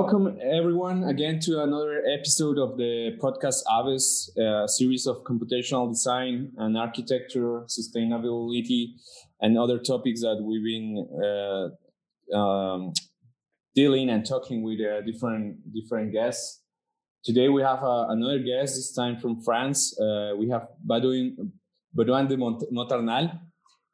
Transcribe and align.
Welcome 0.00 0.38
everyone 0.40 1.04
again 1.04 1.40
to 1.40 1.62
another 1.62 2.02
episode 2.10 2.56
of 2.56 2.78
the 2.78 3.18
podcast 3.22 3.60
Aves, 3.70 4.32
a 4.34 4.66
series 4.66 5.06
of 5.06 5.24
computational 5.24 5.90
design 5.90 6.52
and 6.56 6.78
architecture, 6.78 7.66
sustainability, 7.68 8.94
and 9.42 9.58
other 9.58 9.78
topics 9.78 10.22
that 10.22 10.40
we've 10.42 10.64
been 10.64 11.06
uh, 11.22 12.34
um, 12.34 12.94
dealing 13.74 14.08
and 14.08 14.24
talking 14.24 14.62
with 14.62 14.80
uh, 14.80 15.02
different 15.02 15.70
different 15.70 16.14
guests. 16.14 16.62
Today 17.22 17.50
we 17.50 17.60
have 17.60 17.84
uh, 17.84 18.06
another 18.08 18.38
guest, 18.38 18.76
this 18.76 18.94
time 18.94 19.18
from 19.18 19.42
France. 19.42 19.94
Uh, 20.00 20.32
we 20.34 20.48
have 20.48 20.66
Baudouin, 20.82 21.36
Baudouin 21.94 22.26
de 22.26 22.38
Montarnal. 22.38 23.38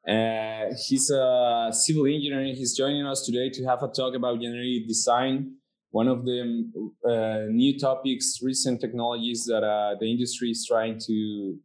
Uh, 0.07 0.73
he's 0.87 1.11
a 1.11 1.71
civil 1.73 2.07
engineer. 2.07 2.55
He's 2.55 2.77
joining 2.77 3.05
us 3.07 3.27
today 3.27 3.51
to 3.51 3.65
have 3.65 3.83
a 3.83 3.89
talk 3.89 4.15
about 4.15 4.41
generative 4.41 4.87
design 4.87 5.56
one 5.91 6.09
of 6.09 6.25
the 6.25 6.71
uh, 7.09 7.51
new 7.51 7.79
topics, 7.79 8.41
recent 8.43 8.81
technologies 8.81 9.45
that 9.47 9.63
uh, 9.63 9.95
the 9.99 10.07
industry 10.11 10.51
is 10.51 10.67
trying 10.67 10.99
to, 11.07 11.59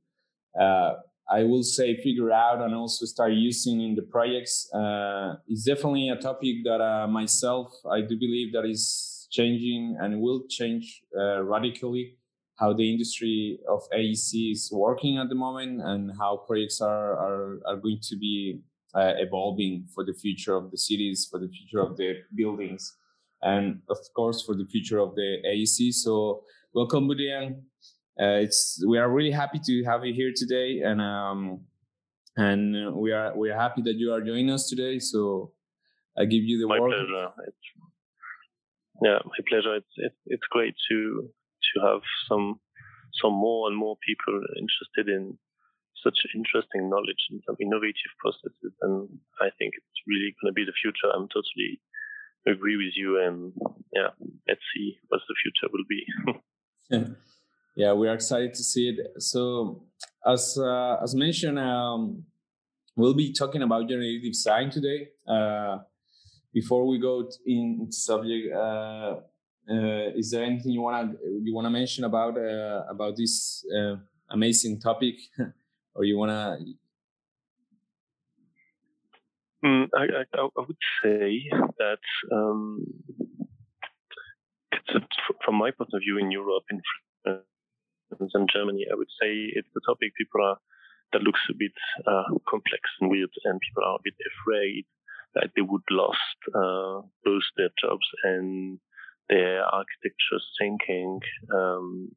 uh, 0.60 0.94
I 1.30 1.44
will 1.44 1.64
say, 1.64 1.98
figure 1.98 2.32
out 2.32 2.62
and 2.62 2.76
also 2.76 3.06
start 3.06 3.34
using 3.34 3.82
in 3.82 3.96
the 3.96 4.04
projects 4.04 4.70
uh, 4.74 5.36
is 5.50 5.64
definitely 5.64 6.10
a 6.10 6.16
topic 6.16 6.64
that 6.66 6.82
uh, 6.82 7.08
myself, 7.08 7.74
I 7.90 8.02
do 8.02 8.18
believe 8.18 8.54
that 8.54 8.66
is 8.66 9.28
changing 9.32 9.98
and 10.00 10.22
will 10.22 10.44
change 10.50 11.02
uh, 11.18 11.42
radically 11.44 12.18
how 12.58 12.74
the 12.74 12.92
industry 12.92 13.60
of 13.68 13.82
AEC 13.92 14.52
is 14.52 14.70
working 14.72 15.18
at 15.18 15.30
the 15.30 15.36
moment 15.36 15.82
and 15.82 16.12
how 16.20 16.44
projects 16.46 16.80
are, 16.80 17.14
are, 17.14 17.60
are 17.66 17.78
going 17.78 18.00
to 18.04 18.16
be 18.18 18.62
evolving 18.94 19.88
for 19.96 20.04
the 20.06 20.14
future 20.14 20.56
of 20.56 20.70
the 20.70 20.78
cities, 20.78 21.28
for 21.32 21.40
the 21.40 21.48
future 21.48 21.80
of 21.80 21.98
the 21.98 22.18
buildings 22.36 22.98
and 23.42 23.82
of 23.90 23.98
course 24.16 24.44
for 24.46 24.56
the 24.56 24.66
future 24.66 25.00
of 25.00 25.16
the 25.16 25.38
AEC. 25.46 25.94
So 25.94 26.44
welcome, 26.74 27.08
Baudouin. 27.08 27.62
Uh, 28.20 28.44
it's 28.44 28.84
we 28.88 28.98
are 28.98 29.10
really 29.10 29.32
happy 29.32 29.60
to 29.64 29.84
have 29.84 30.06
you 30.06 30.14
here 30.14 30.32
today, 30.36 30.82
and 30.84 31.02
um, 31.02 31.62
and 32.38 32.96
we 32.96 33.12
are 33.12 33.36
we 33.38 33.50
are 33.50 33.58
happy 33.58 33.82
that 33.84 33.96
you 33.96 34.12
are 34.12 34.22
joining 34.22 34.52
us 34.52 34.70
today. 34.70 35.00
So 35.00 35.54
I 36.18 36.26
give 36.26 36.44
you 36.44 36.60
the 36.60 36.68
my 36.68 36.80
word. 36.80 36.92
pleasure. 36.92 37.30
It's, 37.48 37.66
yeah, 39.02 39.20
my 39.26 39.42
pleasure. 39.50 39.76
It's, 39.76 39.94
it's 39.98 40.22
it's 40.28 40.48
great 40.52 40.76
to 40.92 41.30
to 41.74 41.82
have 41.88 42.02
some 42.30 42.60
some 43.22 43.34
more 43.34 43.68
and 43.68 43.78
more 43.78 43.98
people 44.06 44.40
interested 44.58 45.12
in 45.12 45.38
such 46.04 46.18
interesting 46.36 46.90
knowledge 46.90 47.30
and 47.30 47.42
some 47.46 47.56
innovative 47.62 48.14
processes, 48.20 48.74
and 48.82 49.08
I 49.40 49.50
think 49.58 49.74
it's 49.78 50.02
really 50.08 50.36
going 50.42 50.52
to 50.52 50.58
be 50.58 50.66
the 50.66 50.78
future. 50.82 51.10
I'm 51.14 51.30
totally 51.30 51.80
agree 52.48 52.78
with 52.78 52.94
you 52.96 53.22
and 53.24 53.54
yeah 53.94 54.10
let's 54.48 54.62
see 54.76 54.98
what 55.08 55.22
the 55.28 55.36
future 55.42 55.70
will 55.72 55.86
be. 55.90 56.02
Yeah. 57.74 57.94
We 57.94 58.10
are 58.10 58.16
excited 58.16 58.54
to 58.54 58.64
see 58.64 58.90
it. 58.90 59.22
So 59.22 59.84
as 60.28 60.58
uh, 60.58 60.98
as 61.02 61.16
mentioned 61.16 61.58
um, 61.58 62.24
we'll 62.98 63.14
be 63.14 63.32
talking 63.32 63.62
about 63.62 63.88
generative 63.88 64.34
design 64.34 64.70
today. 64.70 65.08
Uh, 65.28 65.80
before 66.54 66.86
we 66.86 67.00
go 67.00 67.30
into 67.46 67.94
subject 67.94 68.54
uh, 68.54 69.16
uh, 69.70 70.10
is 70.16 70.32
there 70.32 70.44
anything 70.44 70.72
you 70.72 70.82
want 70.82 71.12
to 71.12 71.18
you 71.44 71.54
want 71.54 71.66
to 71.66 71.70
mention 71.70 72.04
about 72.04 72.38
uh, 72.38 72.84
about 72.90 73.16
this 73.16 73.66
uh, 73.76 73.96
amazing 74.30 74.80
topic? 74.80 75.16
Or 75.94 76.06
you 76.06 76.18
want 76.18 76.32
to 76.32 76.66
Mm, 79.64 79.90
I, 79.96 80.04
I, 80.04 80.24
I, 80.42 80.48
would 80.58 80.84
say 81.04 81.50
that 81.78 82.02
um, 82.32 82.84
from 85.46 85.56
my 85.56 85.70
point 85.72 85.92
of 85.94 86.02
view 86.02 86.18
in 86.18 86.32
Europe, 86.32 86.64
in 86.72 86.82
France 87.24 88.32
and 88.34 88.50
Germany, 88.52 88.88
I 88.92 88.96
would 88.96 89.12
say 89.22 89.30
it's 89.54 89.70
a 89.78 89.86
topic 89.86 90.16
people 90.18 90.44
are 90.44 90.58
that 91.14 91.22
looks 91.22 91.42
a 91.50 91.54
bit 91.58 91.74
uh, 92.08 92.24
complex 92.50 92.82
and 93.00 93.12
weird, 93.12 93.30
and 93.44 93.60
people 93.60 93.84
are 93.84 93.96
a 93.96 94.04
bit 94.04 94.16
afraid 94.32 94.86
that 95.36 95.52
they 95.56 95.62
would 95.62 95.84
lost 95.92 96.40
uh, 96.56 97.02
lose 97.26 97.48
their 97.58 97.70
jobs 97.80 98.08
and 98.24 98.80
their 99.30 99.64
architecture 99.64 100.42
thinking 100.60 101.20
um, 101.54 102.10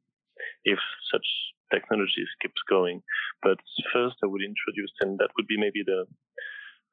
if 0.63 0.79
such 1.11 1.25
technologies 1.71 2.29
keeps 2.41 2.61
going. 2.69 3.01
But 3.43 3.59
first, 3.93 4.15
I 4.23 4.27
would 4.27 4.41
introduce, 4.41 4.91
and 5.01 5.19
that 5.19 5.29
would 5.37 5.47
be 5.47 5.57
maybe 5.57 5.83
the 5.85 6.05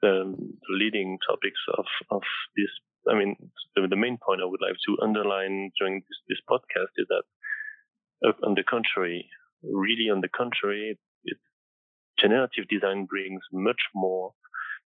the, 0.03 0.35
leading 0.69 1.19
topics 1.29 1.61
of, 1.79 1.87
of 2.11 2.23
this. 2.57 2.71
I 3.09 3.19
mean, 3.19 3.37
the, 3.75 3.87
the, 3.89 3.97
main 3.97 4.19
point 4.25 4.41
I 4.43 4.47
would 4.47 4.61
like 4.61 4.77
to 4.87 5.03
underline 5.03 5.71
during 5.79 6.01
this, 6.01 6.19
this 6.29 6.39
podcast 6.49 6.93
is 6.97 7.07
that, 7.09 7.25
uh, 8.29 8.47
on 8.47 8.55
the 8.55 8.63
contrary, 8.63 9.29
really 9.63 10.11
on 10.11 10.21
the 10.21 10.29
contrary, 10.29 10.99
it, 11.25 11.39
generative 12.19 12.69
design 12.69 13.07
brings 13.07 13.43
much 13.53 13.81
more 13.95 14.33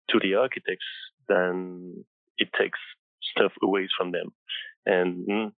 to 0.09 0.19
the 0.19 0.36
architects 0.36 0.86
than 1.30 2.03
it 2.38 2.50
takes 2.59 2.80
stuff 3.35 3.52
away 3.64 3.88
from 3.97 4.12
them. 4.12 4.34
And 4.85 5.53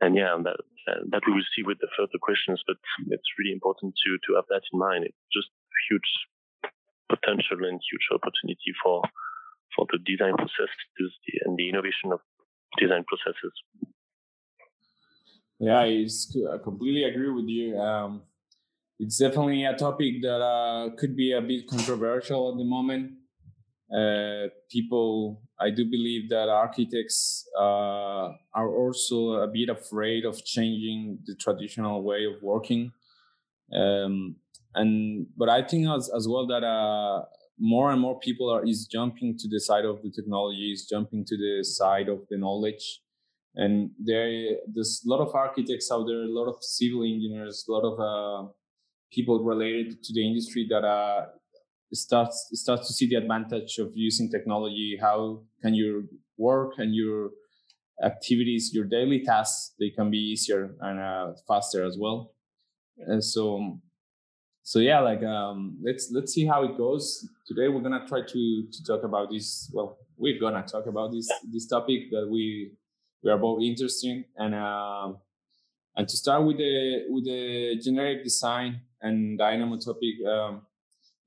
and 0.00 0.16
yeah, 0.16 0.36
that 0.44 0.56
that 1.10 1.22
we 1.26 1.32
will 1.32 1.50
see 1.56 1.62
with 1.64 1.78
the 1.80 1.88
further 1.96 2.18
questions, 2.20 2.62
but 2.66 2.76
it's 3.08 3.34
really 3.38 3.52
important 3.52 3.94
to 4.04 4.18
to 4.26 4.36
have 4.36 4.44
that 4.50 4.62
in 4.72 4.78
mind. 4.78 5.04
It's 5.04 5.26
just 5.32 5.48
huge 5.90 6.06
potential 7.08 7.58
and 7.68 7.80
huge 7.80 8.06
opportunity 8.12 8.72
for 8.82 9.02
for 9.76 9.86
the 9.90 9.98
design 10.04 10.36
processes 10.36 11.12
and 11.44 11.56
the 11.56 11.68
innovation 11.68 12.12
of 12.12 12.20
design 12.78 13.04
processes. 13.04 13.54
Yeah, 15.58 15.80
I 15.80 16.58
completely 16.62 17.04
agree 17.04 17.30
with 17.30 17.46
you. 17.46 17.78
Um, 17.78 18.22
it's 18.98 19.18
definitely 19.18 19.64
a 19.64 19.74
topic 19.76 20.22
that 20.22 20.40
uh, 20.40 20.90
could 20.96 21.16
be 21.16 21.32
a 21.32 21.40
bit 21.40 21.66
controversial 21.66 22.52
at 22.52 22.58
the 22.58 22.64
moment. 22.64 23.12
Uh, 23.92 24.48
people, 24.70 25.42
I 25.60 25.70
do 25.70 25.84
believe 25.84 26.28
that 26.30 26.48
architects 26.48 27.46
uh, 27.58 28.30
are 28.54 28.68
also 28.76 29.42
a 29.42 29.48
bit 29.48 29.68
afraid 29.68 30.24
of 30.24 30.44
changing 30.44 31.18
the 31.26 31.34
traditional 31.34 32.02
way 32.02 32.24
of 32.24 32.42
working. 32.42 32.92
Um, 33.72 34.36
and 34.74 35.26
but 35.36 35.48
I 35.48 35.62
think 35.62 35.88
as 35.88 36.10
as 36.16 36.26
well 36.28 36.46
that 36.46 36.64
uh, 36.64 37.24
more 37.58 37.90
and 37.90 38.00
more 38.00 38.18
people 38.18 38.50
are 38.50 38.64
is 38.64 38.86
jumping 38.86 39.36
to 39.38 39.48
the 39.48 39.60
side 39.60 39.84
of 39.84 40.02
the 40.02 40.10
technology, 40.10 40.72
is 40.72 40.86
jumping 40.90 41.24
to 41.26 41.36
the 41.36 41.64
side 41.64 42.08
of 42.08 42.20
the 42.30 42.38
knowledge, 42.38 43.00
and 43.54 43.90
there 43.98 44.56
there's 44.72 45.02
a 45.06 45.08
lot 45.08 45.20
of 45.20 45.34
architects 45.34 45.90
out 45.92 46.06
there, 46.06 46.22
a 46.22 46.34
lot 46.40 46.48
of 46.48 46.56
civil 46.62 47.02
engineers, 47.02 47.64
a 47.68 47.72
lot 47.72 47.84
of 47.84 48.00
uh, 48.00 48.48
people 49.12 49.42
related 49.42 50.02
to 50.02 50.12
the 50.12 50.26
industry 50.26 50.66
that 50.68 50.84
uh, 50.84 51.26
starts 51.92 52.50
starts 52.52 52.88
to 52.88 52.92
see 52.92 53.08
the 53.08 53.16
advantage 53.16 53.78
of 53.78 53.92
using 53.94 54.30
technology. 54.30 54.98
How 55.00 55.42
can 55.62 55.74
your 55.74 56.02
work 56.36 56.74
and 56.78 56.94
your 56.94 57.30
activities, 58.02 58.70
your 58.72 58.84
daily 58.84 59.22
tasks, 59.22 59.74
they 59.78 59.90
can 59.90 60.10
be 60.10 60.18
easier 60.18 60.74
and 60.80 60.98
uh, 60.98 61.32
faster 61.46 61.84
as 61.84 61.96
well. 61.98 62.32
And 62.98 63.22
so 63.22 63.78
so 64.64 64.78
yeah 64.78 64.98
like 65.00 65.22
um 65.22 65.78
let's 65.82 66.10
let's 66.10 66.32
see 66.32 66.46
how 66.46 66.64
it 66.64 66.76
goes. 66.76 67.28
Today 67.46 67.68
we're 67.68 67.82
gonna 67.82 68.06
try 68.08 68.22
to 68.22 68.66
to 68.72 68.84
talk 68.84 69.04
about 69.04 69.30
this 69.30 69.70
well 69.72 69.98
we're 70.16 70.40
gonna 70.40 70.64
talk 70.64 70.86
about 70.86 71.12
this 71.12 71.28
this 71.52 71.66
topic 71.66 72.10
that 72.10 72.26
we 72.28 72.72
we 73.22 73.30
are 73.30 73.38
both 73.38 73.62
interested 73.62 74.08
in. 74.08 74.24
And 74.36 74.54
um 74.54 75.18
and 75.96 76.08
to 76.08 76.16
start 76.16 76.44
with 76.44 76.56
the 76.56 77.04
with 77.10 77.24
the 77.26 77.78
generative 77.82 78.24
design 78.24 78.80
and 79.02 79.38
Dynamo 79.38 79.76
topic 79.76 80.14
um 80.26 80.62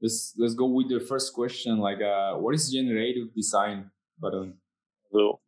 let's 0.02 0.34
let's 0.38 0.56
go 0.56 0.66
with 0.66 0.90
the 0.90 1.00
first 1.00 1.34
question 1.34 1.78
like 1.78 2.02
uh 2.02 2.34
what 2.34 2.56
is 2.56 2.72
generative 2.72 3.34
design 3.36 3.92
Baudouin 4.22 4.54
so 5.12 5.40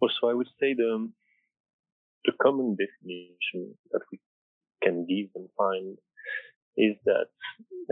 also 0.00 0.28
i 0.28 0.34
would 0.34 0.48
say 0.58 0.74
the 0.74 1.10
the 2.24 2.32
common 2.42 2.76
definition 2.76 3.74
that 3.90 4.00
we 4.10 4.18
can 4.82 5.06
give 5.06 5.28
and 5.34 5.48
find 5.56 5.98
is 6.76 6.96
that 7.04 7.28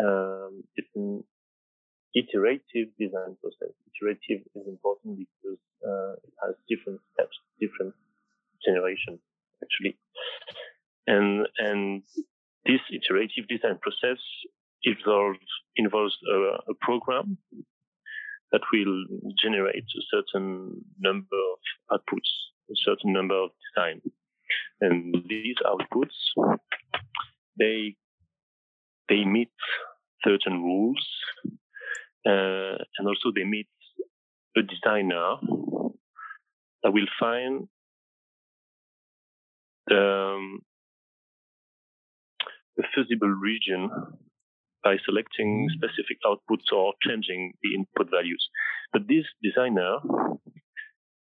um, 0.02 0.64
it's 0.76 0.88
an 0.94 1.24
iterative 2.14 2.88
design 2.98 3.36
process. 3.40 3.74
Iterative 3.94 4.46
is 4.54 4.66
important 4.66 5.18
because 5.18 5.58
uh, 5.86 6.12
it 6.24 6.34
has 6.42 6.54
different 6.68 7.00
steps, 7.14 7.36
different 7.60 7.94
generations 8.64 9.20
actually, 9.62 9.96
and 11.06 11.46
and 11.58 12.02
this 12.66 12.80
iterative 12.92 13.48
design 13.48 13.78
process 13.80 14.18
involves 14.84 15.38
involves 15.76 16.16
a, 16.32 16.70
a 16.70 16.74
program 16.80 17.38
that 18.52 18.62
will 18.72 19.04
generate 19.40 19.84
a 19.84 20.02
certain 20.10 20.84
number 20.98 21.36
of 21.90 21.98
outputs, 21.98 22.30
a 22.70 22.74
certain 22.84 23.12
number 23.12 23.34
of 23.34 23.50
design, 23.74 24.00
and 24.80 25.14
these 25.28 25.56
outputs 25.64 26.58
they 27.58 27.94
they 29.10 29.24
meet 29.26 29.50
certain 30.24 30.62
rules, 30.62 31.06
uh, 32.26 32.78
and 32.98 33.08
also 33.08 33.32
they 33.34 33.44
meet 33.44 33.68
a 34.56 34.62
designer 34.62 35.36
that 36.82 36.92
will 36.92 37.08
find 37.18 37.68
the, 39.88 40.00
um, 40.00 40.60
the 42.76 42.84
feasible 42.94 43.28
region 43.28 43.90
by 44.84 44.96
selecting 45.04 45.68
Mm-hmm. 45.68 45.76
specific 45.76 46.18
outputs 46.24 46.72
or 46.72 46.94
changing 47.06 47.52
the 47.62 47.74
input 47.74 48.10
values. 48.10 48.48
But 48.92 49.08
this 49.08 49.26
designer 49.42 49.98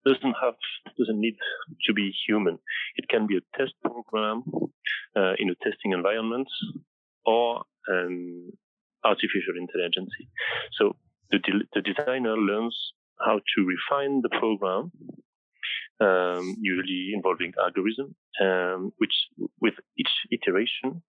doesn't 0.05 0.35
have 0.41 0.55
doesn't 0.97 1.19
need 1.19 1.37
to 1.85 1.93
be 1.93 2.13
human. 2.27 2.59
It 2.97 3.09
can 3.09 3.27
be 3.27 3.37
a 3.37 3.57
test 3.57 3.73
program 3.83 4.43
uh, 5.15 5.33
in 5.39 5.49
a 5.49 5.55
testing 5.63 5.93
environment 5.93 6.47
or 7.27 7.63
an 7.87 8.51
artificial 9.03 9.55
intelligence. 9.59 10.09
So 10.79 10.95
the, 11.31 11.39
de- 11.39 11.67
the 11.75 11.81
designer 11.81 12.35
learns 12.37 12.75
how 13.19 13.39
to 13.39 13.57
refine 13.65 14.21
the 14.21 14.29
program, 14.29 14.91
um, 15.99 16.55
usually 16.61 17.11
involving 17.13 17.53
algorithm, 17.61 18.15
um, 18.41 18.93
which 18.97 19.13
with 19.61 19.75
each 19.97 20.13
iteration, 20.31 21.03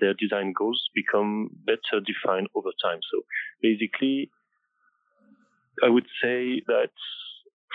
their 0.00 0.14
design 0.14 0.52
goals 0.56 0.80
become 0.94 1.50
better 1.66 1.98
defined 2.06 2.46
over 2.54 2.70
time. 2.84 3.00
So 3.12 3.22
basically, 3.60 4.30
I 5.82 5.88
would 5.88 6.06
say 6.22 6.62
that 6.68 6.92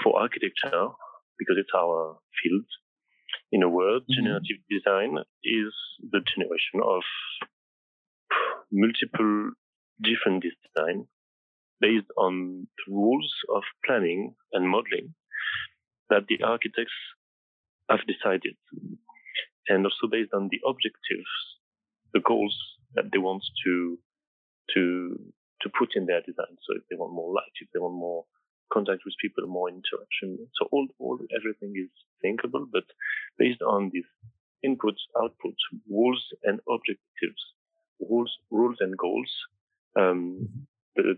for 0.01 0.19
architecture, 0.19 0.87
because 1.37 1.57
it's 1.59 1.75
our 1.75 2.17
field, 2.41 2.65
in 3.51 3.63
a 3.63 3.69
word, 3.69 4.03
Mhm. 4.03 4.15
generative 4.15 4.59
design 4.69 5.17
is 5.43 5.73
the 5.99 6.21
generation 6.21 6.79
of 6.83 7.03
multiple 8.75 9.51
different 10.03 10.43
design 10.43 11.07
based 11.79 12.11
on 12.17 12.67
the 12.77 12.93
rules 12.93 13.33
of 13.55 13.63
planning 13.85 14.35
and 14.53 14.69
modeling 14.69 15.13
that 16.09 16.27
the 16.27 16.43
architects 16.43 16.93
have 17.89 18.01
decided, 18.07 18.55
and 19.67 19.85
also 19.85 20.07
based 20.11 20.33
on 20.33 20.49
the 20.51 20.59
objectives, 20.67 21.31
the 22.13 22.19
goals 22.19 22.55
that 22.95 23.05
they 23.11 23.17
want 23.17 23.43
to 23.63 23.97
to 24.73 25.15
to 25.61 25.69
put 25.77 25.95
in 25.95 26.05
their 26.05 26.21
design. 26.21 26.57
So 26.67 26.75
if 26.75 26.83
they 26.89 26.95
want 26.95 27.13
more 27.13 27.33
light, 27.33 27.55
if 27.61 27.69
they 27.73 27.79
want 27.79 27.95
more 27.95 28.25
contact 28.71 29.01
with 29.05 29.15
people, 29.21 29.47
more 29.47 29.69
interaction. 29.69 30.47
So 30.57 30.67
all, 30.71 30.87
all 30.99 31.19
everything 31.37 31.73
is 31.77 31.89
thinkable, 32.21 32.65
but 32.71 32.83
based 33.37 33.61
on 33.61 33.89
these 33.93 34.09
inputs, 34.65 35.01
outputs, 35.15 35.61
rules 35.89 36.23
and 36.43 36.59
objectives, 36.67 37.43
rules, 37.99 38.31
rules 38.51 38.77
and 38.79 38.97
goals, 38.97 39.31
um, 39.97 40.47
the 40.95 41.15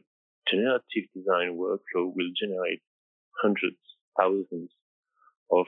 generative 0.49 1.09
design 1.15 1.57
workflow 1.57 2.11
will 2.15 2.31
generate 2.39 2.81
hundreds, 3.41 3.77
thousands 4.19 4.71
of 5.51 5.65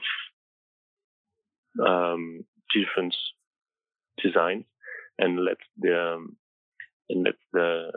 um, 1.84 2.44
different 2.74 3.14
designs 4.22 4.64
and 5.18 5.44
let 5.44 5.58
the 5.78 6.14
um, 6.14 6.36
and 7.08 7.24
let 7.24 7.34
the 7.52 7.92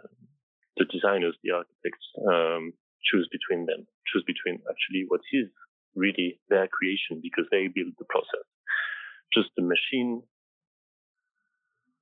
the 0.78 0.86
designers, 0.86 1.36
the 1.44 1.52
architects, 1.52 2.06
um, 2.28 2.74
choose 3.04 3.30
between 3.32 3.66
them, 3.66 3.86
choose 4.12 4.24
between 4.26 4.60
actually 4.70 5.06
what 5.08 5.22
is 5.32 5.48
really 5.96 6.40
their 6.50 6.68
creation 6.68 7.22
because 7.22 7.46
they 7.52 7.68
build 7.68 7.94
the 8.00 8.06
process. 8.10 8.46
Just 9.34 9.50
the 9.56 9.64
machine 9.64 10.24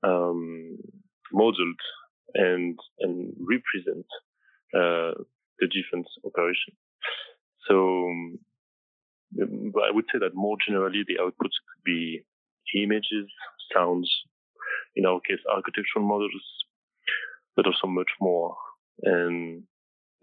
um, 0.04 0.78
modeled 1.34 1.80
and 2.34 2.78
and 3.00 3.34
represent 3.40 4.06
uh, 4.74 5.14
the 5.60 5.68
different 5.68 6.08
operation. 6.26 6.74
So 7.68 8.08
um, 8.10 8.40
I 9.40 9.92
would 9.92 10.06
say 10.12 10.20
that 10.20 10.36
more 10.36 10.58
generally 10.66 11.04
the 11.08 11.20
outputs 11.22 11.58
could 11.68 11.84
be 11.86 12.24
images, 12.76 13.30
sounds, 13.74 14.10
in 14.96 15.06
our 15.06 15.20
case 15.22 15.40
architectural 15.50 16.06
models, 16.06 16.46
but 17.56 17.66
also 17.66 17.88
much 17.88 18.12
more. 18.20 18.56
And 19.04 19.64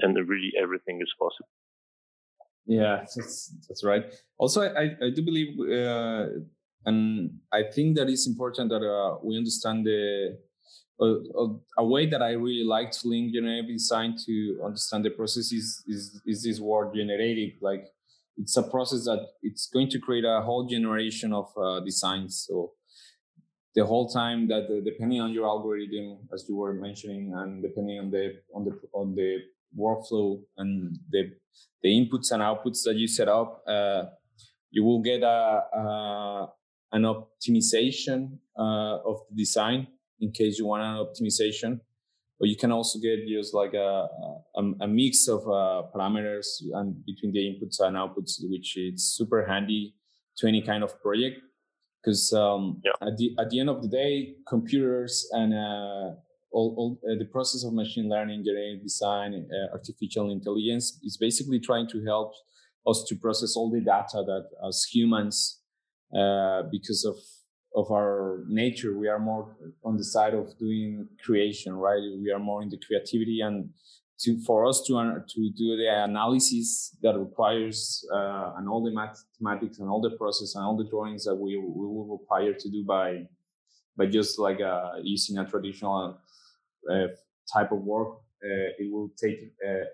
and 0.01 0.17
really 0.29 0.53
everything 0.61 1.01
is 1.03 1.13
possible. 1.19 1.49
Yeah, 2.67 2.99
that's 3.17 3.55
that's 3.67 3.83
right. 3.83 4.05
Also, 4.39 4.63
I 4.63 4.97
I 5.03 5.11
do 5.11 5.23
believe, 5.23 5.59
uh, 5.59 6.27
and 6.85 7.41
I 7.53 7.63
think 7.75 7.97
that 7.97 8.09
it's 8.09 8.27
important 8.27 8.71
that 8.71 8.83
uh, 8.83 9.19
we 9.25 9.37
understand 9.37 9.87
the 9.87 10.39
a 11.01 11.85
way 11.85 12.07
that 12.07 12.23
I 12.23 12.33
really 12.33 12.65
like 12.65 12.91
to 12.93 13.09
link 13.09 13.33
generative 13.33 13.69
design 13.69 14.17
to 14.27 14.61
understand 14.65 15.05
the 15.05 15.11
process 15.11 15.53
is 15.53 15.85
is, 15.87 16.21
is 16.27 16.43
this 16.43 16.61
word 16.61 16.95
generative. 16.95 17.53
Like 17.61 17.87
it's 18.37 18.57
a 18.57 18.63
process 18.63 19.05
that 19.05 19.27
it's 19.43 19.69
going 19.69 19.91
to 19.91 19.99
create 19.99 20.25
a 20.25 20.41
whole 20.41 20.67
generation 20.67 21.33
of 21.33 21.47
uh, 21.57 21.81
designs. 21.81 22.45
So 22.49 22.73
the 23.75 23.85
whole 23.85 24.09
time 24.09 24.49
that 24.49 24.65
uh, 24.65 24.81
depending 24.85 25.21
on 25.21 25.33
your 25.33 25.47
algorithm, 25.47 26.19
as 26.33 26.47
you 26.49 26.57
were 26.57 26.75
mentioning, 26.75 27.33
and 27.35 27.63
depending 27.63 27.99
on 28.01 28.11
the 28.11 28.41
on 28.55 28.65
the 28.65 28.81
on 28.93 29.15
the 29.15 29.39
workflow 29.79 30.41
and 30.57 30.99
the 31.11 31.33
the 31.83 31.91
inputs 31.91 32.33
and 32.33 32.43
outputs 32.43 32.83
that 32.85 32.97
you 32.97 33.07
set 33.07 33.29
up, 33.29 33.63
uh, 33.69 34.05
you 34.71 34.83
will 34.83 35.01
get 35.01 35.23
a, 35.23 35.63
a 35.73 36.49
an 36.91 37.03
optimization 37.03 38.39
uh, 38.59 38.99
of 39.05 39.21
the 39.31 39.37
design 39.37 39.87
in 40.21 40.33
case 40.33 40.59
you 40.59 40.67
want 40.67 40.83
an 40.83 40.97
optimization. 41.05 41.81
But 42.39 42.49
you 42.49 42.57
can 42.57 42.71
also 42.71 42.99
get 43.01 43.27
just 43.27 43.53
like 43.53 43.75
a 43.75 44.07
a, 44.57 44.63
a 44.83 44.87
mix 44.87 45.29
of 45.29 45.41
uh, 45.43 45.83
parameters 45.93 46.47
and 46.75 47.05
between 47.05 47.33
the 47.33 47.41
inputs 47.41 47.81
and 47.81 47.97
outputs, 47.97 48.39
which 48.43 48.77
is 48.77 49.17
super 49.17 49.45
handy 49.45 49.95
to 50.39 50.47
any 50.47 50.63
kind 50.63 50.85
of 50.85 51.01
project. 51.03 51.41
Because 52.01 52.33
um, 52.33 52.81
yeah. 52.85 53.09
at 53.09 53.17
the 53.17 53.35
at 53.41 53.51
the 53.51 53.59
end 53.59 53.69
of 53.69 53.83
the 53.83 53.89
day, 53.89 54.37
computers 54.47 55.29
and 55.33 55.53
uh, 55.53 56.15
all, 56.53 56.75
all 56.79 57.01
uh, 57.11 57.19
the 57.19 57.25
process 57.27 57.65
of 57.65 57.73
machine 57.73 58.09
learning, 58.09 58.45
generative 58.45 58.83
design, 58.83 59.35
uh, 59.35 59.73
artificial 59.73 60.31
intelligence 60.31 60.99
is 61.03 61.17
basically 61.17 61.59
trying 61.59 61.89
to 61.89 62.05
help 62.05 62.33
us 62.87 63.05
to 63.09 63.17
process 63.17 63.57
all 63.57 63.71
the 63.71 63.81
data 63.81 64.23
that 64.25 64.47
as 64.67 64.85
humans, 64.85 65.61
uh, 66.17 66.63
because 66.71 67.05
of 67.05 67.17
of 67.75 67.91
our 67.91 68.45
nature, 68.49 68.99
we 68.99 69.09
are 69.09 69.19
more 69.19 69.57
on 69.85 69.97
the 69.97 70.05
side 70.05 70.35
of 70.35 70.59
doing 70.59 71.09
creation, 71.25 71.75
right? 71.75 72.01
We 72.23 72.33
are 72.33 72.39
more 72.39 72.63
in 72.63 72.71
the 72.71 72.79
creativity 72.79 73.41
and 73.41 73.71
to 74.21 74.41
for 74.41 74.67
us 74.67 74.83
to 74.87 74.99
uh, 74.99 75.21
to 75.29 75.51
do 75.57 75.77
the 75.77 75.89
analysis 76.05 76.97
that 77.03 77.17
requires 77.17 78.05
uh, 78.13 78.53
and 78.57 78.69
all 78.69 78.83
the 78.83 78.91
mathematics 78.91 79.79
and 79.79 79.89
all 79.89 80.01
the 80.01 80.17
process 80.17 80.55
and 80.57 80.65
all 80.65 80.77
the 80.77 80.89
drawings 80.91 81.25
that 81.25 81.37
we 81.37 81.57
we 81.57 81.87
will 81.87 82.19
require 82.19 82.53
to 82.53 82.69
do 82.69 82.85
by 82.85 83.23
by 83.97 84.07
just 84.07 84.39
like 84.39 84.61
uh, 84.61 84.93
using 85.03 85.39
a 85.39 85.45
traditional 85.45 86.19
uh, 86.91 87.07
type 87.53 87.73
of 87.73 87.79
work, 87.79 88.19
uh, 88.45 88.71
it 88.79 88.91
will 88.93 89.11
take 89.21 89.39
uh, 89.67 89.85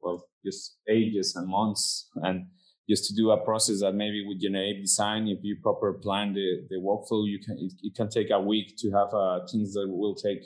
well 0.00 0.26
just 0.44 0.76
ages 0.88 1.36
and 1.36 1.48
months 1.48 2.08
and 2.16 2.46
just 2.88 3.06
to 3.06 3.14
do 3.14 3.30
a 3.30 3.42
process 3.42 3.80
that 3.80 3.94
maybe 3.94 4.24
with 4.26 4.40
generative 4.40 4.82
design, 4.82 5.26
if 5.28 5.38
you 5.42 5.56
proper 5.62 5.94
plan 5.94 6.34
the, 6.34 6.66
the 6.68 6.76
workflow, 6.76 7.26
you 7.26 7.38
can 7.38 7.58
it, 7.58 7.72
it 7.82 7.94
can 7.94 8.08
take 8.08 8.30
a 8.30 8.40
week 8.40 8.74
to 8.78 8.90
have 8.90 9.12
uh, 9.14 9.40
things 9.50 9.72
that 9.72 9.88
will 9.88 10.14
take 10.14 10.42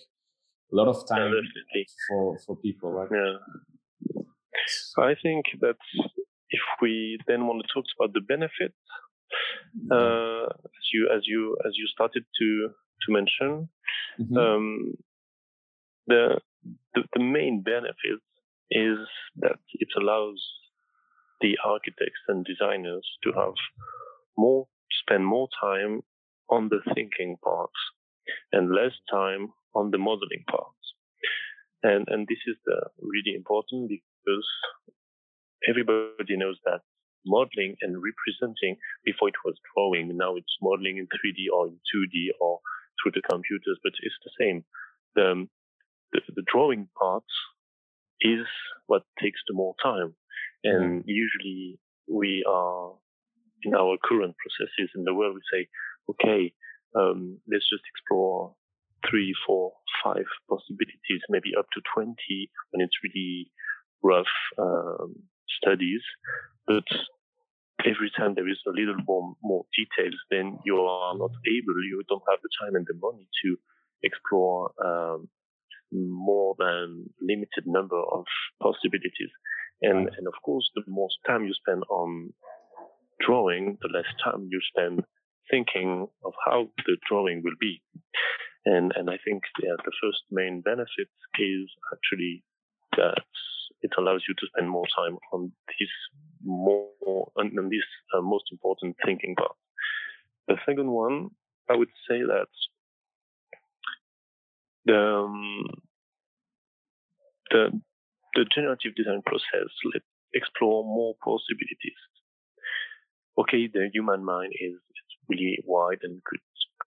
a 0.72 0.76
lot 0.76 0.88
of 0.88 1.08
time 1.08 1.32
yeah, 1.32 1.82
for 2.08 2.38
for 2.46 2.56
people, 2.56 2.90
right? 2.90 3.08
Yeah. 3.10 4.22
I 4.98 5.14
think 5.22 5.46
that 5.60 5.76
if 6.50 6.60
we 6.82 7.18
then 7.26 7.46
want 7.46 7.62
to 7.62 7.68
talk 7.72 7.84
about 7.98 8.12
the 8.12 8.20
benefit, 8.20 8.74
uh, 9.90 10.46
as 10.46 10.84
you 10.92 11.08
as 11.14 11.22
you 11.26 11.56
as 11.66 11.72
you 11.76 11.86
started 11.86 12.24
to 12.38 12.68
to 13.02 13.12
mention, 13.12 13.68
mm-hmm. 14.20 14.36
um, 14.36 14.94
the, 16.06 16.40
the 16.94 17.02
the 17.14 17.22
main 17.22 17.62
benefit 17.62 18.20
is 18.70 18.98
that 19.36 19.58
it 19.74 19.88
allows 20.00 20.42
the 21.40 21.56
architects 21.64 22.22
and 22.28 22.44
designers 22.44 23.06
to 23.22 23.32
have 23.32 23.54
more 24.36 24.66
spend 24.90 25.24
more 25.26 25.48
time 25.60 26.02
on 26.50 26.68
the 26.68 26.80
thinking 26.94 27.36
parts 27.42 27.78
and 28.52 28.70
less 28.70 28.92
time 29.10 29.52
on 29.74 29.90
the 29.90 29.98
modeling 29.98 30.44
parts. 30.50 30.94
And 31.82 32.06
and 32.08 32.26
this 32.26 32.42
is 32.46 32.56
the 32.66 32.88
really 33.00 33.36
important 33.36 33.88
because 33.88 34.46
everybody 35.68 36.36
knows 36.36 36.58
that 36.64 36.80
modeling 37.26 37.76
and 37.82 37.96
representing 38.02 38.76
before 39.04 39.28
it 39.28 39.40
was 39.44 39.54
drawing, 39.74 40.16
now 40.16 40.36
it's 40.36 40.56
modeling 40.62 40.98
in 40.98 41.06
3D 41.06 41.52
or 41.52 41.68
in 41.68 41.78
2D 41.94 42.32
or 42.40 42.60
through 42.98 43.12
the 43.12 43.22
computers, 43.28 43.78
but 43.82 43.92
it's 44.02 44.18
the 44.24 44.32
same. 44.38 44.64
The, 45.14 45.46
the, 46.12 46.20
the 46.34 46.42
drawing 46.50 46.88
part 46.98 47.24
is 48.20 48.46
what 48.86 49.02
takes 49.20 49.40
the 49.46 49.54
more 49.54 49.74
time. 49.82 50.14
And 50.64 51.04
usually 51.06 51.78
we 52.08 52.44
are 52.48 52.92
in 53.64 53.74
our 53.74 53.96
current 54.02 54.34
processes 54.38 54.90
in 54.94 55.04
the 55.04 55.14
world, 55.14 55.34
we 55.34 55.42
say, 55.52 55.68
okay, 56.10 56.52
um, 56.94 57.38
let's 57.50 57.68
just 57.68 57.82
explore 57.90 58.54
three, 59.08 59.34
four, 59.46 59.72
five 60.02 60.26
possibilities, 60.48 61.22
maybe 61.28 61.52
up 61.58 61.66
to 61.74 61.80
20 61.94 62.14
when 62.70 62.80
it's 62.80 62.96
really 63.02 63.50
rough 64.02 64.34
um, 64.58 65.14
studies. 65.62 66.02
But 66.66 66.86
every 67.84 68.10
time 68.16 68.34
there 68.34 68.48
is 68.48 68.58
a 68.66 68.70
little 68.70 68.96
more, 69.06 69.34
more 69.42 69.64
details, 69.76 70.14
then 70.30 70.58
you 70.64 70.76
are 70.76 71.16
not 71.16 71.30
able, 71.46 71.78
you 71.84 72.02
don't 72.08 72.22
have 72.30 72.40
the 72.42 72.50
time 72.60 72.74
and 72.74 72.86
the 72.86 72.98
money 73.00 73.28
to 73.44 73.56
explore 74.02 74.70
um, 74.84 75.28
more 75.92 76.54
than 76.58 77.06
limited 77.20 77.66
number 77.66 77.98
of 77.98 78.24
possibilities. 78.62 79.32
And, 79.80 80.08
and 80.16 80.26
of 80.26 80.34
course, 80.44 80.68
the 80.74 80.82
more 80.86 81.08
time 81.26 81.44
you 81.44 81.54
spend 81.54 81.84
on 81.88 82.32
drawing, 83.20 83.78
the 83.80 83.88
less 83.88 84.10
time 84.24 84.48
you 84.50 84.60
spend 84.68 85.04
thinking 85.50 86.08
of 86.24 86.32
how 86.44 86.68
the 86.86 86.96
drawing 87.08 87.42
will 87.42 87.56
be. 87.60 87.82
And, 88.66 88.92
and 88.96 89.08
I 89.08 89.18
think 89.24 89.44
yeah, 89.62 89.76
the 89.84 89.92
first 90.02 90.22
main 90.30 90.60
benefit 90.60 91.08
is 91.38 91.70
actually 91.92 92.42
that 92.96 93.22
it 93.82 93.92
allows 93.98 94.22
you 94.28 94.34
to 94.34 94.46
spend 94.48 94.68
more 94.68 94.86
time 94.96 95.16
on 95.32 95.52
this 95.68 95.88
more 96.44 96.88
on, 97.36 97.52
on 97.58 97.68
this 97.68 97.84
uh, 98.16 98.20
most 98.20 98.44
important 98.52 98.96
thinking 99.04 99.34
part. 99.36 99.56
The 100.48 100.56
second 100.66 100.90
one, 100.90 101.28
I 101.70 101.76
would 101.76 101.88
say 102.08 102.18
that 102.20 102.48
the 104.86 104.98
um, 104.98 105.64
the 107.50 107.80
the 108.38 108.46
generative 108.54 108.94
design 108.94 109.20
process 109.26 109.66
let's 109.92 110.06
explore 110.32 110.84
more 110.84 111.14
possibilities. 111.18 111.98
Okay, 113.36 113.66
the 113.66 113.90
human 113.92 114.24
mind 114.24 114.52
is, 114.60 114.78
really 115.28 115.58
wide 115.66 115.98
and 116.02 116.22
could, 116.24 116.40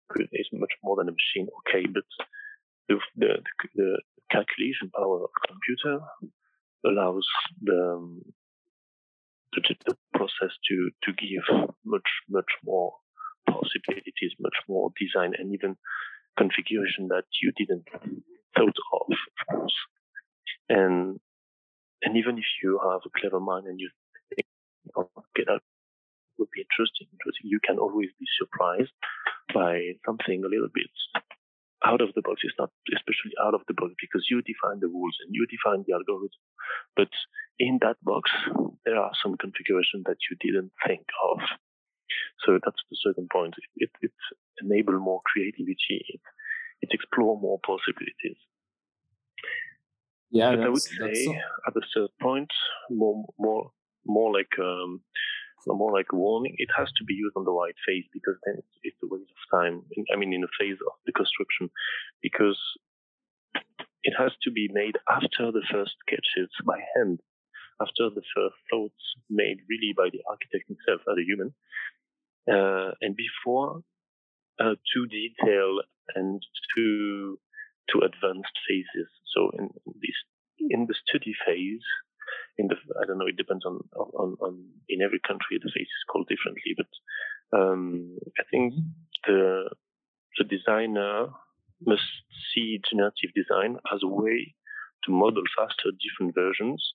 could 0.09 0.27
is 0.31 0.47
much 0.53 0.71
more 0.83 0.95
than 0.95 1.09
a 1.09 1.11
machine. 1.11 1.47
Okay, 1.59 1.85
but 1.91 2.07
the, 2.87 2.95
the, 3.17 3.41
the 3.75 3.99
calculation 4.31 4.89
power 4.95 5.17
of 5.17 5.29
a 5.29 5.47
computer 5.47 5.99
allows 6.85 7.27
the, 7.61 8.21
the, 9.53 9.75
the 9.85 9.95
process 10.13 10.55
to, 10.69 10.89
to 11.03 11.11
give 11.11 11.43
much, 11.83 12.09
much 12.29 12.51
more 12.63 12.93
possibilities, 13.45 14.31
much 14.39 14.55
more 14.69 14.91
design 14.95 15.33
and 15.37 15.53
even 15.53 15.75
configuration 16.37 17.09
that 17.09 17.25
you 17.41 17.51
didn't 17.57 17.83
thought 18.55 18.79
of, 18.93 19.07
of 19.11 19.57
course. 19.59 19.75
And 20.69 21.19
and 22.03 22.17
even 22.17 22.37
if 22.37 22.49
you 22.63 22.79
have 22.81 23.01
a 23.05 23.13
clever 23.19 23.39
mind 23.39 23.67
and 23.67 23.79
you 23.79 23.89
think, 24.35 24.47
oh, 24.95 25.09
okay, 25.17 25.43
that 25.47 25.61
would 26.37 26.51
be 26.55 26.63
interesting, 26.63 27.07
interesting, 27.11 27.51
you 27.51 27.59
can 27.59 27.77
always 27.77 28.09
be 28.19 28.25
surprised 28.39 28.93
by 29.53 29.99
something 30.05 30.43
a 30.43 30.51
little 30.51 30.71
bit 30.73 30.91
out 31.85 32.01
of 32.01 32.11
the 32.15 32.21
box. 32.21 32.41
It's 32.43 32.59
not 32.59 32.71
especially 32.95 33.35
out 33.39 33.53
of 33.53 33.61
the 33.67 33.75
box 33.75 33.93
because 33.99 34.27
you 34.29 34.41
define 34.43 34.79
the 34.79 34.91
rules 34.91 35.15
and 35.23 35.31
you 35.31 35.47
define 35.47 35.83
the 35.87 35.93
algorithm. 35.95 36.43
But 36.95 37.11
in 37.59 37.79
that 37.81 37.97
box, 38.03 38.31
there 38.85 38.97
are 38.99 39.11
some 39.21 39.35
configurations 39.37 40.07
that 40.07 40.19
you 40.27 40.35
didn't 40.39 40.71
think 40.87 41.07
of. 41.31 41.39
So 42.45 42.59
that's 42.63 42.83
the 42.89 42.97
second 43.03 43.29
point. 43.31 43.55
It, 43.77 43.91
it, 44.01 44.11
it 44.11 44.15
enable 44.63 44.99
more 44.99 45.21
creativity. 45.27 46.03
It, 46.07 46.23
it 46.81 46.89
explore 46.91 47.39
more 47.39 47.59
possibilities. 47.59 48.39
Yeah, 50.31 50.55
but 50.55 50.65
I 50.65 50.69
would 50.69 50.81
say 50.81 51.25
so... 51.25 51.33
at 51.67 51.75
a 51.75 51.81
certain 51.91 52.15
point, 52.21 52.51
more 52.89 53.25
more 53.37 53.71
more 54.05 54.31
like 54.33 54.53
um, 54.59 55.01
more 55.67 55.91
like 55.91 56.13
warning. 56.13 56.55
It 56.57 56.69
has 56.77 56.87
to 56.97 57.03
be 57.03 57.13
used 57.13 57.35
on 57.35 57.45
the 57.45 57.51
right 57.51 57.75
phase 57.87 58.05
because 58.13 58.37
then 58.45 58.55
it's, 58.57 58.75
it's 58.83 58.97
a 59.03 59.07
waste 59.07 59.31
of 59.31 59.59
time. 59.59 59.83
I 60.13 60.17
mean, 60.17 60.33
in 60.33 60.41
the 60.41 60.55
phase 60.59 60.77
of 60.85 60.93
the 61.05 61.11
construction, 61.11 61.69
because 62.21 62.59
it 64.03 64.13
has 64.17 64.31
to 64.43 64.51
be 64.51 64.69
made 64.71 64.97
after 65.09 65.51
the 65.51 65.65
first 65.71 65.95
sketches 66.05 66.49
by 66.65 66.79
hand, 66.95 67.19
after 67.81 68.09
the 68.13 68.23
first 68.35 68.55
thoughts 68.71 69.03
made 69.29 69.57
really 69.69 69.93
by 69.95 70.09
the 70.11 70.21
architect 70.29 70.67
himself 70.67 71.01
as 71.09 71.17
a 71.17 71.25
human, 71.25 71.53
uh, 72.47 72.91
and 73.01 73.15
before 73.15 73.81
uh, 74.59 74.75
too 74.93 75.05
detailed 75.07 75.81
and 76.15 76.41
too 76.75 77.39
to 77.89 77.99
advanced 77.99 78.57
phases. 78.67 79.09
So 79.35 79.51
in, 79.57 79.69
in 79.85 79.93
this 80.01 80.17
in 80.59 80.85
the 80.87 80.88
study 81.07 81.33
phase, 81.45 81.85
in 82.57 82.67
the 82.67 82.75
I 83.01 83.05
don't 83.05 83.17
know, 83.17 83.27
it 83.27 83.37
depends 83.37 83.65
on 83.65 83.79
on, 83.95 84.37
on 84.41 84.65
in 84.87 85.01
every 85.01 85.19
country 85.19 85.59
the 85.61 85.71
phase 85.73 85.87
is 85.87 86.07
called 86.11 86.27
differently, 86.27 86.75
but 86.77 86.91
um, 87.57 88.17
I 88.39 88.43
think 88.51 88.73
the 89.25 89.69
the 90.37 90.43
designer 90.43 91.29
must 91.85 92.09
see 92.53 92.79
generative 92.89 93.31
design 93.35 93.77
as 93.93 94.01
a 94.03 94.07
way 94.07 94.55
to 95.05 95.11
model 95.11 95.43
faster 95.57 95.91
different 95.95 96.35
versions 96.35 96.93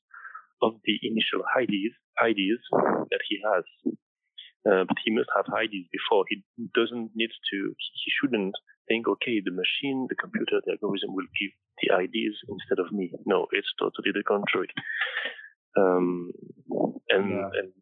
of 0.62 0.74
the 0.84 0.98
initial 1.02 1.42
ideas 1.56 1.92
ideas 2.22 2.60
that 3.10 3.20
he 3.28 3.40
has. 3.42 3.64
Uh, 4.64 4.84
but 4.88 4.96
he 5.04 5.12
must 5.12 5.28
have 5.36 5.44
ideas 5.52 5.84
before. 5.92 6.24
He 6.28 6.40
doesn't 6.72 7.10
need 7.14 7.28
to. 7.52 7.58
He 7.76 8.10
shouldn't 8.16 8.56
think, 8.88 9.06
okay, 9.08 9.42
the 9.44 9.52
machine, 9.52 10.06
the 10.08 10.16
computer, 10.16 10.64
the 10.64 10.72
algorithm 10.80 11.12
will 11.12 11.28
give 11.36 11.52
the 11.84 11.94
ideas 11.94 12.36
instead 12.48 12.78
of 12.78 12.92
me. 12.92 13.12
No, 13.26 13.46
it's 13.52 13.72
totally 13.78 14.12
the 14.12 14.22
contrary. 14.22 14.68
Um, 15.76 16.30
and, 17.10 17.30
yeah. 17.30 17.50
and 17.60 17.72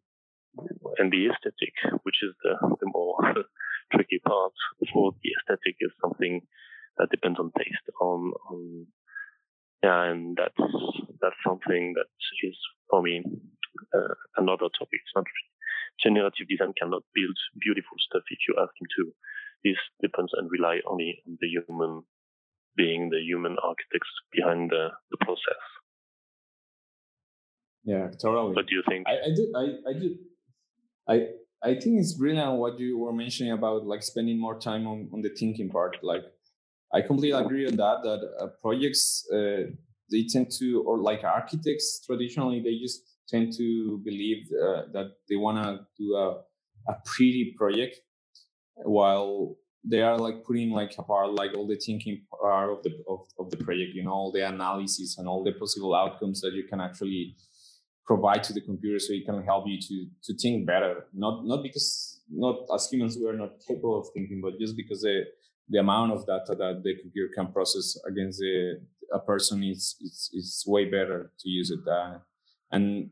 and 0.97 1.11
the 1.11 1.25
aesthetic, 1.33 1.73
which 2.03 2.21
is 2.21 2.35
the, 2.43 2.53
the 2.79 2.89
more 2.93 3.17
tricky 3.93 4.19
part 4.25 4.53
for 4.93 5.13
the 5.23 5.31
aesthetic, 5.33 5.75
is 5.79 5.91
something 6.01 6.41
that 6.97 7.09
depends 7.09 7.39
on 7.39 7.51
taste. 7.57 7.87
On, 8.01 8.31
on 8.51 8.87
yeah, 9.83 10.11
and 10.11 10.37
that's 10.37 10.71
that's 11.21 11.41
something 11.45 11.93
that 11.95 12.09
is 12.43 12.57
for 12.89 13.01
me 13.01 13.23
uh, 13.93 14.13
another 14.37 14.69
topic. 14.77 15.01
It's 15.01 15.15
not 15.15 15.25
generative 16.01 16.47
design 16.49 16.73
cannot 16.77 17.03
build 17.13 17.37
beautiful 17.61 17.97
stuff 18.01 18.23
if 18.29 18.39
you 18.47 18.55
ask 18.57 18.73
him 18.81 18.87
to 18.97 19.13
this 19.63 19.79
depends 20.01 20.31
and 20.35 20.51
rely 20.51 20.79
only 20.85 21.23
on 21.25 21.37
the 21.39 21.47
human 21.47 22.03
being, 22.75 23.09
the 23.09 23.19
human 23.19 23.55
architects 23.63 24.09
behind 24.31 24.71
the, 24.71 24.89
the 25.11 25.17
process. 25.17 25.63
Yeah, 27.83 28.09
totally. 28.21 28.55
What 28.55 28.67
do 28.67 28.75
you 28.75 28.83
think? 28.87 29.07
I, 29.07 29.11
I 29.11 29.33
do. 29.35 29.53
I, 29.55 29.89
I 29.89 29.93
do. 29.93 30.17
I 31.07 31.27
I 31.63 31.79
think 31.79 31.99
it's 31.99 32.13
brilliant 32.13 32.57
what 32.57 32.79
you 32.79 32.97
were 32.97 33.13
mentioning 33.13 33.51
about 33.51 33.85
like 33.85 34.03
spending 34.03 34.39
more 34.39 34.59
time 34.59 34.87
on, 34.87 35.09
on 35.13 35.21
the 35.21 35.29
thinking 35.29 35.69
part. 35.69 35.97
Like, 36.01 36.23
I 36.93 37.01
completely 37.01 37.39
agree 37.39 37.67
on 37.67 37.75
that. 37.77 38.03
That 38.03 38.21
uh, 38.39 38.47
projects 38.61 39.25
uh, 39.33 39.71
they 40.11 40.25
tend 40.31 40.51
to, 40.59 40.83
or 40.85 40.97
like 40.97 41.23
architects 41.23 42.01
traditionally, 42.05 42.61
they 42.61 42.77
just 42.77 43.01
tend 43.27 43.53
to 43.57 44.01
believe 44.03 44.45
uh, 44.51 44.83
that 44.93 45.11
they 45.29 45.35
want 45.35 45.57
to 45.63 45.85
do 45.97 46.15
a 46.15 46.41
a 46.87 46.95
pretty 47.05 47.53
project 47.57 47.99
while 48.75 49.55
they 49.85 50.01
are 50.01 50.17
like 50.17 50.43
putting 50.43 50.71
like 50.71 50.95
apart 50.97 51.33
like 51.33 51.55
all 51.55 51.67
the 51.67 51.75
thinking 51.75 52.21
part 52.41 52.69
of 52.69 52.81
the 52.83 52.91
of, 53.07 53.21
of 53.37 53.49
the 53.51 53.57
project 53.57 53.93
you 53.93 54.03
know 54.03 54.11
all 54.11 54.31
the 54.31 54.47
analysis 54.47 55.17
and 55.17 55.27
all 55.27 55.43
the 55.43 55.51
possible 55.51 55.93
outcomes 55.93 56.39
that 56.41 56.53
you 56.53 56.63
can 56.63 56.79
actually 56.79 57.35
provide 58.05 58.43
to 58.43 58.53
the 58.53 58.61
computer 58.61 58.99
so 58.99 59.13
it 59.13 59.25
can 59.25 59.41
help 59.43 59.65
you 59.67 59.79
to 59.79 60.07
to 60.23 60.37
think 60.37 60.65
better. 60.65 61.05
Not 61.13 61.45
not 61.45 61.63
because 61.63 62.21
not 62.29 62.65
as 62.73 62.89
humans 62.91 63.17
we 63.17 63.27
are 63.27 63.37
not 63.37 63.59
capable 63.67 63.99
of 63.99 64.07
thinking 64.13 64.41
but 64.41 64.59
just 64.59 64.75
because 64.75 65.01
the 65.01 65.25
the 65.69 65.79
amount 65.79 66.11
of 66.11 66.25
data 66.25 66.55
that 66.55 66.81
the 66.83 66.95
computer 67.01 67.31
can 67.33 67.47
process 67.51 67.97
against 68.05 68.39
the, 68.39 68.81
a 69.13 69.19
person 69.19 69.63
is 69.63 69.95
it's 70.01 70.29
it's 70.33 70.67
way 70.67 70.85
better 70.85 71.31
to 71.39 71.49
use 71.49 71.69
it 71.71 71.87
uh, 71.87 72.17
and 72.71 73.09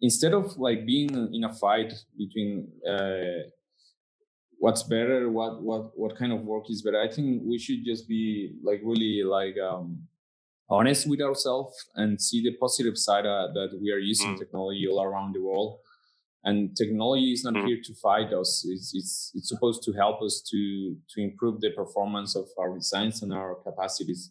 instead 0.00 0.32
of 0.32 0.56
like 0.58 0.84
being 0.86 1.10
in 1.32 1.44
a 1.44 1.52
fight 1.52 1.92
between 2.18 2.68
uh, 2.88 3.46
what's 4.64 4.82
better 4.82 5.28
what 5.38 5.62
what 5.68 5.82
what 6.02 6.16
kind 6.20 6.32
of 6.32 6.40
work 6.52 6.64
is 6.70 6.80
better 6.80 7.00
i 7.06 7.10
think 7.14 7.42
we 7.52 7.58
should 7.64 7.82
just 7.84 8.08
be 8.08 8.24
like 8.68 8.80
really 8.90 9.22
like 9.22 9.56
um 9.70 9.86
honest 10.70 11.02
with 11.06 11.20
ourselves 11.20 11.74
and 11.96 12.10
see 12.26 12.40
the 12.42 12.54
positive 12.64 12.96
side 12.96 13.26
uh, 13.26 13.48
that 13.56 13.70
we 13.82 13.92
are 13.92 14.04
using 14.12 14.30
mm. 14.34 14.38
technology 14.38 14.86
all 14.90 15.02
around 15.02 15.34
the 15.34 15.42
world 15.48 15.72
and 16.44 16.74
technology 16.82 17.30
is 17.36 17.44
not 17.44 17.52
mm. 17.52 17.66
here 17.66 17.80
to 17.84 17.92
fight 18.06 18.32
us 18.32 18.50
it's, 18.72 18.88
it's 18.94 19.32
it's 19.34 19.50
supposed 19.54 19.82
to 19.82 19.92
help 19.92 20.22
us 20.22 20.42
to 20.50 20.60
to 21.12 21.16
improve 21.28 21.60
the 21.60 21.72
performance 21.80 22.34
of 22.34 22.46
our 22.58 22.70
designs 22.74 23.22
and 23.22 23.34
our 23.34 23.56
capacities 23.66 24.30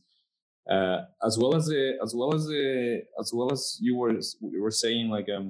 uh, 0.75 0.99
as 1.27 1.37
well 1.37 1.53
as 1.59 1.65
the, 1.67 1.83
as 2.01 2.15
well 2.15 2.33
as 2.33 2.45
the, 2.45 3.01
as 3.19 3.31
well 3.33 3.51
as 3.51 3.77
you 3.81 3.93
were 3.97 4.13
you 4.55 4.61
were 4.65 4.77
saying 4.83 5.09
like 5.09 5.29
um 5.37 5.47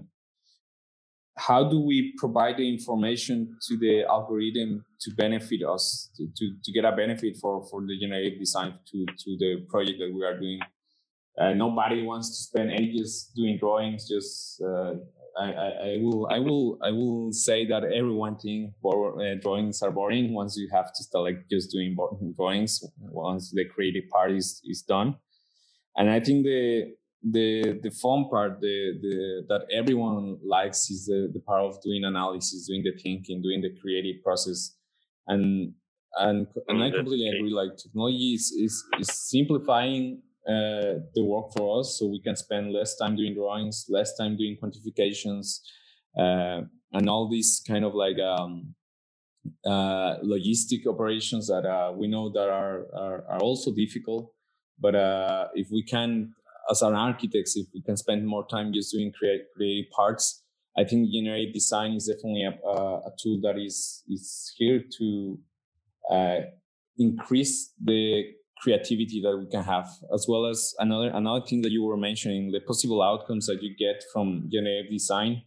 how 1.36 1.68
do 1.68 1.80
we 1.80 2.14
provide 2.18 2.58
the 2.58 2.70
information 2.70 3.58
to 3.68 3.78
the 3.78 4.04
algorithm 4.04 4.86
to 5.02 5.12
benefit 5.16 5.62
us 5.64 6.10
to, 6.16 6.28
to, 6.36 6.56
to 6.64 6.72
get 6.72 6.86
a 6.86 6.92
benefit 6.96 7.38
for, 7.42 7.66
for 7.70 7.82
the 7.82 8.00
generative 8.00 8.40
design 8.40 8.76
to, 8.92 9.06
to 9.18 9.38
the 9.40 9.66
project 9.68 10.00
that 10.00 10.14
we 10.14 10.24
are 10.24 10.40
doing? 10.40 10.60
Uh, 11.40 11.54
nobody 11.54 12.04
wants 12.04 12.30
to 12.30 12.44
spend 12.44 12.72
ages 12.72 13.32
doing 13.36 13.58
drawings 13.58 14.08
just 14.08 14.62
uh, 14.62 14.94
I, 15.40 15.52
I, 15.52 15.68
I, 15.68 15.98
will 16.00 16.28
I 16.32 16.40
will 16.40 16.78
I 16.84 16.92
will 16.92 17.34
say 17.34 17.66
that 17.66 17.84
everyone 17.84 18.38
think 18.38 18.74
uh, 18.86 19.36
drawings 19.42 19.82
are 19.82 19.92
boring 19.92 20.34
once 20.34 20.56
you 20.58 20.70
have 20.72 20.94
to 20.94 21.04
start 21.04 21.24
like 21.24 21.50
just 21.50 21.72
doing 21.72 21.98
drawings 22.36 22.84
once 23.00 23.52
the 23.52 23.66
creative 23.66 24.10
part 24.12 24.32
is, 24.32 24.62
is 24.66 24.84
done. 24.84 25.16
And 25.96 26.10
I 26.10 26.20
think 26.20 26.44
the 26.44 26.94
the 27.24 27.80
the 27.82 27.90
fun 27.90 28.28
part, 28.30 28.60
the 28.60 29.00
the 29.02 29.46
that 29.50 29.66
everyone 29.72 30.38
likes 30.44 30.90
is 30.90 31.06
the 31.06 31.30
the 31.34 31.40
part 31.40 31.62
of 31.62 31.82
doing 31.82 32.04
analysis, 32.04 32.68
doing 32.68 32.84
the 32.84 32.92
thinking, 33.02 33.42
doing 33.42 33.62
the 33.62 33.74
creative 33.82 34.22
process, 34.24 34.76
and 35.28 35.74
and 36.16 36.48
and 36.68 36.84
I 36.84 36.92
completely 36.92 37.30
agree. 37.30 37.52
Like 37.52 37.78
technology 37.78 38.34
is 38.34 38.52
is, 38.52 38.84
is 39.00 39.10
simplifying 39.12 40.22
uh, 40.48 41.00
the 41.16 41.24
work 41.24 41.54
for 41.56 41.80
us, 41.80 41.98
so 41.98 42.08
we 42.08 42.22
can 42.22 42.36
spend 42.36 42.74
less 42.74 42.96
time 42.98 43.16
doing 43.16 43.34
drawings, 43.34 43.86
less 43.90 44.16
time 44.18 44.36
doing 44.36 44.58
quantifications, 44.62 45.60
uh, 46.18 46.62
and 46.92 47.10
all 47.10 47.30
these 47.30 47.64
kind 47.66 47.86
of 47.86 47.96
like 47.96 48.20
um, 48.20 48.76
uh, 49.66 50.18
logistic 50.24 50.86
operations 50.88 51.48
that 51.48 51.66
uh, 51.66 51.92
we 51.94 52.08
know 52.08 52.30
that 52.32 52.50
are, 52.50 52.88
are, 52.96 53.26
are 53.30 53.40
also 53.40 53.74
difficult. 53.74 54.32
But 54.80 54.96
uh, 54.96 55.48
if 55.54 55.68
we 55.72 55.84
can, 55.84 56.34
as 56.70 56.82
an 56.82 56.96
architects, 56.96 57.56
if 57.56 57.68
we 57.74 57.82
can 57.82 57.98
spend 57.98 58.26
more 58.26 58.46
time 58.48 58.74
just 58.74 58.92
doing 58.92 59.12
create, 59.12 59.42
creative 59.56 59.92
parts, 59.92 60.44
I 60.78 60.84
think 60.84 61.12
generative 61.12 61.54
design 61.54 61.94
is 61.94 62.08
definitely 62.08 62.44
a, 62.44 62.70
a 62.72 63.12
tool 63.22 63.40
that 63.44 63.58
is 63.60 64.04
is 64.08 64.54
here 64.58 64.82
to 64.98 65.40
uh, 66.12 66.40
increase 66.98 67.74
the 67.84 68.24
creativity 68.62 69.22
that 69.22 69.38
we 69.38 69.48
can 69.50 69.64
have, 69.64 69.88
as 70.14 70.26
well 70.28 70.46
as 70.46 70.74
another 70.80 71.10
another 71.14 71.46
thing 71.46 71.62
that 71.62 71.72
you 71.72 71.84
were 71.84 71.98
mentioning, 71.98 72.52
the 72.52 72.62
possible 72.62 73.04
outcomes 73.04 73.46
that 73.48 73.62
you 73.62 73.76
get 73.78 74.04
from 74.12 74.50
generative 74.52 74.92
design. 74.92 75.44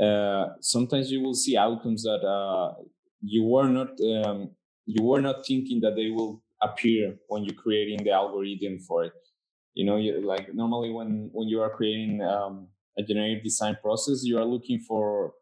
Uh, 0.00 0.46
sometimes 0.60 1.10
you 1.10 1.20
will 1.20 1.34
see 1.34 1.56
outcomes 1.56 2.02
that 2.02 2.26
uh, 2.26 2.74
you 3.20 3.44
were 3.44 3.68
not 3.68 3.90
um, 4.00 4.50
you 4.86 5.04
were 5.04 5.20
not 5.20 5.46
thinking 5.46 5.80
that 5.80 5.94
they 5.94 6.10
will 6.10 6.42
appear 6.62 7.16
when 7.28 7.44
you're 7.44 7.54
creating 7.54 8.02
the 8.02 8.10
algorithm 8.10 8.78
for 8.80 9.04
it. 9.04 9.12
You 9.74 9.86
know, 9.86 9.96
you, 9.96 10.20
like 10.26 10.52
normally 10.54 10.90
when 10.90 11.30
when 11.32 11.48
you 11.48 11.60
are 11.60 11.70
creating 11.70 12.22
um, 12.22 12.68
a 12.98 13.02
generative 13.02 13.44
design 13.44 13.76
process, 13.82 14.22
you 14.24 14.38
are 14.38 14.44
looking 14.44 14.80
for 14.80 15.34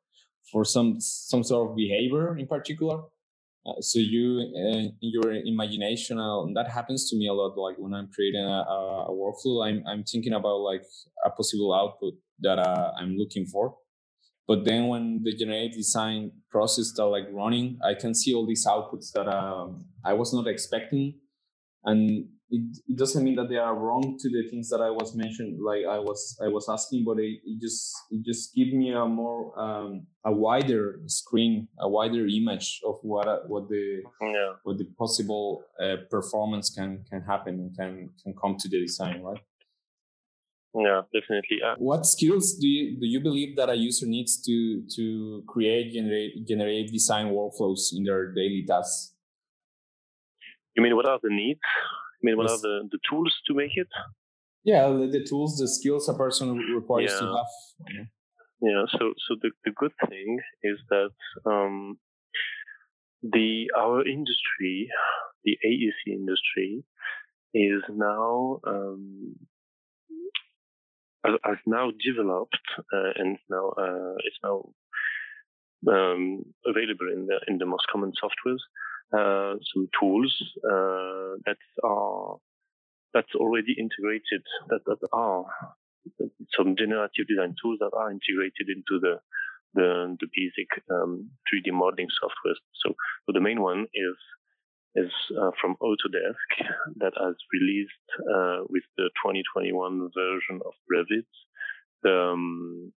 for 0.51 0.65
some 0.65 1.01
some 1.01 1.43
sort 1.43 1.71
of 1.71 1.77
behavior 1.77 2.37
in 2.37 2.47
particular. 2.47 3.01
Uh, 3.67 3.81
so 3.81 3.99
you 3.99 4.41
uh, 4.57 4.89
your 5.01 5.33
imagination 5.33 6.19
uh, 6.19 6.45
that 6.55 6.71
happens 6.71 7.11
to 7.11 7.17
me 7.17 7.29
a 7.29 7.33
lot. 7.33 7.57
Like 7.59 7.77
when 7.79 7.95
i'm 7.95 8.09
creating 8.15 8.45
a, 8.45 8.65
a, 9.09 9.13
workflow 9.13 9.67
i'm 9.67 9.83
i'm 9.87 10.05
thinking 10.05 10.33
about 10.33 10.59
like 10.59 10.85
a 11.25 11.31
possible 11.31 11.75
output 11.75 12.15
that 12.41 12.59
uh, 12.59 12.93
i'm 12.99 13.17
looking 13.17 13.47
for. 13.47 13.77
But 14.47 14.65
then 14.65 14.89
when 14.89 15.21
the 15.23 15.35
generative 15.37 15.77
design 15.77 16.33
process 16.51 16.89
start 16.89 17.11
like 17.11 17.27
running 17.31 17.79
i 17.85 17.95
can 17.95 18.15
see 18.15 18.33
all 18.35 18.47
these 18.47 18.67
outputs 18.67 19.13
that 19.13 19.29
um, 19.29 19.85
i 20.05 20.13
was 20.13 20.33
not 20.33 20.47
expecting. 20.47 21.15
And 21.85 22.29
it, 22.51 22.79
it 22.89 22.97
doesn't 22.97 23.23
mean 23.23 23.37
that 23.37 23.49
they 23.49 23.57
are 23.57 23.75
wrong 23.75 24.17
to 24.19 24.29
the 24.31 24.49
things 24.49 24.71
that 24.71 24.81
I 24.81 24.91
was 24.91 25.15
mentioned, 25.15 25.59
like 25.63 25.85
I 25.89 25.99
was 25.99 26.39
I 26.43 26.49
was 26.49 26.69
asking, 26.69 27.05
but 27.05 27.19
it, 27.19 27.41
it 27.45 27.61
just 27.61 27.95
it 28.11 28.25
just 28.25 28.55
give 28.55 28.73
me 28.73 28.93
a 28.93 29.05
more 29.05 29.59
um, 29.59 30.07
a 30.25 30.33
wider 30.33 31.01
screen, 31.07 31.69
a 31.79 31.89
wider 31.89 32.27
image 32.27 32.81
of 32.87 32.97
what 33.03 33.49
what 33.49 33.69
the 33.69 34.03
yeah. 34.23 34.53
what 34.63 34.79
the 34.79 34.87
possible 34.99 35.65
uh, 35.83 35.97
performance 36.11 36.71
can 36.71 37.05
can 37.11 37.23
happen 37.23 37.55
and 37.61 37.77
can 37.77 38.11
can 38.23 38.35
come 38.41 38.57
to 38.59 38.69
the 38.69 38.81
design, 38.81 39.23
right? 39.23 39.43
Yeah, 40.75 41.03
definitely. 41.13 41.59
Uh, 41.65 41.75
what 41.79 42.07
skills 42.07 42.55
do 42.55 42.67
you 42.67 42.99
do 42.99 43.07
you 43.07 43.21
believe 43.21 43.57
that 43.57 43.69
a 43.69 43.75
user 43.75 44.07
needs 44.07 44.41
to 44.43 44.85
to 44.97 45.43
create 45.47 45.93
generate 45.93 46.47
generate 46.47 46.91
design 46.93 47.27
workflows 47.27 47.93
in 47.95 48.05
their 48.05 48.33
daily 48.33 48.65
tasks? 48.67 49.15
You 50.75 50.83
mean 50.83 50.97
what 50.97 51.07
are 51.07 51.19
the 51.23 51.31
needs? 51.31 51.61
I 52.19 52.23
mean, 52.23 52.37
what 52.37 52.51
yes. 52.51 52.59
are 52.59 52.63
the, 52.63 52.89
the 52.91 52.99
tools 53.09 53.35
to 53.47 53.55
make 53.55 53.77
it? 53.77 53.89
Yeah, 54.65 54.89
the, 54.89 55.07
the 55.07 55.25
tools, 55.25 55.57
the 55.57 55.69
skills 55.69 56.09
a 56.09 56.15
person 56.15 56.57
requires 56.57 57.13
yeah. 57.13 57.21
to 57.21 57.27
have. 57.27 57.47
Yeah. 57.91 58.05
yeah. 58.61 58.83
So, 58.91 59.13
so 59.29 59.37
the, 59.41 59.51
the 59.65 59.71
good 59.71 59.93
thing 60.09 60.41
is 60.63 60.79
that 60.91 61.11
um, 61.47 61.99
the 63.23 63.67
our 63.77 64.07
industry, 64.07 64.89
the 65.45 65.57
AEC 65.65 66.13
industry, 66.13 66.85
is 67.55 67.83
now 67.89 68.61
um, 68.67 69.37
has 71.25 71.59
now 71.67 71.91
developed 72.05 72.59
uh, 72.93 73.11
and 73.17 73.39
now 73.49 73.71
uh, 73.71 74.15
it's 74.25 74.39
now 74.43 74.65
um, 75.89 76.45
available 76.67 77.09
in 77.13 77.27
the 77.27 77.39
in 77.47 77.59
the 77.59 77.67
most 77.67 77.87
common 77.91 78.13
softwares 78.23 78.61
uh, 79.13 79.55
some 79.73 79.89
tools 79.99 80.37
uh, 80.65 81.39
that 81.47 81.57
are 81.83 82.37
that's 83.15 83.35
already 83.35 83.75
integrated 83.79 84.43
that, 84.69 84.81
that 84.87 84.99
are 85.13 85.45
some 86.57 86.77
generative 86.77 87.27
design 87.29 87.55
tools 87.63 87.79
that 87.81 87.91
are 87.97 88.11
integrated 88.11 88.69
into 88.69 89.01
the 89.01 89.17
the, 89.75 90.17
the 90.19 90.27
basic 90.35 90.69
um, 90.91 91.31
3D 91.45 91.73
modeling 91.73 92.09
software. 92.19 92.57
So, 92.83 92.95
so 93.27 93.33
the 93.33 93.41
main 93.41 93.61
one 93.61 93.87
is 93.95 94.17
is 94.95 95.13
uh, 95.39 95.51
from 95.61 95.77
Autodesk 95.83 96.51
that 96.97 97.13
has 97.21 97.37
released 97.53 98.09
uh, 98.35 98.65
with 98.69 98.83
the 98.97 99.11
2021 99.23 100.11
version 100.17 100.61
of 100.65 100.73
Revit 100.91 101.29
the 102.03 102.33
um, 102.33 102.93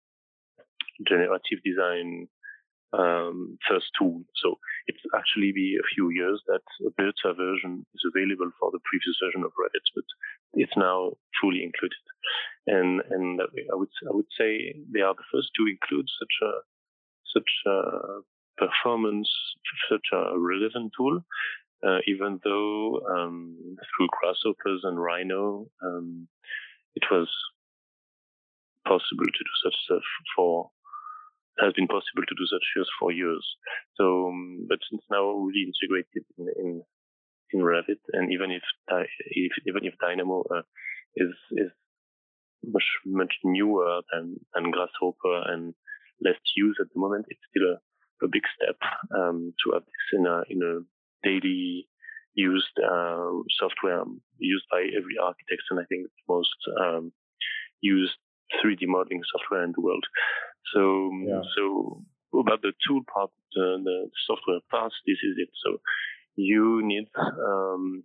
generative 1.07 1.59
design 1.63 2.27
um, 2.93 3.57
first 3.69 3.87
tool. 3.97 4.23
So 4.35 4.59
it's 4.87 4.99
actually 5.15 5.51
be 5.51 5.77
a 5.79 5.87
few 5.95 6.09
years 6.09 6.41
that 6.47 6.65
a 6.85 6.91
beta 6.97 7.33
version 7.33 7.85
is 7.95 8.03
available 8.05 8.51
for 8.59 8.71
the 8.71 8.83
previous 8.83 9.17
version 9.23 9.43
of 9.43 9.51
Revit, 9.55 9.87
but 9.95 10.05
it's 10.53 10.75
now 10.75 11.13
fully 11.41 11.63
included. 11.63 12.03
And 12.67 13.01
and 13.09 13.41
I 13.41 13.75
would 13.75 13.89
I 14.09 14.13
would 14.13 14.29
say 14.37 14.75
they 14.91 15.01
are 15.01 15.15
the 15.15 15.29
first 15.31 15.49
to 15.57 15.67
include 15.67 16.07
such 16.19 16.35
a 16.43 16.51
such 17.33 17.51
a 17.65 18.21
performance, 18.57 19.29
such 19.89 20.07
a 20.13 20.37
relevant 20.37 20.91
tool. 20.97 21.23
Uh, 21.83 21.97
even 22.05 22.39
though 22.43 23.01
um, 23.09 23.57
through 23.97 24.07
Grasshoppers 24.19 24.81
and 24.83 25.01
Rhino, 25.01 25.65
um, 25.83 26.27
it 26.93 27.03
was 27.09 27.27
possible 28.85 29.25
to 29.25 29.43
do 29.43 29.55
such 29.63 29.75
stuff 29.85 30.03
for 30.35 30.69
has 31.59 31.73
been 31.73 31.87
possible 31.87 32.23
to 32.27 32.35
do 32.35 32.45
such 32.47 32.63
use 32.75 32.89
for 32.99 33.11
years. 33.11 33.45
So, 33.95 34.29
um, 34.29 34.65
but 34.67 34.79
it's 34.91 35.11
now 35.11 35.31
really 35.31 35.67
integrated 35.67 36.25
in, 36.37 36.47
in, 36.57 36.83
in 37.53 37.59
Revit, 37.59 38.01
and 38.13 38.31
even 38.31 38.51
if, 38.51 38.63
if 38.89 39.51
even 39.67 39.85
if 39.85 39.93
Dynamo 39.99 40.43
uh, 40.49 40.63
is 41.15 41.33
is 41.51 41.71
much 42.63 42.87
much 43.05 43.33
newer 43.43 44.01
than, 44.11 44.37
than 44.53 44.71
Grasshopper 44.71 45.51
and 45.51 45.73
less 46.23 46.39
used 46.55 46.79
at 46.79 46.87
the 46.93 46.99
moment, 46.99 47.25
it's 47.29 47.41
still 47.49 47.67
a, 47.75 48.25
a 48.25 48.29
big 48.29 48.43
step 48.55 48.77
um, 49.15 49.53
to 49.63 49.73
have 49.73 49.83
this 49.83 50.19
in 50.19 50.25
a 50.25 50.43
in 50.49 50.61
a 50.63 51.27
daily 51.27 51.87
used 52.33 52.77
uh, 52.79 53.31
software 53.59 54.03
used 54.37 54.65
by 54.71 54.81
every 54.81 55.17
architect, 55.21 55.63
and 55.69 55.79
I 55.79 55.83
think 55.89 56.07
the 56.07 56.33
most 56.33 56.55
um, 56.79 57.11
used 57.81 58.15
3D 58.63 58.87
modeling 58.87 59.21
software 59.31 59.63
in 59.63 59.73
the 59.75 59.81
world. 59.81 60.05
So, 60.73 61.11
yeah. 61.25 61.41
so 61.57 62.03
about 62.39 62.61
the 62.61 62.73
tool 62.87 63.01
part, 63.13 63.31
the, 63.53 63.81
the 63.83 64.09
software 64.27 64.59
part, 64.69 64.91
this 65.05 65.17
is 65.23 65.35
it. 65.37 65.49
So 65.65 65.81
you 66.35 66.81
need 66.83 67.07
um, 67.17 68.03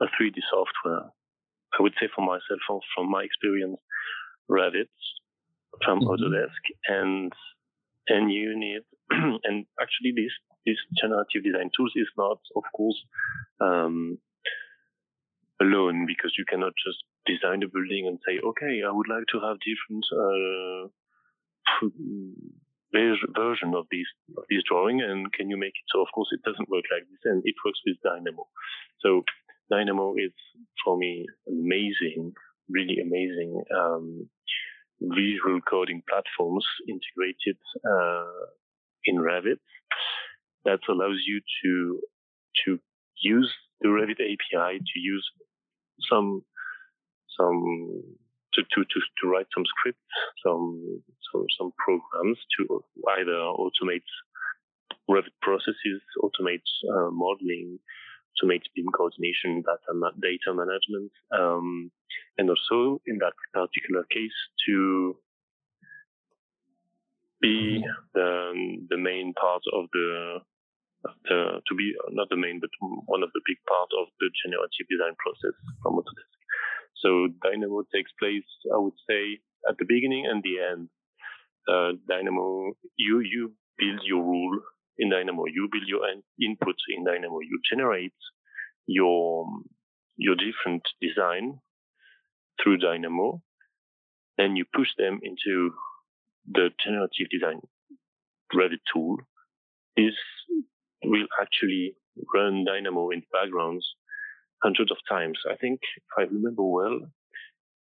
a 0.00 0.04
3D 0.04 0.38
software. 0.50 1.10
I 1.78 1.82
would 1.82 1.94
say 2.00 2.08
for 2.14 2.24
myself, 2.24 2.60
from, 2.66 2.80
from 2.94 3.10
my 3.10 3.22
experience, 3.22 3.78
Revit 4.50 4.88
from 5.84 6.00
mm-hmm. 6.00 6.08
Autodesk, 6.08 6.62
and 6.86 7.32
and 8.08 8.32
you 8.32 8.58
need 8.58 8.82
and 9.44 9.66
actually 9.80 10.12
this 10.14 10.32
this 10.66 10.76
generative 11.00 11.42
design 11.42 11.70
tools 11.76 11.92
is 11.96 12.08
not, 12.16 12.38
of 12.54 12.62
course, 12.76 13.00
um, 13.60 14.18
alone 15.60 16.06
because 16.06 16.34
you 16.38 16.44
cannot 16.48 16.72
just 16.84 17.02
design 17.26 17.62
a 17.62 17.68
building 17.68 18.06
and 18.06 18.18
say, 18.26 18.38
okay, 18.38 18.82
I 18.86 18.92
would 18.92 19.08
like 19.08 19.26
to 19.32 19.40
have 19.40 19.56
different 19.58 20.04
uh, 20.14 20.86
version 22.92 23.74
of 23.74 23.86
these 23.90 24.06
of 24.36 24.44
this 24.50 24.62
drawing 24.68 25.00
and 25.00 25.32
can 25.32 25.48
you 25.48 25.56
make 25.56 25.74
it 25.74 25.88
so 25.92 26.02
of 26.02 26.08
course 26.14 26.28
it 26.32 26.42
doesn't 26.42 26.68
work 26.68 26.84
like 26.92 27.04
this 27.08 27.20
and 27.24 27.42
it 27.44 27.54
works 27.64 27.80
with 27.86 27.96
Dynamo. 28.02 28.46
So 29.00 29.22
Dynamo 29.70 30.14
is 30.16 30.32
for 30.84 30.96
me 30.96 31.26
amazing 31.48 32.32
really 32.68 32.98
amazing 33.00 33.62
um, 33.76 34.28
visual 35.00 35.60
coding 35.68 36.02
platforms 36.08 36.64
integrated 36.88 37.58
uh, 37.84 38.46
in 39.04 39.16
Revit 39.16 39.60
that 40.64 40.80
allows 40.88 41.20
you 41.26 41.40
to 41.64 42.00
to 42.64 42.78
use 43.22 43.52
the 43.80 43.88
Revit 43.88 44.20
API 44.20 44.78
to 44.78 44.98
use 45.00 45.28
some 46.10 46.42
some 47.36 48.02
to, 48.54 48.62
to, 48.62 48.84
to, 48.84 48.98
to 49.20 49.28
write 49.28 49.46
some 49.54 49.64
scripts, 49.66 50.00
some, 50.44 51.02
some, 51.32 51.46
some 51.58 51.72
programs 51.78 52.38
to 52.58 52.84
either 53.18 53.32
automate 53.32 54.06
Revit 55.10 55.34
processes, 55.40 56.00
automate 56.22 56.62
uh, 56.94 57.10
modeling, 57.10 57.78
to 58.38 58.46
make 58.46 58.62
BIM 58.74 58.86
coordination, 58.96 59.62
data, 59.62 59.92
data 60.20 60.54
management, 60.54 61.12
um, 61.36 61.90
and 62.38 62.48
also 62.48 63.00
in 63.06 63.18
that 63.18 63.34
particular 63.52 64.04
case 64.10 64.32
to 64.66 65.16
be 67.40 67.84
the, 68.14 68.78
the 68.88 68.96
main 68.96 69.34
part 69.34 69.62
of 69.74 69.86
the, 69.92 70.38
the, 71.28 71.60
to 71.66 71.74
be 71.74 71.92
not 72.10 72.28
the 72.30 72.36
main, 72.36 72.60
but 72.60 72.70
one 73.06 73.22
of 73.22 73.30
the 73.34 73.42
big 73.46 73.58
part 73.68 73.90
of 74.00 74.06
the 74.20 74.30
generative 74.44 74.86
design 74.88 75.14
process 75.18 75.56
from 75.82 75.94
Autodesk. 75.94 76.41
So 77.02 77.28
Dynamo 77.42 77.82
takes 77.92 78.12
place, 78.18 78.46
I 78.72 78.78
would 78.78 78.94
say, 79.08 79.40
at 79.68 79.76
the 79.78 79.84
beginning 79.86 80.26
and 80.30 80.42
the 80.42 80.56
end. 80.60 80.88
Uh, 81.68 81.92
Dynamo, 82.08 82.72
you 82.96 83.20
you 83.20 83.52
build 83.78 84.00
your 84.04 84.22
rule 84.22 84.60
in 84.98 85.10
Dynamo, 85.10 85.44
you 85.46 85.68
build 85.70 85.86
your 85.86 86.02
inputs 86.40 86.84
in 86.88 87.04
Dynamo, 87.04 87.40
you 87.40 87.60
generate 87.70 88.14
your 88.86 89.46
your 90.16 90.36
different 90.36 90.82
design 91.00 91.58
through 92.62 92.78
Dynamo, 92.78 93.42
then 94.38 94.56
you 94.56 94.64
push 94.74 94.88
them 94.98 95.20
into 95.22 95.72
the 96.50 96.70
generative 96.84 97.28
design 97.30 97.60
Revit 98.54 98.82
tool. 98.92 99.16
This 99.96 100.14
will 101.04 101.26
actually 101.40 101.94
run 102.34 102.64
Dynamo 102.64 103.10
in 103.10 103.20
the 103.20 103.26
backgrounds 103.32 103.86
hundreds 104.62 104.90
of 104.90 104.98
times. 105.08 105.38
I 105.50 105.56
think, 105.56 105.80
if 105.96 106.12
I 106.18 106.22
remember 106.22 106.62
well, 106.62 107.00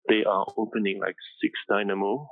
they 0.07 0.23
are 0.23 0.45
opening 0.57 0.99
like 0.99 1.15
six 1.41 1.53
Dynamo 1.67 2.27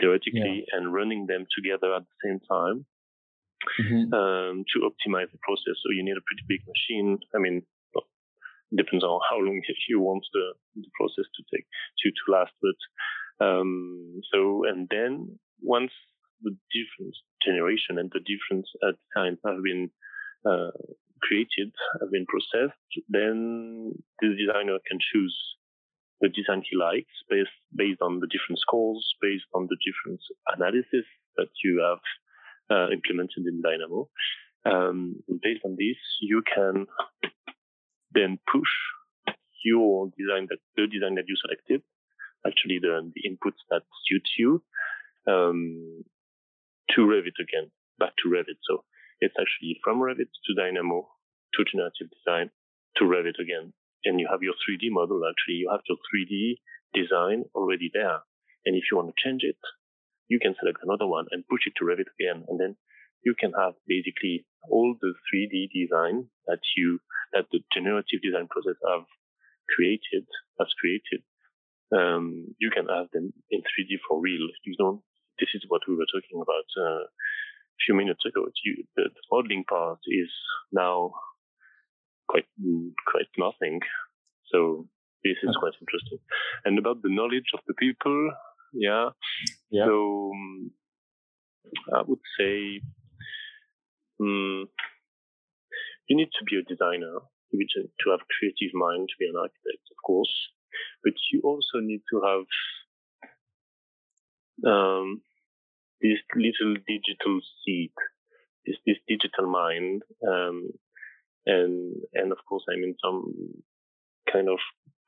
theoretically 0.00 0.64
yeah. 0.66 0.78
and 0.78 0.92
running 0.92 1.26
them 1.26 1.46
together 1.56 1.94
at 1.94 2.02
the 2.02 2.16
same 2.24 2.40
time 2.48 2.86
mm-hmm. 3.80 4.14
um, 4.14 4.64
to 4.72 4.80
optimize 4.88 5.30
the 5.32 5.38
process. 5.42 5.76
So 5.82 5.92
you 5.92 6.04
need 6.04 6.16
a 6.16 6.26
pretty 6.26 6.44
big 6.48 6.60
machine. 6.66 7.18
I 7.34 7.38
mean, 7.38 7.62
depends 8.76 9.04
on 9.04 9.20
how 9.28 9.36
long 9.36 9.60
you 9.88 10.00
want 10.00 10.24
the, 10.32 10.54
the 10.76 10.90
process 10.98 11.28
to 11.36 11.42
take 11.52 11.66
to 12.00 12.10
to 12.10 12.32
last. 12.32 12.52
But 12.60 13.44
um, 13.44 14.20
so 14.32 14.64
and 14.66 14.88
then 14.90 15.38
once 15.60 15.92
the 16.42 16.56
different 16.74 17.14
generation 17.44 17.98
and 17.98 18.10
the 18.12 18.20
different 18.20 18.66
uh, 18.82 18.92
designs 19.14 19.38
have 19.46 19.62
been 19.62 19.90
uh, 20.44 20.74
created, 21.22 21.72
have 22.00 22.10
been 22.10 22.26
processed, 22.26 22.78
then 23.08 23.92
the 24.20 24.28
designer 24.36 24.78
can 24.88 24.98
choose 25.12 25.36
the 26.20 26.28
design 26.28 26.62
he 26.68 26.76
likes 26.76 27.12
based 27.28 27.50
based 27.74 28.00
on 28.00 28.20
the 28.20 28.28
different 28.28 28.58
scores, 28.58 29.02
based 29.20 29.46
on 29.54 29.66
the 29.68 29.76
different 29.84 30.20
analysis 30.54 31.06
that 31.36 31.50
you 31.64 31.82
have 31.82 32.02
uh, 32.70 32.90
implemented 32.92 33.44
in 33.46 33.60
Dynamo. 33.62 34.08
Um, 34.64 35.16
based 35.42 35.64
on 35.64 35.76
this, 35.76 35.98
you 36.20 36.42
can 36.42 36.86
then 38.14 38.38
push 38.50 38.70
your 39.64 40.10
design 40.18 40.46
that 40.50 40.58
the 40.76 40.86
design 40.86 41.16
that 41.16 41.24
you 41.26 41.36
selected, 41.36 41.82
actually 42.46 42.78
the, 42.80 43.10
the 43.14 43.22
inputs 43.28 43.62
that 43.70 43.82
suit 44.06 44.28
you, 44.38 44.62
um, 45.26 46.04
to 46.90 47.00
Revit 47.02 47.38
again, 47.40 47.70
back 47.98 48.12
to 48.22 48.28
Revit. 48.28 48.58
So 48.68 48.84
it's 49.22 49.38
actually 49.38 49.78
from 49.86 50.02
Revit 50.02 50.34
to 50.34 50.52
Dynamo 50.58 51.06
to 51.54 51.64
generative 51.70 52.10
design 52.10 52.50
to 52.98 53.06
Revit 53.06 53.38
again. 53.38 53.72
And 54.04 54.18
you 54.18 54.26
have 54.26 54.42
your 54.42 54.58
3D 54.58 54.90
model. 54.90 55.22
Actually, 55.22 55.62
you 55.62 55.70
have 55.70 55.86
your 55.86 56.02
3D 56.10 56.58
design 56.90 57.46
already 57.54 57.88
there. 57.94 58.26
And 58.66 58.74
if 58.74 58.90
you 58.90 58.98
want 58.98 59.14
to 59.14 59.22
change 59.22 59.46
it, 59.46 59.62
you 60.26 60.42
can 60.42 60.58
select 60.58 60.82
another 60.82 61.06
one 61.06 61.26
and 61.30 61.46
push 61.46 61.70
it 61.70 61.74
to 61.78 61.86
Revit 61.86 62.10
again. 62.18 62.42
And 62.50 62.58
then 62.58 62.74
you 63.22 63.38
can 63.38 63.54
have 63.54 63.78
basically 63.86 64.44
all 64.66 64.98
the 64.98 65.14
3D 65.30 65.70
design 65.70 66.26
that 66.50 66.58
you, 66.74 66.98
that 67.32 67.46
the 67.54 67.62
generative 67.70 68.26
design 68.26 68.50
process 68.50 68.78
have 68.82 69.06
created, 69.70 70.26
has 70.58 70.74
created. 70.82 71.22
Um, 71.94 72.58
you 72.58 72.74
can 72.74 72.90
have 72.90 73.06
them 73.14 73.30
in 73.54 73.62
3D 73.62 74.02
for 74.02 74.18
real. 74.18 74.50
You 74.66 74.74
don't, 74.74 74.98
this 75.38 75.54
is 75.54 75.62
what 75.68 75.86
we 75.86 75.94
were 75.94 76.10
talking 76.10 76.42
about 76.42 76.66
uh, 76.74 77.06
few 77.84 77.94
minutes 77.94 78.24
ago. 78.26 78.46
You, 78.64 78.84
the, 78.96 79.04
the, 79.04 79.22
modeling 79.30 79.64
part 79.68 79.98
is 80.06 80.30
now 80.72 81.12
quite, 82.28 82.46
quite 83.06 83.30
nothing. 83.38 83.80
So 84.52 84.86
this 85.24 85.36
is 85.42 85.56
quite 85.58 85.74
interesting. 85.80 86.18
And 86.64 86.78
about 86.78 87.02
the 87.02 87.10
knowledge 87.10 87.50
of 87.54 87.60
the 87.66 87.74
people, 87.74 88.32
yeah. 88.72 89.10
yeah. 89.70 89.86
So 89.86 90.32
um, 90.34 90.70
I 91.94 92.02
would 92.06 92.20
say 92.38 92.80
um, 94.20 94.68
you 96.08 96.16
need 96.16 96.30
to 96.38 96.44
be 96.44 96.58
a 96.58 96.62
designer, 96.62 97.18
to 97.52 98.10
have 98.10 98.20
a 98.20 98.32
creative 98.38 98.72
mind, 98.74 99.08
to 99.08 99.14
be 99.18 99.26
an 99.26 99.36
architect, 99.36 99.84
of 99.90 99.96
course, 100.04 100.32
but 101.04 101.12
you 101.32 101.40
also 101.44 101.80
need 101.80 102.00
to 102.10 102.20
have 102.24 102.46
um, 104.72 105.22
this 106.02 106.18
little 106.34 106.74
digital 106.86 107.40
seed, 107.64 107.92
this 108.66 108.76
this 108.86 108.98
digital 109.08 109.50
mind, 109.50 110.02
um, 110.26 110.70
and 111.46 111.96
and 112.14 112.32
of 112.32 112.38
course, 112.48 112.64
I 112.68 112.76
mean 112.76 112.94
some 113.02 113.32
kind 114.30 114.48
of 114.48 114.58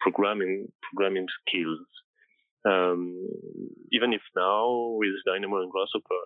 programming 0.01 0.71
programming 0.83 1.27
skills 1.41 1.87
um, 2.65 3.29
even 3.93 4.13
if 4.13 4.23
now 4.35 4.97
with 4.97 5.13
Dynamo 5.27 5.63
and 5.63 5.71
Grasshopper, 5.71 6.23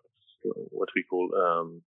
what 0.71 0.89
we 0.95 1.03
call 1.03 1.29
um, 1.35 1.83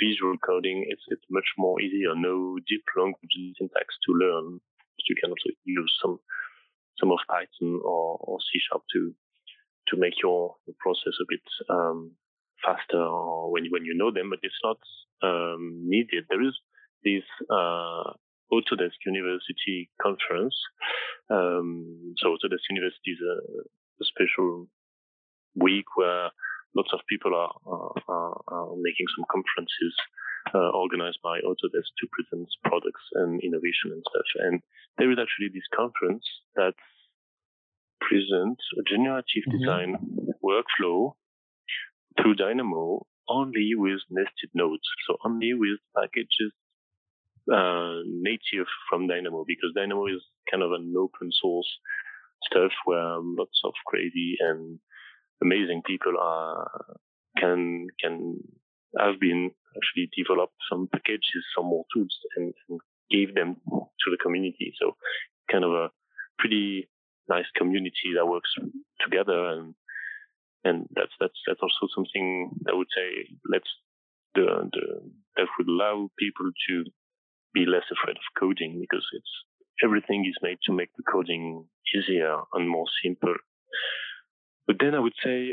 visual 0.00 0.36
coding, 0.44 0.84
it's 0.88 1.02
it's 1.08 1.24
much 1.30 1.46
more 1.56 1.80
easier. 1.80 2.14
No 2.14 2.58
deep 2.68 2.82
language 2.96 3.30
syntax 3.58 3.94
to 4.06 4.12
learn. 4.12 4.60
You 5.08 5.16
can 5.20 5.30
also 5.30 5.50
use 5.64 5.92
some 6.02 6.18
some 6.98 7.10
of 7.10 7.18
Python 7.28 7.80
or, 7.84 8.18
or 8.20 8.38
C 8.40 8.58
sharp 8.68 8.82
to 8.92 9.14
to 9.92 10.00
make 10.00 10.14
your, 10.22 10.56
your 10.66 10.76
process 10.80 11.14
a 11.20 11.26
bit 11.28 11.44
um, 11.68 12.12
faster 12.64 13.04
when 13.52 13.68
when 13.70 13.84
you 13.84 13.94
know 13.94 14.10
them. 14.10 14.30
But 14.30 14.40
it's 14.42 14.62
not 14.64 14.80
um, 15.22 15.84
needed. 15.84 16.24
There 16.28 16.42
is 16.42 16.56
this 17.04 17.24
uh, 17.50 18.16
Autodesk 18.52 19.00
University 19.06 19.90
conference. 20.00 20.54
Um, 21.30 22.14
so 22.18 22.36
Autodesk 22.36 22.68
University 22.70 23.12
is 23.12 23.20
a, 23.20 23.36
a, 24.02 24.04
special 24.04 24.68
week 25.54 25.86
where 25.96 26.28
lots 26.76 26.90
of 26.92 27.00
people 27.08 27.32
are, 27.34 27.54
are, 28.08 28.42
are 28.48 28.76
making 28.76 29.06
some 29.16 29.24
conferences 29.30 29.94
uh, 30.54 30.70
organized 30.76 31.18
by 31.22 31.38
Autodesk 31.40 31.90
to 31.96 32.06
present 32.12 32.48
products 32.64 33.02
and 33.14 33.40
innovation 33.42 33.92
and 33.92 34.02
stuff. 34.10 34.28
And 34.44 34.60
there 34.98 35.10
is 35.10 35.18
actually 35.18 35.48
this 35.54 35.68
conference 35.74 36.24
that 36.56 36.74
presents 38.08 38.62
a 38.78 38.82
generative 38.88 39.44
mm-hmm. 39.48 39.58
design 39.58 39.96
workflow 40.44 41.14
through 42.20 42.34
Dynamo 42.34 43.06
only 43.28 43.72
with 43.74 44.00
nested 44.10 44.50
nodes. 44.54 44.86
So 45.06 45.16
only 45.24 45.54
with 45.54 45.78
packages 45.96 46.52
uh, 47.52 48.02
native 48.06 48.66
from 48.88 49.08
Dynamo 49.08 49.44
because 49.46 49.72
Dynamo 49.74 50.06
is 50.06 50.22
kind 50.50 50.62
of 50.62 50.72
an 50.72 50.94
open 50.96 51.30
source 51.40 51.68
stuff 52.44 52.72
where 52.84 53.18
lots 53.20 53.60
of 53.64 53.72
crazy 53.86 54.36
and 54.40 54.78
amazing 55.42 55.82
people 55.86 56.14
are 56.20 56.96
can 57.38 57.86
can 58.00 58.38
have 58.98 59.18
been 59.18 59.50
actually 59.76 60.10
developed 60.16 60.54
some 60.70 60.88
packages, 60.92 61.44
some 61.56 61.66
more 61.66 61.84
tools, 61.94 62.14
and, 62.36 62.52
and 62.68 62.80
gave 63.10 63.34
them 63.34 63.56
to 63.66 64.10
the 64.10 64.18
community. 64.22 64.74
So 64.80 64.96
kind 65.50 65.64
of 65.64 65.72
a 65.72 65.88
pretty 66.38 66.88
nice 67.28 67.50
community 67.56 68.14
that 68.16 68.26
works 68.26 68.50
together 69.00 69.46
and 69.46 69.74
and 70.64 70.86
that's 70.94 71.12
that's 71.20 71.38
that's 71.46 71.60
also 71.62 71.88
something 71.94 72.50
I 72.68 72.74
would 72.74 72.88
say 72.94 73.28
let's 73.50 73.68
the, 74.34 74.70
the 74.72 75.10
that 75.36 75.48
would 75.58 75.68
allow 75.68 76.08
people 76.18 76.50
to 76.68 76.84
be 77.54 77.66
less 77.66 77.84
afraid 77.90 78.16
of 78.16 78.34
coding 78.38 78.80
because 78.80 79.04
it's 79.12 79.32
everything 79.82 80.24
is 80.26 80.36
made 80.42 80.58
to 80.64 80.72
make 80.72 80.90
the 80.96 81.02
coding 81.10 81.66
easier 81.94 82.36
and 82.54 82.68
more 82.68 82.86
simple. 83.02 83.34
But 84.66 84.76
then 84.80 84.94
I 84.94 85.00
would 85.00 85.16
say 85.22 85.52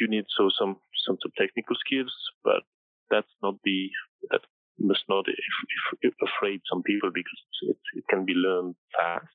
you 0.00 0.08
need 0.08 0.24
so 0.36 0.50
some 0.58 0.76
some, 1.06 1.16
technical 1.36 1.76
skills, 1.86 2.12
but 2.44 2.62
that's 3.10 3.32
not 3.42 3.54
the 3.64 3.88
that 4.30 4.40
must 4.78 5.04
not 5.08 5.24
if, 5.28 5.34
if, 5.34 6.12
if 6.12 6.14
afraid 6.22 6.60
some 6.70 6.82
people 6.82 7.10
because 7.12 7.40
it, 7.62 7.76
it 7.94 8.04
can 8.08 8.24
be 8.24 8.34
learned 8.34 8.74
fast. 8.96 9.26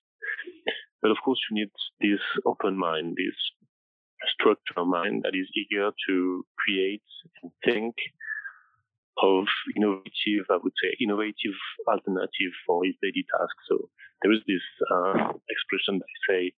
But 1.03 1.11
of 1.11 1.17
course, 1.23 1.39
you 1.51 1.55
need 1.59 1.71
this 1.99 2.21
open 2.45 2.77
mind, 2.77 3.17
this 3.17 3.35
structured 4.33 4.87
mind 4.87 5.23
that 5.23 5.35
is 5.35 5.51
eager 5.53 5.91
to 6.07 6.45
create 6.57 7.03
and 7.43 7.51
think 7.63 7.95
of 9.21 9.45
innovative, 9.75 10.45
I 10.49 10.57
would 10.63 10.73
say, 10.81 10.95
innovative 10.99 11.57
alternative 11.87 12.53
for 12.65 12.85
his 12.85 12.95
daily 13.01 13.25
task. 13.37 13.55
So 13.69 13.89
there 14.21 14.31
is 14.31 14.39
this 14.47 14.63
uh, 14.89 15.33
expression 15.49 15.99
that 15.99 16.07
I 16.07 16.33
say, 16.33 16.53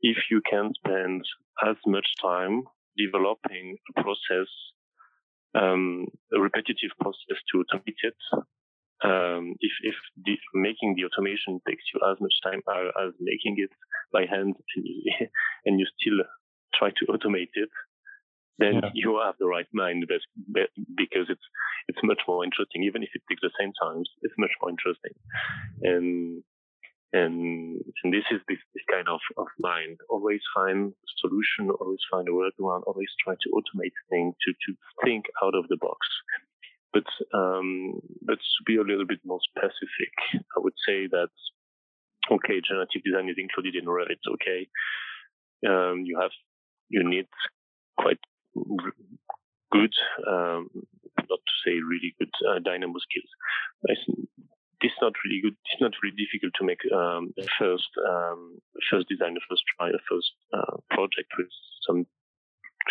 if 0.00 0.16
you 0.30 0.40
can 0.48 0.72
spend 0.74 1.22
as 1.64 1.76
much 1.86 2.06
time 2.20 2.64
developing 2.96 3.76
a 3.90 4.02
process, 4.02 4.48
um, 5.54 6.06
a 6.34 6.40
repetitive 6.40 6.90
process 6.98 7.38
to 7.52 7.62
automate 7.62 8.00
it, 8.02 8.16
um, 9.04 9.54
if 9.60 9.72
if 9.82 9.94
the, 10.24 10.36
making 10.54 10.94
the 10.94 11.04
automation 11.04 11.60
takes 11.66 11.84
you 11.92 12.00
as 12.10 12.20
much 12.20 12.34
time 12.42 12.62
as 13.04 13.12
making 13.20 13.56
it 13.58 13.70
by 14.12 14.26
hand, 14.26 14.54
and 14.76 14.84
you, 14.86 15.12
and 15.66 15.80
you 15.80 15.86
still 15.98 16.24
try 16.74 16.90
to 16.90 17.06
automate 17.12 17.52
it, 17.54 17.70
then 18.58 18.80
yeah. 18.82 18.90
you 18.94 19.20
have 19.24 19.34
the 19.38 19.46
right 19.46 19.66
mind 19.72 20.04
because 20.08 21.26
it's 21.28 21.46
it's 21.88 21.98
much 22.02 22.20
more 22.28 22.44
interesting. 22.44 22.84
Even 22.84 23.02
if 23.02 23.10
it 23.14 23.22
takes 23.28 23.42
the 23.42 23.50
same 23.58 23.72
time, 23.82 24.02
it's 24.22 24.34
much 24.38 24.52
more 24.60 24.70
interesting. 24.70 25.14
And 25.82 26.42
and 27.12 27.82
and 28.02 28.12
this 28.12 28.24
is 28.30 28.40
this, 28.48 28.58
this 28.74 28.84
kind 28.90 29.08
of, 29.08 29.20
of 29.36 29.46
mind. 29.58 29.98
Always 30.08 30.40
find 30.54 30.92
a 30.92 31.10
solution, 31.20 31.70
always 31.70 32.00
find 32.10 32.28
a 32.28 32.32
workaround, 32.32 32.82
always 32.86 33.10
try 33.22 33.34
to 33.34 33.48
automate 33.50 33.96
things, 34.10 34.34
to, 34.46 34.52
to 34.52 34.78
think 35.04 35.26
out 35.42 35.54
of 35.54 35.68
the 35.68 35.76
box. 35.76 36.06
But 36.92 37.08
um, 37.32 38.00
but 38.22 38.38
to 38.38 38.60
be 38.66 38.76
a 38.76 38.82
little 38.82 39.06
bit 39.06 39.20
more 39.24 39.40
specific, 39.40 40.12
I 40.56 40.60
would 40.60 40.74
say 40.86 41.06
that 41.08 41.30
okay, 42.30 42.60
generative 42.60 43.02
design 43.04 43.28
is 43.28 43.36
included 43.38 43.74
in 43.74 43.86
Revit. 43.86 44.20
Okay, 44.34 44.68
um, 45.66 46.02
you 46.04 46.18
have 46.20 46.32
you 46.88 47.02
need 47.08 47.26
quite 47.98 48.20
good, 49.70 49.94
um, 50.28 50.68
not 51.16 51.40
to 51.40 51.54
say 51.64 51.72
really 51.80 52.14
good 52.18 52.30
uh, 52.48 52.58
Dynamo 52.64 52.98
skills. 52.98 53.32
It's 54.84 55.00
not 55.00 55.12
really 55.24 55.40
good. 55.40 55.56
It's 55.72 55.80
not 55.80 55.92
really 56.02 56.16
difficult 56.16 56.52
to 56.58 56.66
make 56.66 56.82
um, 56.92 57.32
a 57.38 57.46
first 57.58 57.88
um, 58.08 58.58
first 58.90 59.08
design, 59.08 59.36
a 59.36 59.44
first 59.48 59.62
try, 59.76 59.88
a 59.88 60.02
first 60.10 60.32
uh, 60.52 60.76
project 60.90 61.30
with 61.38 61.48
some 61.86 62.06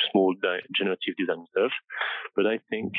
small 0.09 0.33
di- 0.41 0.65
generative 0.75 1.15
design 1.17 1.45
stuff. 1.51 1.71
But 2.35 2.47
I 2.47 2.59
think 2.69 2.93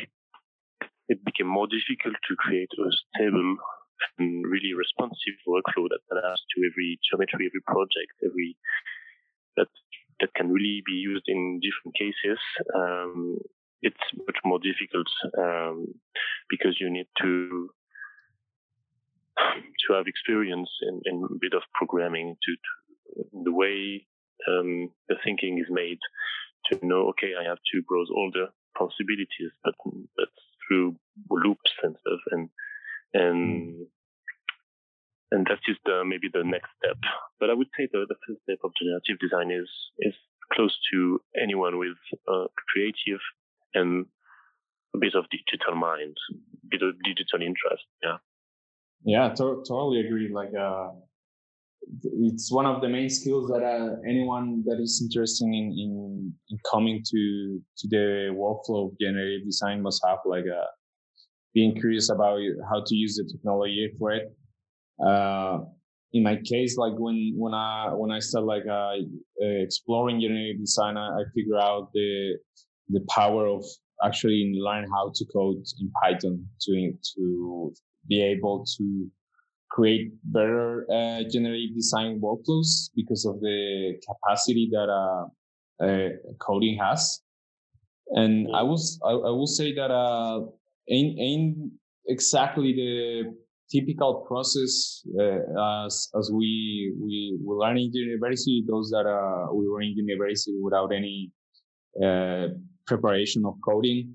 it 1.09 1.25
became 1.25 1.49
more 1.49 1.67
difficult 1.67 2.17
to 2.29 2.37
create 2.37 2.71
a 2.79 2.91
stable 2.91 3.57
and 4.19 4.45
really 4.47 4.75
responsive 4.75 5.37
workflow 5.47 5.87
that 5.89 6.03
adapts 6.11 6.43
to 6.55 6.63
every 6.67 6.99
geometry, 7.07 7.47
every 7.47 7.63
project, 7.67 8.15
every 8.25 8.57
that 9.57 9.69
that 10.21 10.35
can 10.35 10.51
really 10.51 10.83
be 10.87 10.93
used 10.93 11.25
in 11.27 11.61
different 11.61 11.95
cases. 11.97 12.39
Um, 12.75 13.39
it's 13.83 14.07
much 14.27 14.39
more 14.45 14.59
difficult 14.59 15.09
um, 15.39 15.87
because 16.49 16.79
you 16.81 16.91
need 16.91 17.09
to 17.21 17.71
to 19.87 19.95
have 19.95 20.07
experience 20.07 20.71
in, 20.83 21.01
in 21.05 21.25
a 21.25 21.39
bit 21.41 21.55
of 21.55 21.63
programming 21.75 22.37
to, 22.43 22.53
to 22.53 23.43
the 23.45 23.53
way 23.53 24.07
um, 24.49 24.91
the 25.09 25.17
thinking 25.25 25.59
is 25.59 25.67
made 25.71 25.99
to 26.71 26.87
know 26.87 27.09
okay 27.09 27.33
I 27.39 27.49
have 27.49 27.59
to 27.73 27.83
browse 27.89 28.09
all 28.11 28.31
the 28.33 28.47
possibilities 28.79 29.51
but 29.65 29.75
but 30.17 30.29
through 30.73 30.97
loops 31.31 31.73
and 31.83 31.97
stuff 32.01 32.21
and 32.31 32.49
and 33.13 33.75
mm. 33.75 33.87
and 35.31 35.47
that 35.47 35.61
is 35.69 35.77
the 35.85 36.03
maybe 36.05 36.29
the 36.33 36.45
next 36.45 36.71
step 36.79 36.97
but 37.39 37.51
I 37.51 37.55
would 37.55 37.69
say 37.77 37.89
the, 37.93 38.07
the 38.09 38.17
first 38.27 38.41
step 38.43 38.59
of 38.65 38.73
generative 38.81 39.19
design 39.21 39.51
is 39.51 39.69
is 39.99 40.15
close 40.53 40.77
to 40.93 41.21
anyone 41.41 41.79
with 41.79 41.97
a 42.29 42.47
creative 42.69 43.21
and 43.75 44.07
a 44.95 44.99
bit 44.99 45.15
of 45.15 45.25
digital 45.31 45.75
mind, 45.75 46.17
a 46.33 46.67
bit 46.69 46.83
of 46.83 46.95
digital 47.03 47.41
interest. 47.41 47.85
Yeah. 48.03 48.19
Yeah, 49.05 49.29
to- 49.31 49.65
totally 49.67 50.07
agree. 50.07 50.29
Like, 50.33 50.55
uh, 50.55 50.91
it's 52.03 52.51
one 52.53 52.67
of 52.67 52.81
the 52.81 52.89
main 52.89 53.09
skills 53.09 53.49
that 53.49 53.63
uh, 53.63 53.97
anyone 54.09 54.63
that 54.67 54.81
is 54.81 55.01
interested 55.03 55.45
in, 55.45 55.55
in, 55.55 56.33
in 56.51 56.59
coming 56.71 57.03
to 57.05 57.61
to 57.79 57.89
the 57.89 58.31
workflow 58.33 58.89
of 58.89 58.99
generative 59.01 59.45
design 59.45 59.83
must 59.83 60.01
have. 60.07 60.19
Like, 60.25 60.45
uh, 60.45 60.67
being 61.55 61.75
curious 61.75 62.11
about 62.11 62.39
how 62.71 62.83
to 62.85 62.95
use 62.95 63.17
the 63.17 63.31
technology 63.31 63.93
for 63.99 64.13
it. 64.13 64.35
Uh, 65.05 65.59
in 66.13 66.23
my 66.23 66.37
case, 66.37 66.77
like 66.77 66.95
when 66.97 67.35
when 67.37 67.55
I 67.55 67.93
when 67.95 68.11
I 68.11 68.19
start 68.19 68.45
like 68.45 68.67
uh, 68.71 68.95
exploring 69.41 70.21
generative 70.21 70.61
design, 70.61 70.97
I, 70.97 71.09
I 71.09 71.23
figure 71.35 71.59
out 71.59 71.91
the 71.95 72.37
the 72.89 73.01
power 73.09 73.47
of 73.47 73.65
actually 74.05 74.53
learn 74.55 74.87
how 74.91 75.11
to 75.15 75.25
code 75.33 75.65
in 75.81 75.91
Python 76.03 76.47
to 76.63 76.93
to 77.17 77.73
be 78.09 78.23
able 78.23 78.65
to 78.77 79.11
create 79.73 80.13
better 80.25 80.87
uh, 80.93 81.23
generative 81.31 81.75
design 81.75 82.21
workflows 82.21 82.91
because 82.95 83.25
of 83.25 83.41
the 83.41 83.95
capacity 84.07 84.69
that 84.71 84.89
uh, 84.89 85.25
uh, 85.85 86.09
coding 86.41 86.79
has. 86.79 87.23
And 88.11 88.49
I 88.55 88.63
was 88.63 89.01
I, 89.05 89.11
I 89.11 89.31
will 89.31 89.47
say 89.47 89.75
that 89.75 89.91
uh, 89.91 90.41
ain't 90.91 91.19
ain't 91.19 91.57
exactly 92.07 92.73
the 92.75 93.35
typical 93.71 94.27
process 94.29 95.03
uh, 95.19 95.87
as 95.87 96.11
as 96.19 96.31
we 96.31 96.95
we 97.01 97.39
we 97.43 97.55
learn 97.55 97.79
in 97.79 97.91
university. 97.93 98.65
Those 98.69 98.91
that 98.91 99.07
uh, 99.07 99.55
we 99.55 99.67
were 99.69 99.81
in 99.81 99.95
university 99.97 100.59
without 100.61 100.93
any 100.93 101.33
uh, 102.05 102.49
preparation 102.87 103.47
of 103.47 103.55
coding. 103.67 104.15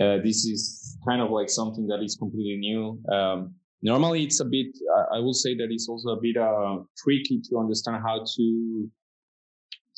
Uh, 0.00 0.18
this 0.24 0.44
is 0.44 0.96
kind 1.08 1.20
of 1.20 1.30
like 1.30 1.48
something 1.48 1.86
that 1.88 2.02
is 2.02 2.16
completely 2.16 2.58
new. 2.58 3.00
Um, 3.12 3.54
normally, 3.84 4.24
it's 4.24 4.40
a 4.40 4.44
bit. 4.44 4.66
I, 5.12 5.20
will 5.20 5.34
say 5.34 5.54
that 5.56 5.68
it's 5.70 5.88
also 5.88 6.10
a 6.10 6.20
bit 6.20 6.36
uh, 6.36 6.78
tricky 6.96 7.40
to 7.50 7.58
understand 7.58 8.02
how 8.04 8.24
to 8.36 8.90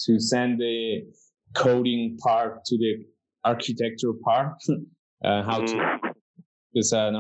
to 0.05 0.21
send 0.21 0.61
the 0.61 1.03
coding 1.55 2.19
part 2.23 2.65
to 2.67 2.77
the 2.77 3.07
architecture 3.45 4.13
part. 4.25 4.55
Uh, 5.25 5.43
how 5.43 5.59
to 5.61 5.73
mm-hmm. 5.73 6.09
because 6.75 6.93
uh, 6.93 7.11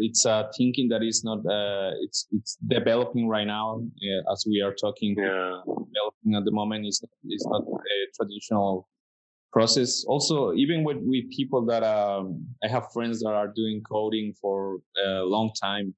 it's 0.00 0.26
a 0.26 0.50
thinking 0.56 0.86
that 0.86 1.02
is 1.02 1.24
not 1.24 1.38
uh, 1.38 1.90
it's 2.02 2.26
it's 2.30 2.58
developing 2.68 3.26
right 3.26 3.46
now 3.46 3.80
uh, 3.80 4.32
as 4.32 4.44
we 4.46 4.60
are 4.60 4.74
talking. 4.74 5.16
Yeah. 5.16 5.62
Developing 5.64 6.34
at 6.36 6.44
the 6.44 6.52
moment 6.52 6.86
is 6.86 7.02
is 7.30 7.46
not 7.50 7.62
a 7.62 7.96
traditional 8.14 8.86
process. 9.50 10.04
Also, 10.06 10.52
even 10.52 10.84
with 10.84 10.98
with 11.00 11.24
people 11.30 11.64
that 11.66 11.82
um, 11.82 12.46
I 12.62 12.68
have 12.68 12.92
friends 12.92 13.20
that 13.20 13.32
are 13.32 13.48
doing 13.48 13.82
coding 13.90 14.34
for 14.40 14.80
a 15.06 15.22
long 15.24 15.52
time, 15.60 15.94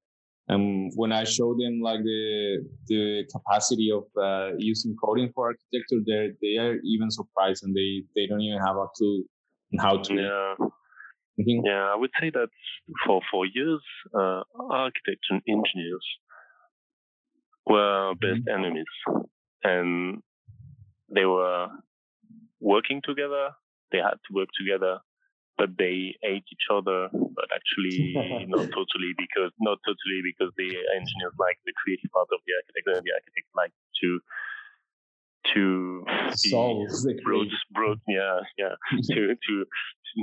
and 0.47 0.91
when 0.95 1.11
I 1.11 1.23
show 1.23 1.55
them 1.57 1.81
like 1.81 2.01
the 2.03 2.65
the 2.87 3.23
capacity 3.31 3.89
of 3.91 4.03
uh, 4.21 4.55
using 4.57 4.95
coding 5.03 5.31
for 5.33 5.47
architecture, 5.47 6.01
they 6.05 6.31
they 6.41 6.57
are 6.57 6.75
even 6.83 7.09
surprised 7.09 7.63
and 7.63 7.75
they 7.75 8.03
they 8.15 8.27
don't 8.27 8.41
even 8.41 8.59
have 8.59 8.75
a 8.75 8.87
clue 8.95 9.23
how 9.79 9.97
to. 9.97 10.13
Yeah 10.13 10.67
Mm-hmm. 11.39 11.65
Yeah, 11.65 11.91
I 11.93 11.95
would 11.95 12.11
say 12.19 12.29
that 12.29 12.49
for 13.05 13.21
for 13.31 13.45
years, 13.45 13.81
uh, 14.13 14.43
architects 14.69 15.27
and 15.29 15.41
engineers 15.47 16.05
were 17.65 18.13
best 18.15 18.45
mm-hmm. 18.45 18.59
enemies, 18.59 18.93
and 19.63 20.21
they 21.13 21.25
were 21.25 21.67
working 22.59 23.01
together. 23.03 23.51
They 23.91 23.99
had 23.99 24.19
to 24.27 24.33
work 24.33 24.49
together, 24.57 24.99
but 25.61 25.77
they 25.77 26.17
hate 26.25 26.47
each 26.49 26.67
other. 26.73 27.05
But 27.13 27.47
actually, 27.53 28.17
not 28.49 28.65
totally 28.73 29.13
because 29.13 29.53
not 29.61 29.77
totally 29.85 30.25
because 30.25 30.49
the 30.57 30.73
engineers 30.97 31.37
like 31.37 31.61
the 31.69 31.73
creative 31.77 32.09
part 32.09 32.33
of 32.33 32.41
the 32.49 32.57
architect, 32.57 32.85
and 32.89 33.05
the 33.05 33.13
architect 33.13 33.47
like 33.53 33.73
to 34.01 34.09
to 35.53 35.63
solve 36.33 36.89
the 37.05 37.13
broad, 37.23 37.53
broad, 37.69 37.99
yeah, 38.09 38.41
yeah, 38.57 38.73
to 39.13 39.37
to 39.37 39.53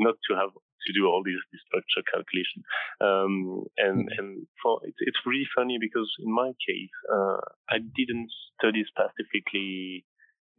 not 0.03 0.19
to 0.27 0.35
have 0.35 0.51
to 0.51 0.93
do 0.93 1.07
all 1.07 1.23
these, 1.25 1.43
these 1.53 1.63
structure 1.67 2.03
calculation. 2.11 2.63
Um, 2.99 3.63
and 3.79 4.11
mm-hmm. 4.11 4.19
and 4.19 4.47
for 4.59 4.83
it's, 4.83 4.99
it's 5.07 5.23
really 5.23 5.47
funny 5.55 5.79
because 5.79 6.11
in 6.19 6.35
my 6.35 6.51
case, 6.67 6.97
uh, 7.07 7.47
I 7.71 7.79
didn't 7.79 8.31
study 8.59 8.83
specifically 8.91 10.03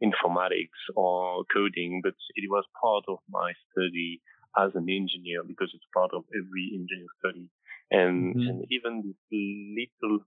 informatics 0.00 0.80
or 0.96 1.44
coding, 1.52 2.00
but 2.02 2.16
it 2.36 2.48
was 2.48 2.64
part 2.80 3.04
of 3.08 3.18
my 3.28 3.52
study 3.68 4.22
as 4.58 4.70
an 4.74 4.88
engineer 4.88 5.42
because 5.46 5.70
it's 5.74 5.86
part 5.94 6.10
of 6.12 6.24
every 6.34 6.72
engineer 6.74 7.10
study. 7.18 7.48
And, 7.90 8.34
mm-hmm. 8.34 8.48
and 8.48 8.64
even 8.70 9.02
this 9.04 9.18
little 9.30 10.20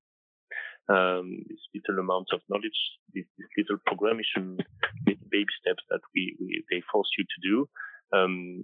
um, 0.89 1.45
this 1.47 1.63
little 1.73 2.03
amount 2.03 2.27
of 2.33 2.41
knowledge, 2.49 2.75
this 3.13 3.25
little 3.57 3.77
programming 3.85 4.59
baby 5.05 5.53
steps 5.61 5.83
that 5.89 6.01
we, 6.13 6.35
we 6.39 6.63
they 6.69 6.81
force 6.91 7.07
you 7.17 7.23
to 7.23 7.39
do, 7.49 7.69
um, 8.17 8.63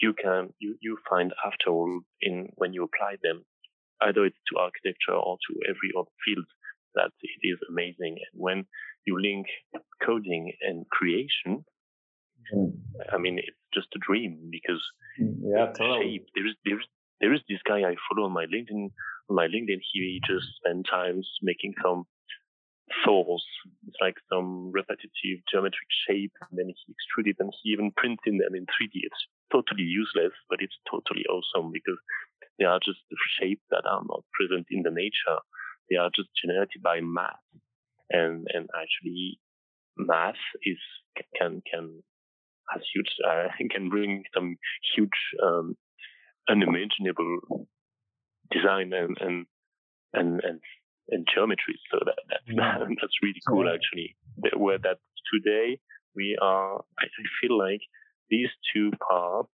you 0.00 0.14
can 0.14 0.50
you, 0.58 0.76
you 0.80 0.96
find 1.08 1.32
after 1.44 1.70
all 1.70 2.00
in 2.20 2.48
when 2.56 2.72
you 2.72 2.84
apply 2.84 3.16
them, 3.22 3.44
either 4.00 4.24
it's 4.24 4.40
to 4.48 4.58
architecture 4.58 5.14
or 5.14 5.36
to 5.48 5.60
every 5.68 5.92
other 5.98 6.10
field, 6.24 6.46
that 6.94 7.10
it 7.20 7.46
is 7.46 7.58
amazing. 7.68 8.16
And 8.32 8.40
when 8.40 8.64
you 9.08 9.20
link 9.20 9.46
coding 10.04 10.52
and 10.60 10.86
creation. 10.90 11.64
I 13.12 13.18
mean 13.18 13.38
it's 13.38 13.56
just 13.74 13.88
a 13.94 13.98
dream 13.98 14.48
because 14.50 14.82
mm, 15.20 15.36
yeah, 15.42 15.66
totally. 15.72 16.18
shape, 16.18 16.26
there 16.34 16.46
is 16.46 16.54
there 16.64 16.78
is 16.78 16.86
there 17.20 17.34
is 17.34 17.40
this 17.48 17.60
guy 17.66 17.80
I 17.80 17.94
follow 18.08 18.26
on 18.26 18.32
my 18.32 18.46
LinkedIn. 18.46 18.90
On 19.28 19.36
my 19.36 19.46
LinkedIn, 19.46 19.80
he 19.92 20.20
just 20.26 20.46
spent 20.56 20.86
times 20.88 21.28
making 21.42 21.74
some 21.82 22.04
Thors. 23.04 23.44
It's 23.86 23.96
like 24.00 24.16
some 24.32 24.70
repetitive 24.72 25.44
geometric 25.50 25.88
shape, 26.08 26.32
and 26.48 26.58
then 26.58 26.68
he 26.68 26.92
extruded 26.92 27.36
and 27.38 27.52
he 27.62 27.70
even 27.70 27.92
printed 27.94 28.40
them 28.40 28.54
in 28.54 28.64
3D. 28.64 29.04
It's 29.04 29.26
totally 29.52 29.82
useless, 29.82 30.32
but 30.48 30.60
it's 30.62 30.78
totally 30.90 31.24
awesome 31.28 31.70
because 31.72 31.98
They 32.58 32.64
are 32.64 32.80
just 32.84 32.98
shapes 33.38 33.62
that 33.70 33.86
are 33.86 34.02
not 34.08 34.24
present 34.32 34.66
in 34.70 34.82
the 34.82 34.90
nature. 34.90 35.38
They 35.88 35.96
are 35.96 36.10
just 36.14 36.28
generated 36.42 36.82
by 36.82 37.00
math. 37.00 37.38
And, 38.10 38.46
and 38.52 38.68
actually 38.74 39.38
math 39.96 40.42
is, 40.62 40.78
can, 41.38 41.62
can, 41.70 42.02
has 42.72 42.82
huge, 42.94 43.08
uh, 43.26 43.48
can 43.70 43.88
bring 43.88 44.24
some 44.34 44.56
huge, 44.94 45.18
um, 45.42 45.76
unimaginable 46.48 47.68
design 48.50 48.92
and, 48.92 49.16
and, 49.20 49.46
and, 50.14 50.40
and, 50.42 50.60
and 51.10 51.26
geometry. 51.34 51.78
So 51.90 51.98
that, 52.04 52.16
that's, 52.28 52.42
yeah. 52.48 52.78
that's 52.78 53.18
really 53.22 53.40
cool 53.46 53.66
yeah. 53.66 53.74
actually. 53.74 54.16
Where 54.56 54.78
that 54.78 54.98
today 55.32 55.80
we 56.16 56.38
are, 56.40 56.84
I 56.98 57.06
feel 57.40 57.58
like 57.58 57.80
these 58.30 58.48
two 58.74 58.90
parts, 59.08 59.50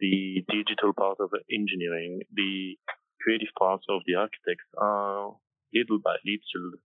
the 0.00 0.44
digital 0.50 0.92
part 0.92 1.18
of 1.20 1.30
engineering, 1.52 2.20
the 2.32 2.76
creative 3.20 3.48
parts 3.58 3.84
of 3.88 4.02
the 4.06 4.14
architects 4.14 4.68
are 4.76 5.32
little 5.72 5.98
by 6.02 6.16
little 6.24 6.78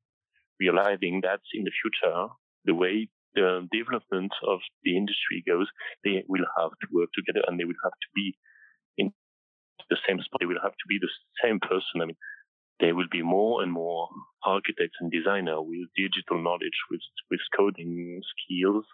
realizing 0.59 1.21
that 1.23 1.39
in 1.53 1.63
the 1.63 1.71
future, 1.71 2.27
the 2.65 2.75
way 2.75 3.07
the 3.39 3.67
development 3.71 4.33
of 4.47 4.59
the 4.83 4.97
industry 4.97 5.43
goes, 5.47 5.67
they 6.03 6.23
will 6.27 6.45
have 6.59 6.71
to 6.71 6.87
work 6.91 7.09
together 7.15 7.43
and 7.47 7.59
they 7.59 7.65
will 7.65 7.83
have 7.83 7.93
to 8.05 8.09
be 8.15 8.35
in 8.97 9.13
the 9.89 9.97
same 10.07 10.19
spot. 10.21 10.39
They 10.41 10.45
will 10.47 10.63
have 10.63 10.73
to 10.77 10.87
be 10.87 10.99
the 10.99 11.11
same 11.43 11.59
person. 11.59 12.01
I 12.01 12.05
mean, 12.05 12.17
there 12.79 12.95
will 12.95 13.09
be 13.11 13.21
more 13.23 13.63
and 13.63 13.71
more 13.71 14.09
architects 14.43 14.97
and 15.01 15.11
designers 15.11 15.59
with 15.61 15.89
digital 15.95 16.41
knowledge, 16.43 16.79
with 16.91 17.01
with 17.31 17.41
coding 17.57 18.21
skills, 18.33 18.85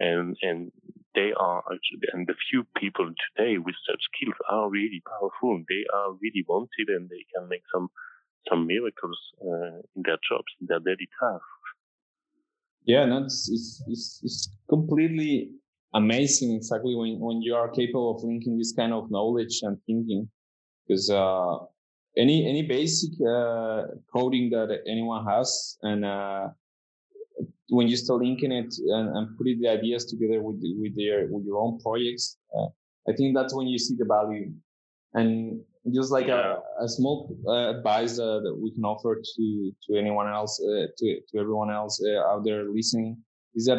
and 0.00 0.36
and 0.42 0.72
they 1.14 1.32
are 1.38 1.60
actually 1.72 2.08
and 2.12 2.26
the 2.26 2.34
few 2.50 2.64
people 2.76 3.06
today 3.36 3.58
with 3.58 3.76
such 3.88 4.02
skills 4.10 4.36
are 4.50 4.70
really 4.70 5.02
powerful. 5.06 5.62
They 5.68 5.84
are 5.94 6.12
really 6.12 6.44
wanted, 6.48 6.88
and 6.88 7.08
they 7.10 7.24
can 7.34 7.48
make 7.48 7.64
some 7.74 7.88
some 8.48 8.66
miracles 8.66 9.20
uh, 9.42 9.80
in 9.96 10.02
their 10.04 10.18
jobs, 10.28 10.52
in 10.60 10.66
their 10.68 10.80
daily 10.80 11.08
tasks. 11.20 11.63
Yeah, 12.84 13.06
no, 13.06 13.24
it's, 13.24 13.48
it's, 13.50 13.82
it's, 13.88 14.20
it's 14.22 14.50
completely 14.68 15.50
amazing 15.94 16.54
exactly 16.54 16.94
when, 16.94 17.18
when 17.18 17.40
you 17.40 17.54
are 17.54 17.68
capable 17.70 18.14
of 18.14 18.22
linking 18.22 18.58
this 18.58 18.72
kind 18.72 18.92
of 18.92 19.10
knowledge 19.10 19.60
and 19.62 19.78
thinking. 19.86 20.28
Because 20.86 21.08
uh, 21.08 21.56
any 22.16 22.46
any 22.46 22.62
basic 22.62 23.12
uh, 23.26 23.84
coding 24.14 24.50
that 24.50 24.68
anyone 24.86 25.24
has 25.26 25.78
and 25.82 26.04
uh, 26.04 26.48
when 27.70 27.88
you 27.88 27.96
start 27.96 28.20
linking 28.20 28.52
it 28.52 28.74
and, 28.88 29.16
and 29.16 29.38
putting 29.38 29.60
the 29.60 29.68
ideas 29.68 30.04
together 30.04 30.42
with 30.42 30.60
with 30.78 30.94
their 30.96 31.26
with 31.30 31.44
your 31.44 31.58
own 31.58 31.78
projects 31.80 32.36
uh, 32.56 32.66
i 33.08 33.12
think 33.16 33.34
that's 33.34 33.54
when 33.54 33.66
you 33.66 33.78
see 33.78 33.94
the 33.96 34.04
value. 34.04 34.52
And 35.14 35.60
just 35.92 36.10
like 36.10 36.26
yeah. 36.26 36.54
a, 36.80 36.84
a 36.84 36.88
small 36.88 37.36
uh, 37.46 37.76
advice 37.76 38.18
uh, 38.18 38.40
that 38.44 38.56
we 38.62 38.70
can 38.72 38.84
offer 38.84 39.20
to 39.36 39.72
to 39.86 39.98
anyone 39.98 40.28
else 40.28 40.60
uh, 40.62 40.86
to 40.96 41.20
to 41.28 41.38
everyone 41.38 41.70
else 41.70 42.02
out 42.30 42.42
there 42.44 42.64
listening 42.70 43.16
is 43.54 43.66
that 43.66 43.78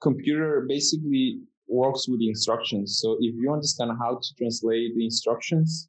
computer 0.00 0.64
basically 0.68 1.40
works 1.68 2.06
with 2.08 2.20
instructions 2.20 2.98
so 3.00 3.16
if 3.20 3.34
you 3.34 3.52
understand 3.52 3.90
how 3.98 4.14
to 4.22 4.28
translate 4.38 4.94
the 4.96 5.04
instructions 5.04 5.88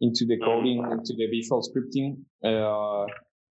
into 0.00 0.24
the 0.26 0.38
coding, 0.38 0.82
mm-hmm. 0.82 0.92
into 0.92 1.14
the 1.16 1.26
visual 1.26 1.62
scripting, 1.62 2.18
uh, 2.44 3.06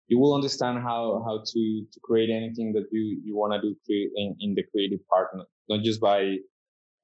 you 0.08 0.18
will 0.18 0.34
understand 0.34 0.78
how, 0.78 1.22
how 1.26 1.42
to, 1.44 1.84
to 1.92 2.00
create 2.02 2.30
anything 2.30 2.72
that 2.72 2.84
you, 2.92 3.20
you 3.24 3.36
want 3.36 3.52
to 3.52 3.60
do 3.60 4.10
in, 4.16 4.36
in 4.40 4.54
the 4.54 4.62
creative 4.72 5.00
part, 5.08 5.28
not 5.68 5.82
just 5.82 6.00
by, 6.00 6.36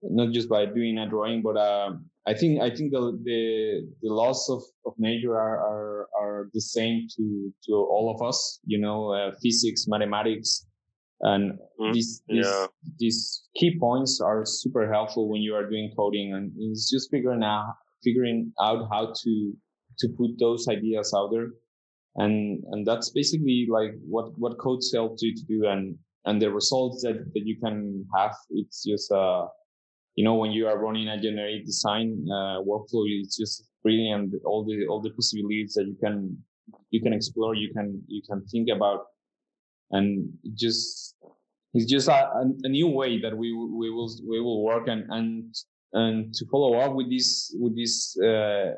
not 0.03 0.33
just 0.33 0.49
by 0.49 0.67
doing 0.67 0.99
a 0.99 1.09
drawing, 1.09 1.43
but, 1.43 1.57
uh, 1.57 1.93
I 2.27 2.35
think, 2.35 2.63
I 2.63 2.71
think 2.71 2.93
the, 2.93 3.19
the, 3.25 3.89
the 4.01 4.13
laws 4.13 4.49
of, 4.49 4.63
of 4.87 4.95
nature 4.99 5.35
are, 5.35 5.59
are, 5.59 6.09
are 6.17 6.51
the 6.55 6.61
same 6.61 7.09
to, 7.17 7.53
to 7.67 7.73
all 7.73 8.15
of 8.15 8.27
us, 8.27 8.61
you 8.65 8.79
know, 8.79 9.13
uh, 9.13 9.33
physics, 9.43 9.87
mathematics, 9.89 10.67
and 11.23 11.59
mm, 11.81 11.93
these, 11.93 12.23
these, 12.29 12.47
yeah. 12.47 12.67
these 12.99 13.45
key 13.57 13.79
points 13.79 14.21
are 14.21 14.45
super 14.45 14.91
helpful 14.93 15.29
when 15.29 15.41
you 15.41 15.55
are 15.55 15.69
doing 15.69 15.93
coding 15.97 16.35
and 16.35 16.53
it's 16.59 16.91
just 16.91 17.11
figuring 17.11 17.45
out 17.45 17.75
figuring 18.03 18.53
out 18.61 18.89
how 18.91 19.13
to 19.23 19.53
to 19.99 20.09
put 20.19 20.31
those 20.39 20.67
ideas 20.69 21.15
out 21.17 21.31
there 21.33 21.51
and 22.17 22.63
and 22.73 22.85
that's 22.85 23.11
basically 23.11 23.67
like 23.71 23.93
what 24.05 24.37
what 24.37 24.59
codes 24.59 24.93
help 24.93 25.15
you 25.21 25.35
to 25.35 25.45
do 25.45 25.67
and 25.69 25.97
and 26.25 26.43
the 26.43 26.51
results 26.51 27.03
that 27.03 27.19
that 27.35 27.43
you 27.45 27.57
can 27.63 28.05
have 28.17 28.35
it's 28.51 28.85
just 28.85 29.11
uh 29.13 29.47
you 30.15 30.25
know 30.25 30.35
when 30.35 30.53
you 30.53 30.67
are 30.67 30.79
running 30.79 31.09
a 31.09 31.21
generative 31.21 31.67
design 31.67 32.27
uh, 32.31 32.59
workflow 32.63 33.05
it's 33.07 33.37
just 33.37 33.69
brilliant 33.83 34.35
all 34.45 34.65
the 34.65 34.87
all 34.87 35.01
the 35.01 35.11
possibilities 35.11 35.75
that 35.75 35.87
you 35.87 35.97
can 36.03 36.37
you 36.91 37.01
can 37.01 37.13
explore 37.13 37.55
you 37.55 37.73
can 37.73 38.03
you 38.07 38.23
can 38.29 38.45
think 38.47 38.69
about 38.69 39.07
and 39.91 40.29
just 40.55 41.17
it's 41.75 41.91
just 41.91 42.09
a, 42.09 42.31
a 42.65 42.69
new 42.69 42.89
way 42.89 43.21
that 43.21 43.37
we 43.37 43.53
we 43.53 43.91
will 43.91 44.11
we 44.29 44.41
will 44.41 44.63
work 44.63 44.89
and 44.89 45.05
and 45.11 45.55
and 45.95 46.35
to 46.35 46.47
follow 46.47 46.79
up 46.79 46.95
with 46.95 47.11
this 47.11 47.55
with 47.59 47.77
this 47.77 48.17
uh, 48.21 48.73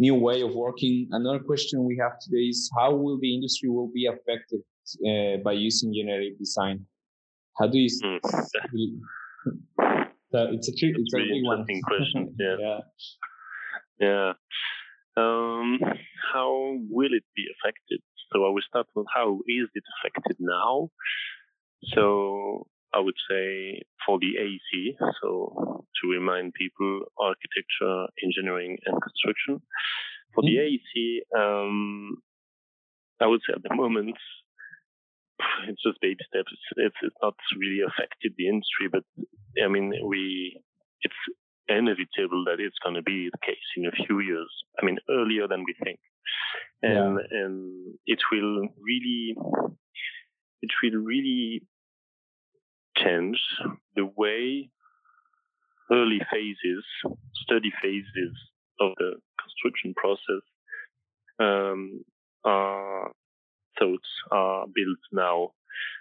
new 0.00 0.14
way 0.14 0.40
of 0.40 0.54
working, 0.54 1.06
another 1.12 1.38
question 1.38 1.84
we 1.84 1.96
have 2.02 2.18
today 2.18 2.46
is 2.48 2.70
how 2.76 2.90
will 2.94 3.18
the 3.20 3.34
industry 3.34 3.68
will 3.68 3.90
be 3.92 4.06
affected 4.06 4.62
uh, 5.06 5.36
by 5.44 5.52
using 5.52 5.94
generative 5.94 6.38
design? 6.38 6.86
How 7.58 7.66
do 7.68 7.78
you? 7.78 7.90
So 10.32 10.46
it's 10.52 10.68
a 10.68 10.72
trick. 10.72 10.94
It's, 10.96 11.12
a 11.14 11.18
really 11.18 11.38
interesting 11.38 11.82
question. 11.82 12.34
Yeah. 12.38 12.56
yeah. 12.60 12.78
Yeah. 14.00 14.32
Um, 15.16 15.78
how 16.32 16.76
will 16.88 17.12
it 17.12 17.24
be 17.36 17.44
affected? 17.52 18.00
So 18.32 18.46
I 18.46 18.50
will 18.50 18.62
start 18.66 18.86
with 18.94 19.06
how 19.12 19.40
is 19.46 19.68
it 19.74 19.82
affected 19.98 20.36
now? 20.38 20.90
So 21.94 22.66
I 22.94 23.00
would 23.00 23.16
say 23.28 23.82
for 24.06 24.18
the 24.18 24.38
AEC, 24.40 24.94
so 25.20 25.84
to 26.02 26.08
remind 26.08 26.54
people, 26.54 27.02
architecture, 27.18 28.06
engineering, 28.22 28.78
and 28.86 29.00
construction. 29.02 29.60
For 30.34 30.42
the 30.42 30.56
mm-hmm. 30.56 31.38
AEC, 31.38 31.64
um, 31.66 32.16
I 33.20 33.26
would 33.26 33.40
say 33.46 33.54
at 33.54 33.62
the 33.62 33.74
moment, 33.74 34.16
it's 35.68 35.82
just 35.82 36.00
baby 36.00 36.20
steps. 36.26 36.52
It's, 36.76 36.94
it's 37.02 37.16
not 37.22 37.34
really 37.58 37.80
affected 37.86 38.34
the 38.36 38.48
industry, 38.48 38.88
but 38.90 39.04
I 39.62 39.68
mean, 39.68 39.92
we, 40.06 40.60
it's 41.02 41.14
inevitable 41.68 42.44
that 42.46 42.60
it's 42.60 42.78
going 42.82 42.96
to 42.96 43.02
be 43.02 43.30
the 43.30 43.38
case 43.44 43.68
in 43.76 43.86
a 43.86 43.92
few 44.06 44.20
years. 44.20 44.50
I 44.80 44.84
mean, 44.84 44.98
earlier 45.08 45.46
than 45.48 45.64
we 45.64 45.74
think. 45.82 46.00
And, 46.82 47.18
yeah. 47.18 47.38
and 47.38 47.94
it 48.06 48.18
will 48.32 48.68
really, 48.80 49.34
it 50.62 50.70
will 50.82 51.00
really 51.00 51.62
change 52.96 53.40
the 53.96 54.04
way 54.16 54.70
early 55.90 56.20
phases, 56.30 56.84
study 57.34 57.72
phases 57.82 58.36
of 58.80 58.92
the 58.98 59.12
construction 59.40 59.94
process 59.94 60.44
um, 61.40 62.04
are 62.44 63.10
thoughts 63.80 64.08
are 64.30 64.66
built 64.66 65.02
now. 65.12 65.52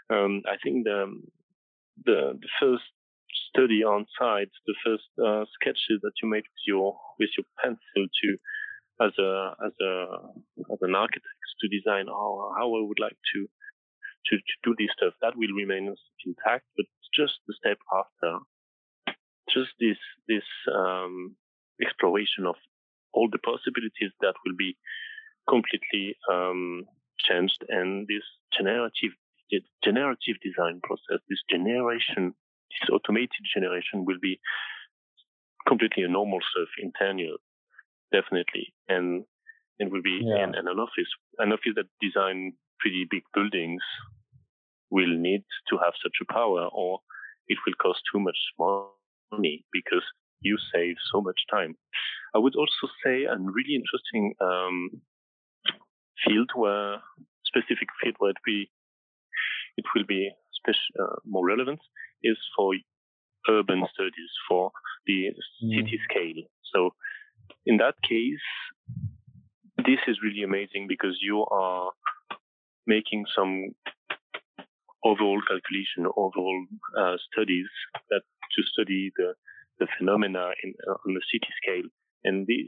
Um, 0.10 0.44
I 0.46 0.58
think 0.64 0.84
the, 0.84 1.22
the, 2.06 2.38
the 2.40 2.50
first 2.60 2.84
study 3.50 3.84
on 3.84 4.06
site, 4.20 4.52
the 4.68 4.76
first 4.86 5.10
uh, 5.18 5.46
sketches 5.54 6.02
that 6.04 6.14
you 6.22 6.30
made 6.30 6.44
with 6.44 6.66
your 6.68 6.98
with 7.20 7.30
your 7.38 7.46
pencil 7.62 8.04
to 8.22 8.38
as 9.02 9.14
a 9.18 9.56
as 9.66 9.74
a 9.82 9.94
as 10.72 10.80
an 10.82 10.96
architect 10.96 11.46
to 11.62 11.68
design 11.68 12.06
how 12.08 12.52
how 12.58 12.68
I 12.68 12.82
would 12.88 13.00
like 13.00 13.18
to 13.34 13.48
to, 14.28 14.36
to 14.38 14.56
do 14.64 14.76
this 14.78 14.92
stuff. 14.98 15.14
That 15.22 15.36
will 15.36 15.54
remain 15.56 15.96
intact, 16.26 16.66
but 16.76 16.86
just 17.16 17.34
the 17.48 17.56
step 17.58 17.80
after, 17.92 18.40
just 19.54 19.72
this 19.80 19.98
this 20.28 20.48
um, 20.74 21.36
exploration 21.82 22.46
of 22.46 22.56
all 23.14 23.30
the 23.32 23.40
possibilities 23.40 24.14
that 24.22 24.36
will 24.46 24.56
be 24.58 24.78
completely 25.48 26.16
um, 26.32 26.86
changed, 27.28 27.64
and 27.70 28.08
this 28.08 28.24
generative 28.56 29.12
generative 29.84 30.38
design 30.44 30.80
process, 30.84 31.20
this 31.28 31.42
generation, 31.50 32.34
this 32.70 32.90
automated 32.92 33.44
generation 33.54 34.06
will 34.06 34.20
be 34.22 34.40
completely 35.68 36.04
a 36.04 36.08
normal 36.08 36.40
stuff 36.52 36.70
in 36.82 36.92
10 37.00 37.18
years, 37.18 37.40
definitely. 38.12 38.74
And 38.88 39.26
it 39.80 39.92
will 39.92 40.02
be 40.02 40.22
yeah. 40.22 40.44
in, 40.44 40.56
in, 40.56 40.68
an 40.68 40.80
office, 40.80 41.10
an 41.38 41.52
office 41.52 41.74
that 41.76 41.90
design 42.02 42.54
pretty 42.80 43.08
big 43.10 43.24
buildings 43.34 43.82
will 44.92 45.16
need 45.18 45.44
to 45.70 45.78
have 45.78 45.94
such 46.02 46.18
a 46.22 46.34
power 46.34 46.68
or 46.72 47.00
it 47.48 47.58
will 47.66 47.74
cost 47.82 48.02
too 48.12 48.20
much 48.20 48.38
money 49.32 49.66
because 49.72 50.04
you 50.42 50.58
save 50.74 50.96
so 51.12 51.22
much 51.22 51.40
time. 51.52 51.76
I 52.34 52.40
would 52.40 52.56
also 52.56 52.88
say 53.04 53.24
a 53.24 53.36
really 53.38 53.76
interesting 53.76 54.34
um, 54.42 55.02
field 56.26 56.50
where 56.56 56.98
specific 57.46 57.90
field 58.02 58.16
where 58.20 58.32
it, 58.32 58.38
be, 58.46 58.70
it 59.78 59.86
will 59.96 60.06
be 60.08 60.32
uh, 61.00 61.16
more 61.26 61.46
relevant 61.46 61.80
is 62.24 62.38
for 62.56 62.74
urban 63.50 63.86
studies 63.94 64.32
for 64.48 64.72
the 65.06 65.32
mm. 65.64 65.76
city 65.76 66.00
scale. 66.10 66.44
So 66.74 66.92
in 67.66 67.78
that 67.78 67.96
case, 68.08 68.46
this 69.78 70.00
is 70.08 70.20
really 70.24 70.44
amazing 70.44 70.88
because 70.88 71.18
you 71.22 71.46
are 71.46 71.92
making 72.86 73.26
some 73.36 73.70
overall 75.04 75.42
calculation, 75.48 76.06
overall 76.18 76.66
uh, 77.00 77.16
studies 77.32 77.68
that 78.10 78.22
to 78.56 78.64
study 78.74 79.12
the, 79.16 79.34
the 79.80 79.88
phenomena 79.98 80.52
in, 80.64 80.74
uh, 80.88 80.98
on 81.08 81.14
the 81.14 81.22
city 81.32 81.48
scale. 81.64 81.90
And 82.24 82.46
this 82.46 82.68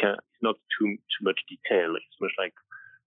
can, 0.00 0.16
not 0.42 0.56
too 0.76 0.96
too 0.96 1.22
much 1.22 1.40
detail. 1.48 1.94
It's 1.94 2.20
much 2.20 2.32
like 2.38 2.54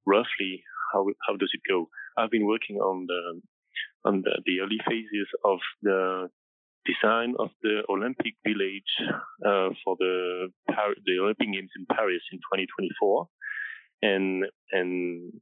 roughly 0.07 0.63
how 0.93 1.05
how 1.27 1.35
does 1.35 1.51
it 1.53 1.61
go. 1.67 1.89
I've 2.17 2.31
been 2.31 2.47
working 2.47 2.77
on 2.77 3.05
the 3.07 3.41
on 4.05 4.21
the, 4.21 4.41
the 4.45 4.61
early 4.61 4.79
phases 4.87 5.27
of 5.43 5.59
the 5.81 6.29
design 6.85 7.35
of 7.37 7.49
the 7.61 7.83
Olympic 7.89 8.35
Village 8.47 8.93
uh, 9.45 9.69
for 9.83 9.95
the 9.99 10.47
Par- 10.71 11.01
the 11.05 11.19
Olympic 11.21 11.51
Games 11.51 11.71
in 11.77 11.85
Paris 11.85 12.23
in 12.31 12.39
2024, 12.39 13.27
and 14.01 14.45
and 14.71 15.33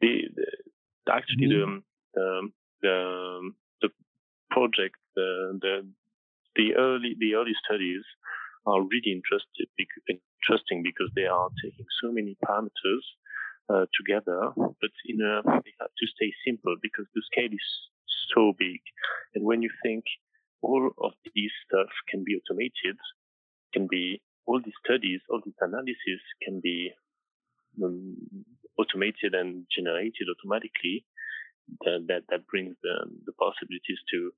the, 0.00 0.22
the 0.36 1.12
actually 1.12 1.48
mm-hmm. 1.48 1.78
the, 2.14 2.48
the 2.82 3.50
the 3.82 3.88
project 4.50 4.96
the 5.16 5.58
the 5.60 5.88
the 6.56 6.74
early 6.76 7.16
the 7.18 7.34
early 7.34 7.54
studies 7.64 8.04
are 8.66 8.82
really 8.82 9.12
interested 9.12 9.66
interesting 10.08 10.82
because 10.82 11.10
they 11.16 11.26
are 11.26 11.48
taking 11.64 11.86
so 12.02 12.12
many 12.12 12.36
parameters 12.44 13.04
uh, 13.68 13.86
together, 13.96 14.50
but 14.56 14.92
in 15.06 15.20
a, 15.20 15.42
to 15.42 16.06
stay 16.16 16.32
simple 16.46 16.76
because 16.82 17.06
the 17.14 17.22
scale 17.30 17.52
is 17.52 17.68
so 18.34 18.52
big. 18.58 18.80
And 19.34 19.44
when 19.44 19.62
you 19.62 19.70
think 19.82 20.04
all 20.62 20.90
of 21.02 21.12
these 21.34 21.52
stuff 21.66 21.88
can 22.08 22.24
be 22.24 22.36
automated, 22.36 22.96
can 23.72 23.86
be 23.90 24.20
all 24.46 24.60
these 24.64 24.78
studies, 24.84 25.20
all 25.28 25.40
these 25.44 25.60
analysis 25.60 26.22
can 26.42 26.60
be 26.60 26.90
um, 27.82 28.16
automated 28.78 29.34
and 29.34 29.66
generated 29.74 30.26
automatically. 30.32 31.04
That 31.84 32.06
that, 32.08 32.22
that 32.30 32.46
brings 32.46 32.76
the, 32.82 33.04
the 33.26 33.32
possibilities 33.32 34.00
to 34.12 34.32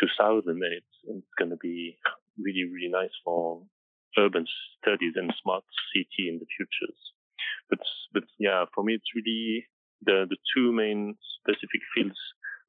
to 0.00 0.06
thousand, 0.18 0.62
and 0.64 0.72
it's, 0.72 0.96
it's 1.04 1.34
going 1.38 1.50
to 1.50 1.56
be 1.56 1.98
really 2.38 2.64
really 2.64 2.88
nice 2.90 3.12
for 3.22 3.62
urban 4.18 4.46
studies 4.80 5.12
and 5.16 5.32
smart 5.42 5.64
city 5.92 6.30
in 6.30 6.38
the 6.38 6.46
futures. 6.56 6.96
But 7.70 7.80
but 8.12 8.24
yeah, 8.38 8.64
for 8.74 8.84
me 8.84 8.94
it's 8.94 9.14
really 9.14 9.66
the 10.02 10.26
the 10.28 10.38
two 10.54 10.72
main 10.72 11.16
specific 11.40 11.80
fields 11.94 12.18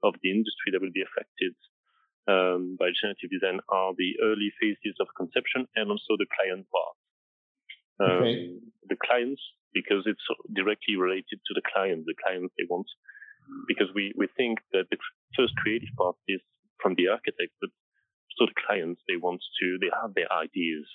of 0.03 0.13
the 0.21 0.29
industry 0.31 0.71
that 0.71 0.81
will 0.81 0.93
be 0.93 1.05
affected 1.05 1.53
um, 2.27 2.75
by 2.77 2.91
generative 2.93 3.31
design 3.31 3.59
are 3.69 3.93
the 3.97 4.13
early 4.21 4.51
phases 4.59 4.95
of 4.99 5.07
conception 5.17 5.65
and 5.75 5.89
also 5.89 6.19
the 6.19 6.29
client 6.35 6.67
part. 6.69 6.97
Um, 7.97 8.21
okay. 8.21 8.53
The 8.89 8.99
clients, 9.01 9.41
because 9.73 10.05
it's 10.05 10.21
directly 10.53 10.95
related 10.95 11.41
to 11.41 11.53
the 11.55 11.65
client, 11.65 12.05
the 12.05 12.19
clients 12.19 12.53
they 12.57 12.67
want, 12.69 12.85
because 13.67 13.87
we, 13.95 14.13
we 14.15 14.27
think 14.37 14.59
that 14.73 14.91
the 14.91 14.97
first 15.35 15.55
creative 15.57 15.89
part 15.97 16.15
is 16.27 16.41
from 16.83 16.93
the 16.95 17.07
architect, 17.07 17.55
but 17.59 17.71
so 18.37 18.45
the 18.45 18.59
clients, 18.67 19.01
they 19.07 19.17
want 19.17 19.41
to, 19.61 19.81
they 19.81 19.89
have 19.89 20.13
their 20.13 20.29
ideas. 20.29 20.85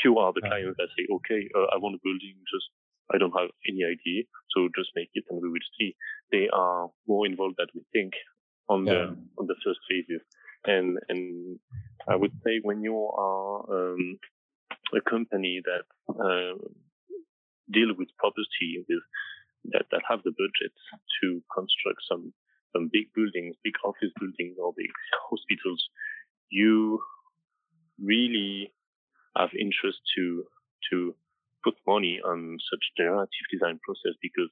Few 0.00 0.16
are 0.16 0.32
the 0.32 0.40
clients 0.40 0.78
that 0.78 0.88
say, 0.96 1.04
okay, 1.12 1.44
uh, 1.52 1.68
I 1.74 1.76
want 1.76 1.98
a 1.98 2.00
building, 2.00 2.40
just, 2.48 2.70
I 3.12 3.18
don't 3.18 3.38
have 3.38 3.50
any 3.68 3.84
idea, 3.84 4.24
so 4.50 4.68
just 4.76 4.90
make 4.94 5.10
it 5.14 5.24
and 5.30 5.40
we 5.42 5.48
will 5.48 5.68
see. 5.78 5.96
They 6.30 6.48
are 6.52 6.88
more 7.06 7.26
involved 7.26 7.56
than 7.58 7.66
we 7.74 7.82
think 7.92 8.12
on 8.68 8.86
yeah. 8.86 8.92
the, 8.92 9.16
on 9.38 9.46
the 9.46 9.56
first 9.64 9.80
phases. 9.88 10.22
And, 10.64 10.98
and 11.08 11.58
I 12.08 12.16
would 12.16 12.32
say 12.44 12.60
when 12.62 12.82
you 12.82 12.96
are, 12.96 13.92
um, 13.92 14.18
a 14.94 15.00
company 15.08 15.62
that, 15.64 15.84
uh, 16.12 16.58
deal 17.70 17.94
with 17.96 18.08
property 18.18 18.84
with 18.88 19.02
that, 19.72 19.86
that 19.90 20.02
have 20.08 20.22
the 20.24 20.32
budget 20.32 20.74
to 21.22 21.42
construct 21.54 22.02
some 22.08 22.32
some 22.72 22.88
big 22.92 23.10
buildings, 23.14 23.56
big 23.64 23.74
office 23.84 24.12
buildings 24.20 24.56
or 24.62 24.72
big 24.76 24.90
hospitals, 25.28 25.82
you 26.50 27.00
really 28.00 28.72
have 29.36 29.50
interest 29.58 29.98
to 30.16 30.44
to 30.90 31.14
put 31.64 31.74
money 31.86 32.20
on 32.24 32.58
such 32.70 32.84
generative 32.96 33.46
design 33.52 33.78
process 33.82 34.14
because 34.22 34.50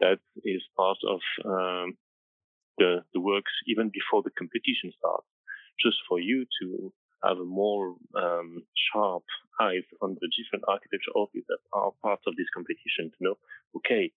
that 0.00 0.18
is 0.44 0.62
part 0.76 0.98
of 1.06 1.20
um, 1.44 1.96
the 2.78 3.04
the 3.12 3.20
works 3.20 3.52
even 3.66 3.90
before 3.92 4.22
the 4.22 4.34
competition 4.38 4.92
starts, 4.98 5.28
just 5.78 5.98
for 6.08 6.18
you 6.18 6.46
to 6.60 6.92
have 7.22 7.38
a 7.38 7.44
more 7.44 7.96
um, 8.16 8.62
sharp 8.74 9.24
eyes 9.60 9.84
on 10.00 10.16
the 10.20 10.28
different 10.32 10.64
architecture 10.68 11.12
offices 11.14 11.44
that 11.48 11.60
are 11.72 11.92
part 12.02 12.20
of 12.26 12.34
this 12.36 12.48
competition 12.54 13.12
to 13.12 13.18
know, 13.20 13.36
okay, 13.76 14.10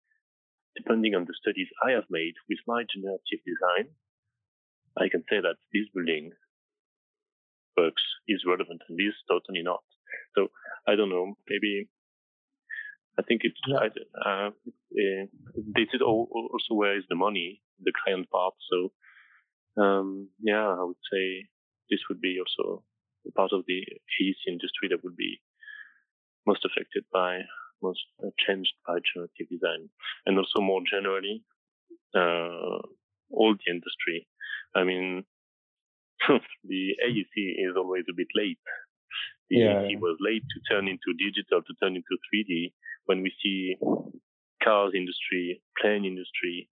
depending 0.75 1.13
on 1.15 1.25
the 1.25 1.35
studies 1.35 1.67
I 1.83 1.91
have 1.91 2.07
made 2.09 2.35
with 2.47 2.59
my 2.65 2.83
generative 2.87 3.43
design, 3.43 3.91
I 4.97 5.09
can 5.09 5.23
say 5.29 5.41
that 5.41 5.59
this 5.73 5.87
building 5.93 6.31
works 7.75 8.03
is 8.27 8.45
relevant 8.47 8.81
and 8.87 8.97
this 8.97 9.15
totally 9.27 9.63
not. 9.63 9.83
So 10.35 10.47
I 10.87 10.95
don't 10.95 11.09
know, 11.09 11.35
maybe 11.49 11.89
I 13.17 13.21
think 13.21 13.41
it's, 13.43 13.59
yeah. 13.67 13.77
uh, 14.25 14.49
uh, 14.49 15.25
this 15.55 15.87
is 15.93 16.01
also 16.01 16.73
where 16.73 16.97
is 16.97 17.03
the 17.09 17.15
money, 17.15 17.61
the 17.79 17.93
client 18.03 18.29
part. 18.29 18.55
So, 18.71 18.91
um, 19.81 20.29
yeah, 20.41 20.67
I 20.67 20.83
would 20.83 21.01
say 21.11 21.45
this 21.89 21.99
would 22.09 22.21
be 22.21 22.39
also 22.39 22.83
part 23.35 23.51
of 23.53 23.63
the 23.67 23.81
AEC 24.21 24.47
industry 24.47 24.89
that 24.89 25.03
would 25.03 25.15
be 25.15 25.41
most 26.45 26.65
affected 26.65 27.05
by 27.11 27.41
most 27.81 27.99
changed 28.39 28.73
by 28.87 28.97
generative 29.13 29.49
design. 29.49 29.89
And 30.25 30.37
also 30.37 30.59
more 30.61 30.81
generally, 30.89 31.43
uh, 32.15 32.79
all 33.29 33.55
the 33.55 33.71
industry. 33.71 34.27
I 34.75 34.83
mean, 34.83 35.23
the 36.63 36.95
AEC 37.05 37.35
is 37.35 37.75
always 37.77 38.05
a 38.09 38.15
bit 38.15 38.27
late. 38.35 38.59
Yeah. 39.49 39.83
AEC 39.83 39.99
was 39.99 40.17
late 40.19 40.43
to 40.43 40.73
turn 40.73 40.87
into 40.87 41.13
digital, 41.17 41.61
to 41.61 41.73
turn 41.81 41.95
into 41.95 42.17
3D. 42.33 42.73
When 43.05 43.21
we 43.21 43.31
see 43.43 43.75
cars 44.63 44.93
industry, 44.95 45.61
plane 45.79 46.05
industry, 46.05 46.69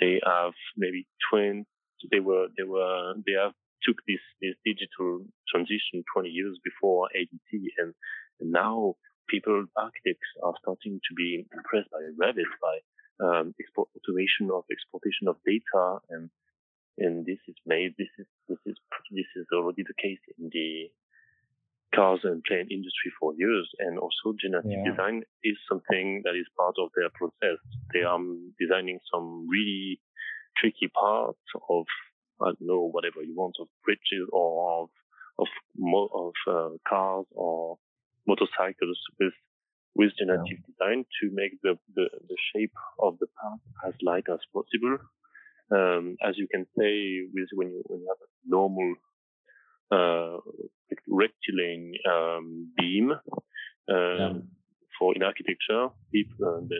they 0.00 0.20
have 0.24 0.52
maybe 0.76 1.06
20, 1.30 1.64
they 2.10 2.20
were, 2.20 2.46
they 2.56 2.64
were, 2.64 3.14
they 3.26 3.32
have 3.40 3.52
took 3.82 3.96
this, 4.06 4.22
this 4.40 4.54
digital 4.64 5.26
transition 5.48 6.02
20 6.14 6.28
years 6.28 6.58
before 6.64 7.08
ADT 7.14 7.60
and, 7.78 7.94
and 8.40 8.52
now 8.52 8.94
people, 9.28 9.64
architects 9.76 10.28
are 10.42 10.54
starting 10.62 10.98
to 10.98 11.14
be 11.14 11.46
impressed 11.52 11.90
by 11.90 12.00
Revit, 12.16 12.48
by 12.60 12.76
um, 13.20 13.54
export 13.60 13.88
automation 13.96 14.50
of 14.52 14.64
exportation 14.70 15.28
of 15.28 15.36
data, 15.44 15.98
and 16.10 16.30
and 16.98 17.26
this 17.26 17.38
is 17.46 17.54
made. 17.66 17.94
This 17.98 18.10
is 18.18 18.26
this 18.48 18.58
is 18.66 18.76
this 19.10 19.30
is 19.36 19.46
already 19.52 19.82
the 19.82 19.98
case 20.00 20.22
in 20.38 20.50
the 20.52 20.90
cars 21.94 22.20
and 22.24 22.42
plane 22.44 22.68
industry 22.70 23.12
for 23.18 23.32
years, 23.36 23.68
and 23.78 23.98
also 23.98 24.36
generative 24.40 24.70
yeah. 24.70 24.90
design 24.90 25.22
is 25.42 25.56
something 25.68 26.22
that 26.24 26.34
is 26.34 26.46
part 26.56 26.74
of 26.78 26.90
their 26.96 27.10
process. 27.14 27.58
They 27.92 28.02
are 28.02 28.18
designing 28.60 28.98
some 29.12 29.46
really 29.48 30.00
tricky 30.56 30.88
parts 30.88 31.38
of 31.68 31.84
I 32.40 32.46
don't 32.46 32.60
know 32.60 32.88
whatever 32.88 33.22
you 33.22 33.34
want 33.34 33.56
of 33.60 33.68
bridges 33.84 34.28
or 34.32 34.82
of 34.82 34.88
of 35.38 35.48
of 36.14 36.32
uh, 36.46 36.76
cars 36.88 37.26
or 37.32 37.78
motorcycles 38.26 38.98
with 39.18 39.34
with 39.94 40.12
generative 40.18 40.58
yeah. 40.62 40.68
design 40.70 41.04
to 41.20 41.30
make 41.32 41.60
the, 41.62 41.74
the, 41.96 42.06
the 42.28 42.36
shape 42.54 42.72
of 43.00 43.18
the 43.18 43.26
part 43.40 43.58
as 43.86 43.94
light 44.00 44.24
as 44.32 44.38
possible. 44.54 44.98
Um, 45.70 46.16
as 46.22 46.38
you 46.38 46.46
can 46.46 46.64
say, 46.78 47.26
with 47.34 47.48
when 47.52 47.68
you 47.68 47.82
when 47.86 48.00
you 48.00 48.08
have 48.08 48.22
a 48.22 48.30
normal 48.46 48.94
rectilinear 51.08 51.98
um, 52.08 52.72
beam 52.76 53.10
um, 53.12 53.18
yeah. 53.88 54.32
for 54.98 55.14
in 55.14 55.22
architecture, 55.22 55.88
people, 56.12 56.46
uh, 56.46 56.60
the, 56.68 56.76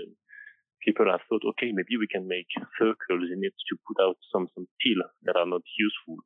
people 0.84 1.06
have 1.10 1.20
thought, 1.28 1.42
okay, 1.50 1.72
maybe 1.72 1.96
we 1.98 2.06
can 2.06 2.28
make 2.28 2.46
circles 2.78 3.30
in 3.32 3.40
it 3.42 3.54
to 3.68 3.76
put 3.86 4.02
out 4.02 4.16
some 4.32 4.48
some 4.54 4.66
steel 4.78 5.02
that 5.24 5.36
are 5.36 5.46
not 5.46 5.62
useful, 5.78 6.16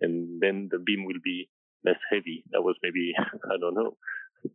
and 0.00 0.40
then 0.40 0.68
the 0.70 0.78
beam 0.78 1.04
will 1.04 1.20
be 1.22 1.48
less 1.84 2.00
heavy. 2.10 2.44
That 2.52 2.62
was 2.62 2.76
maybe 2.82 3.12
I 3.18 3.56
don't 3.60 3.74
know 3.74 3.96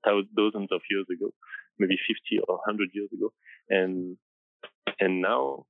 thousands 0.06 0.70
of 0.72 0.82
years 0.90 1.06
ago, 1.12 1.32
maybe 1.80 1.96
50 1.96 2.44
or 2.48 2.58
100 2.66 2.90
years 2.94 3.10
ago. 3.14 3.34
And, 3.70 4.18
and 5.00 5.22
now 5.22 5.66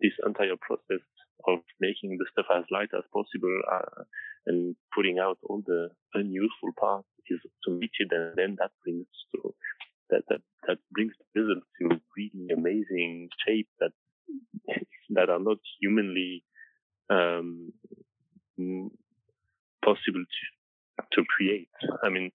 this 0.00 0.12
entire 0.24 0.56
process 0.60 1.04
of 1.46 1.60
making 1.80 2.18
the 2.18 2.26
stuff 2.32 2.46
as 2.54 2.64
light 2.70 2.90
as 2.96 3.04
possible 3.12 3.60
uh, 3.70 4.02
and 4.46 4.76
putting 4.94 5.18
out 5.18 5.38
all 5.44 5.62
the 5.66 5.88
unuseful 6.14 6.72
parts 6.78 7.08
is 7.28 7.40
automated 7.66 8.10
and 8.12 8.36
then 8.36 8.56
that 8.58 8.70
brings 8.84 9.06
to 9.34 9.54
that 10.10 10.22
that 10.28 10.40
that 10.66 10.78
brings 10.92 11.12
the 11.34 11.40
result 11.40 11.64
to 11.80 12.00
really 12.16 12.48
amazing 12.56 13.28
shapes 13.46 13.70
that 13.80 13.92
that 15.10 15.30
are 15.30 15.40
not 15.40 15.58
humanly 15.80 16.44
um, 17.10 17.72
possible 19.84 20.24
to 20.24 21.04
to 21.12 21.24
create. 21.36 21.68
I 22.02 22.08
mean, 22.08 22.30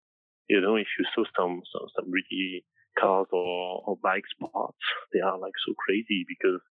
you 0.49 0.61
know, 0.61 0.75
if 0.75 0.87
you 0.97 1.05
saw 1.15 1.23
some 1.37 1.61
some, 1.71 1.87
some 1.95 2.11
really 2.11 2.63
cars 2.99 3.27
or, 3.31 3.83
or 3.85 3.97
bike 4.01 4.23
spots, 4.29 4.77
they 5.13 5.19
are 5.19 5.37
like 5.39 5.53
so 5.65 5.73
crazy 5.77 6.25
because 6.27 6.61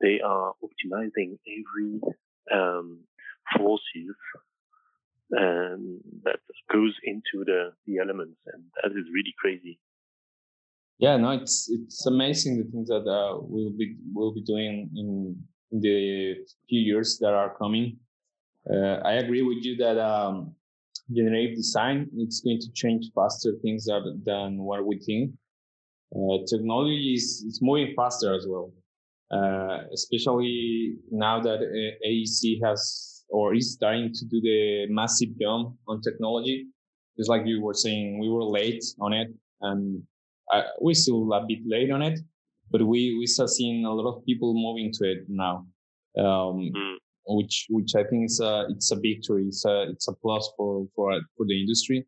they 0.00 0.20
are 0.20 0.52
optimizing 0.62 1.38
every 1.46 2.00
um, 2.52 3.00
forces 3.56 4.14
and 5.30 6.00
that 6.24 6.38
goes 6.72 6.94
into 7.04 7.44
the, 7.44 7.72
the 7.86 7.98
elements 7.98 8.38
and 8.52 8.62
that 8.82 8.92
is 8.92 9.06
really 9.12 9.34
crazy. 9.38 9.78
Yeah 10.98 11.16
no 11.16 11.30
it's 11.30 11.70
it's 11.70 12.06
amazing 12.06 12.58
the 12.58 12.64
things 12.64 12.88
that 12.88 13.06
uh, 13.08 13.38
we'll 13.40 13.70
be 13.70 13.96
we'll 14.12 14.34
be 14.34 14.42
doing 14.42 14.90
in, 14.96 15.36
in 15.70 15.80
the 15.80 16.34
few 16.68 16.80
years 16.80 17.18
that 17.20 17.34
are 17.34 17.54
coming. 17.56 17.98
Uh, 18.68 19.00
i 19.04 19.12
agree 19.12 19.42
with 19.42 19.58
you 19.62 19.76
that 19.76 19.98
um, 19.98 20.52
generative 21.14 21.56
design 21.56 22.08
it's 22.16 22.40
going 22.40 22.60
to 22.60 22.70
change 22.72 23.10
faster 23.14 23.52
things 23.62 23.84
that, 23.84 24.02
than 24.24 24.58
what 24.58 24.84
we 24.84 24.98
think. 24.98 25.30
Uh, 26.16 26.38
technology 26.48 27.14
is, 27.14 27.44
is 27.46 27.60
moving 27.62 27.94
faster 27.94 28.34
as 28.34 28.46
well 28.48 28.72
uh, 29.30 29.78
especially 29.92 30.96
now 31.10 31.40
that 31.40 31.58
uh, 31.58 32.06
AEC 32.08 32.60
has 32.64 33.24
or 33.28 33.54
is 33.54 33.74
starting 33.74 34.12
to 34.12 34.24
do 34.24 34.40
the 34.40 34.86
massive 34.88 35.28
jump 35.40 35.76
on 35.86 36.00
technology. 36.00 36.66
Just 37.18 37.28
like 37.28 37.42
you 37.46 37.62
were 37.62 37.74
saying, 37.74 38.18
we 38.20 38.28
were 38.28 38.44
late 38.44 38.84
on 39.00 39.12
it, 39.12 39.28
and 39.60 40.02
I, 40.52 40.62
we're 40.80 40.94
still 40.94 41.32
a 41.32 41.44
bit 41.46 41.58
late 41.66 41.90
on 41.90 42.00
it, 42.00 42.20
but 42.70 42.80
we 42.86 43.16
we 43.18 43.26
start 43.26 43.50
seeing 43.50 43.84
a 43.84 43.92
lot 43.92 44.08
of 44.08 44.24
people 44.24 44.54
moving 44.54 44.92
to 44.94 45.10
it 45.10 45.24
now, 45.28 45.66
um, 46.16 46.70
mm. 46.74 46.96
which 47.26 47.66
which 47.70 47.96
I 47.96 48.04
think 48.04 48.26
is 48.26 48.40
a 48.40 48.66
it's 48.70 48.92
a 48.92 48.96
victory. 48.96 49.46
It's 49.48 49.64
a 49.64 49.90
it's 49.90 50.08
a 50.08 50.12
plus 50.12 50.48
for 50.56 50.86
for 50.94 51.20
for 51.36 51.44
the 51.44 51.60
industry, 51.60 52.06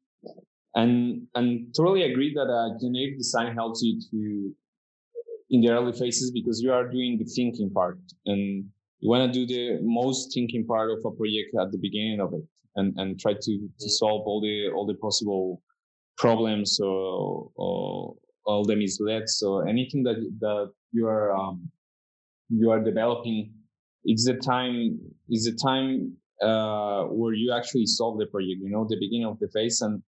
and 0.77 1.27
and 1.35 1.75
totally 1.77 2.05
agree 2.05 2.33
that 2.35 2.49
uh, 2.49 2.79
generative 2.81 3.18
design 3.18 3.55
helps 3.55 3.83
you 3.83 4.01
to 4.12 4.55
in 5.51 5.61
the 5.61 5.71
early 5.71 5.93
phases 5.93 6.31
because 6.31 6.61
you 6.61 6.73
are 6.73 6.89
doing 6.89 7.19
the 7.19 7.25
thinking 7.25 7.71
part 7.71 7.99
and 8.27 8.65
you 9.01 9.09
want 9.11 9.33
to 9.33 9.39
do 9.39 9.47
the 9.47 9.79
most 9.83 10.33
thinking 10.33 10.67
part 10.67 10.91
of 10.91 10.99
a 11.05 11.11
project 11.11 11.55
at 11.61 11.73
the 11.73 11.79
beginning 11.79 12.21
of 12.21 12.33
it 12.35 12.45
and, 12.77 12.95
and 12.99 13.19
try 13.19 13.33
to, 13.33 13.41
to 13.41 13.51
mm-hmm. 13.51 13.89
solve 13.89 14.23
all 14.27 14.41
the 14.41 14.71
all 14.75 14.87
the 14.87 14.95
possible 14.95 15.63
problems 16.17 16.79
or, 16.81 17.51
or 17.57 18.15
all 18.45 18.65
the 18.65 18.75
misleds 18.75 19.31
so 19.31 19.61
anything 19.61 20.03
that 20.03 20.17
that 20.41 20.71
you 20.93 21.07
are 21.07 21.35
um, 21.35 21.69
you 22.49 22.71
are 22.71 22.81
developing 22.81 23.53
it's 24.05 24.25
the 24.25 24.35
time 24.35 24.99
is 25.29 25.45
the 25.45 25.57
time 25.63 26.13
uh, 26.43 27.05
where 27.05 27.35
you 27.35 27.53
actually 27.53 27.87
solve 27.87 28.19
the 28.19 28.27
project 28.27 28.61
you 28.63 28.71
know 28.71 28.87
the 28.89 28.99
beginning 29.01 29.27
of 29.27 29.39
the 29.41 29.49
phase 29.49 29.81
and 29.81 30.03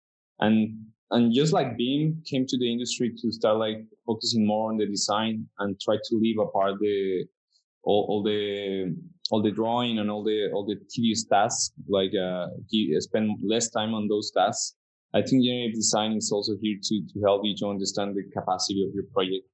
and 0.40 0.78
and 1.10 1.32
just 1.32 1.52
like 1.52 1.76
BIM 1.78 2.22
came 2.28 2.46
to 2.46 2.58
the 2.58 2.70
industry 2.70 3.14
to 3.16 3.32
start 3.32 3.56
like 3.56 3.78
focusing 4.06 4.46
more 4.46 4.70
on 4.70 4.76
the 4.76 4.86
design 4.86 5.46
and 5.58 5.80
try 5.80 5.96
to 5.96 6.16
leave 6.16 6.38
apart 6.38 6.74
the 6.80 7.24
all, 7.82 8.06
all 8.08 8.22
the 8.22 8.94
all 9.30 9.42
the 9.42 9.50
drawing 9.50 9.98
and 9.98 10.10
all 10.10 10.22
the 10.22 10.50
all 10.52 10.66
the 10.66 10.76
tedious 10.90 11.24
tasks, 11.24 11.72
like 11.88 12.12
uh, 12.14 12.48
spend 12.98 13.38
less 13.42 13.70
time 13.70 13.94
on 13.94 14.08
those 14.08 14.30
tasks. 14.30 14.76
I 15.14 15.22
think 15.22 15.44
generative 15.44 15.74
design 15.74 16.12
is 16.12 16.30
also 16.30 16.52
here 16.60 16.78
to 16.82 17.02
to 17.12 17.20
help 17.22 17.42
you 17.44 17.54
to 17.56 17.66
understand 17.68 18.14
the 18.14 18.24
capacity 18.38 18.84
of 18.86 18.94
your 18.94 19.04
project. 19.14 19.46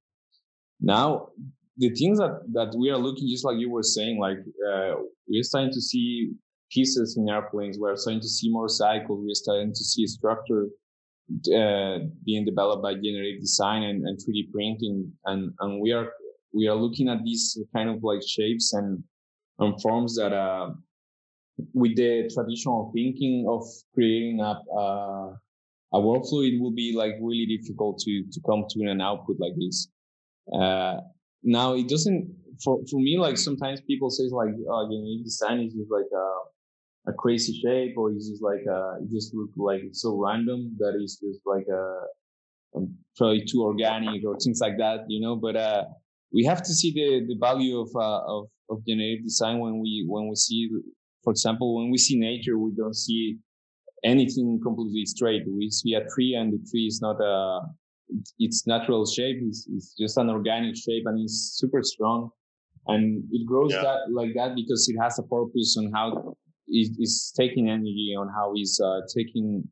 Now, 0.81 1.29
the 1.77 1.89
things 1.89 2.19
that 2.19 2.41
that 2.53 2.75
we 2.77 2.89
are 2.89 2.97
looking, 2.97 3.29
just 3.29 3.45
like 3.45 3.57
you 3.57 3.69
were 3.69 3.83
saying, 3.83 4.19
like 4.19 4.39
uh, 4.69 4.95
we're 5.27 5.43
starting 5.43 5.71
to 5.71 5.81
see 5.81 6.33
pieces 6.75 7.17
in 7.17 7.29
airplanes. 7.29 7.79
We're 7.79 7.95
starting 7.95 8.21
to 8.21 8.27
see 8.27 8.51
motorcycles. 8.51 9.23
We're 9.23 9.33
starting 9.33 9.73
to 9.73 9.83
see 9.83 10.05
structure 10.05 10.67
uh, 11.55 11.99
being 12.23 12.45
developed 12.45 12.83
by 12.83 12.93
generative 12.93 13.41
design 13.41 13.83
and, 13.83 14.05
and 14.05 14.19
3D 14.19 14.51
printing, 14.53 15.11
and 15.25 15.53
and 15.61 15.81
we 15.81 15.91
are 15.91 16.09
we 16.53 16.67
are 16.67 16.75
looking 16.75 17.09
at 17.09 17.23
these 17.23 17.57
kind 17.75 17.89
of 17.89 18.03
like 18.03 18.21
shapes 18.25 18.73
and, 18.73 19.03
and 19.59 19.81
forms 19.81 20.15
that 20.15 20.33
uh, 20.33 20.69
with 21.73 21.95
the 21.95 22.29
traditional 22.33 22.91
thinking 22.93 23.45
of 23.49 23.63
creating 23.93 24.39
a, 24.39 24.53
a, 24.77 25.37
a 25.93 25.99
workflow, 25.99 26.47
it 26.47 26.61
will 26.61 26.73
be 26.73 26.93
like 26.95 27.13
really 27.21 27.47
difficult 27.57 27.97
to 27.99 28.23
to 28.31 28.39
come 28.45 28.65
to 28.69 28.89
an 28.89 29.01
output 29.01 29.37
like 29.39 29.55
this. 29.57 29.87
Uh, 30.53 30.97
now 31.43 31.73
it 31.73 31.87
doesn't 31.87 32.33
for 32.63 32.79
for 32.89 32.99
me 32.99 33.17
like 33.17 33.37
sometimes 33.37 33.81
people 33.81 34.09
say 34.09 34.23
like 34.31 34.53
oh, 34.69 34.87
know, 34.89 35.23
design 35.23 35.59
is 35.59 35.73
just 35.73 35.91
like 35.91 36.09
a 36.13 36.27
a 37.07 37.13
crazy 37.13 37.59
shape 37.61 37.95
or 37.97 38.11
it's 38.11 38.29
just 38.29 38.41
like 38.41 38.63
uh 38.69 38.95
it 39.01 39.09
just 39.11 39.33
look 39.33 39.51
like 39.55 39.81
it's 39.83 40.01
so 40.01 40.15
random 40.15 40.75
that 40.79 40.93
it's 40.99 41.17
just 41.19 41.39
like 41.45 41.67
a 41.71 41.83
um, 42.75 42.93
probably 43.15 43.45
too 43.45 43.61
organic 43.63 44.25
or 44.25 44.37
things 44.37 44.59
like 44.59 44.77
that 44.77 45.05
you 45.07 45.21
know? 45.21 45.35
But 45.35 45.55
uh 45.55 45.83
we 46.33 46.43
have 46.45 46.61
to 46.63 46.73
see 46.73 46.91
the 46.93 47.25
the 47.27 47.37
value 47.39 47.79
of 47.79 47.89
uh, 47.95 48.21
of 48.25 48.47
of 48.69 48.85
generative 48.85 49.23
design 49.23 49.59
when 49.59 49.79
we 49.79 50.05
when 50.07 50.27
we 50.27 50.35
see 50.35 50.69
for 51.23 51.31
example 51.31 51.75
when 51.75 51.91
we 51.91 51.97
see 51.97 52.17
nature 52.19 52.57
we 52.57 52.71
don't 52.75 52.95
see 52.95 53.37
anything 54.05 54.59
completely 54.63 55.05
straight. 55.05 55.43
We 55.47 55.69
see 55.69 55.95
a 55.95 56.05
tree 56.13 56.35
and 56.35 56.53
the 56.53 56.61
tree 56.69 56.85
is 56.85 57.01
not 57.01 57.17
a 57.21 57.61
its 58.37 58.67
natural 58.67 59.05
shape 59.05 59.37
is 59.41 59.67
it's 59.73 59.95
just 59.99 60.17
an 60.17 60.29
organic 60.29 60.75
shape 60.75 61.03
and 61.07 61.19
it's 61.19 61.57
super 61.59 61.81
strong. 61.81 62.29
And 62.87 63.23
it 63.31 63.47
grows 63.47 63.73
yeah. 63.73 63.81
that 63.81 63.99
like 64.13 64.33
that 64.35 64.55
because 64.55 64.87
it 64.87 64.97
has 65.01 65.17
a 65.17 65.23
purpose 65.23 65.75
on 65.79 65.91
how 65.91 66.35
is, 66.67 66.89
is 66.99 67.33
taking 67.37 67.69
energy 67.69 68.15
on 68.17 68.27
how 68.29 68.53
he's 68.55 68.79
uh, 68.79 69.01
taking 69.15 69.67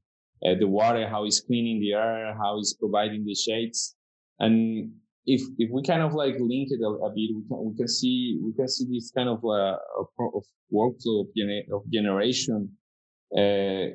uh, 0.46 0.56
the 0.60 0.68
water, 0.68 1.08
how 1.08 1.24
he's 1.24 1.42
cleaning 1.42 1.80
the 1.80 1.94
air, 1.94 2.36
how 2.42 2.58
he's 2.58 2.74
providing 2.74 3.26
the 3.26 3.36
shades. 3.36 3.96
And 4.40 4.92
if 5.26 5.42
if 5.58 5.70
we 5.72 5.84
kind 5.84 6.02
of 6.02 6.14
like 6.14 6.36
link 6.40 6.70
it 6.72 6.82
a, 6.82 6.88
a 6.88 7.10
bit, 7.10 7.30
we 7.36 7.44
can 7.48 7.70
we 7.70 7.78
can 7.78 7.88
see 7.88 8.40
we 8.44 8.54
can 8.54 8.68
see 8.68 8.86
this 8.92 9.12
kind 9.12 9.30
of 9.30 9.44
uh, 9.46 9.78
of 10.00 10.44
workflow 10.74 11.22
of, 11.22 11.28
gener- 11.38 11.70
of 11.72 11.90
generation 11.92 12.70
uh, 13.38 13.86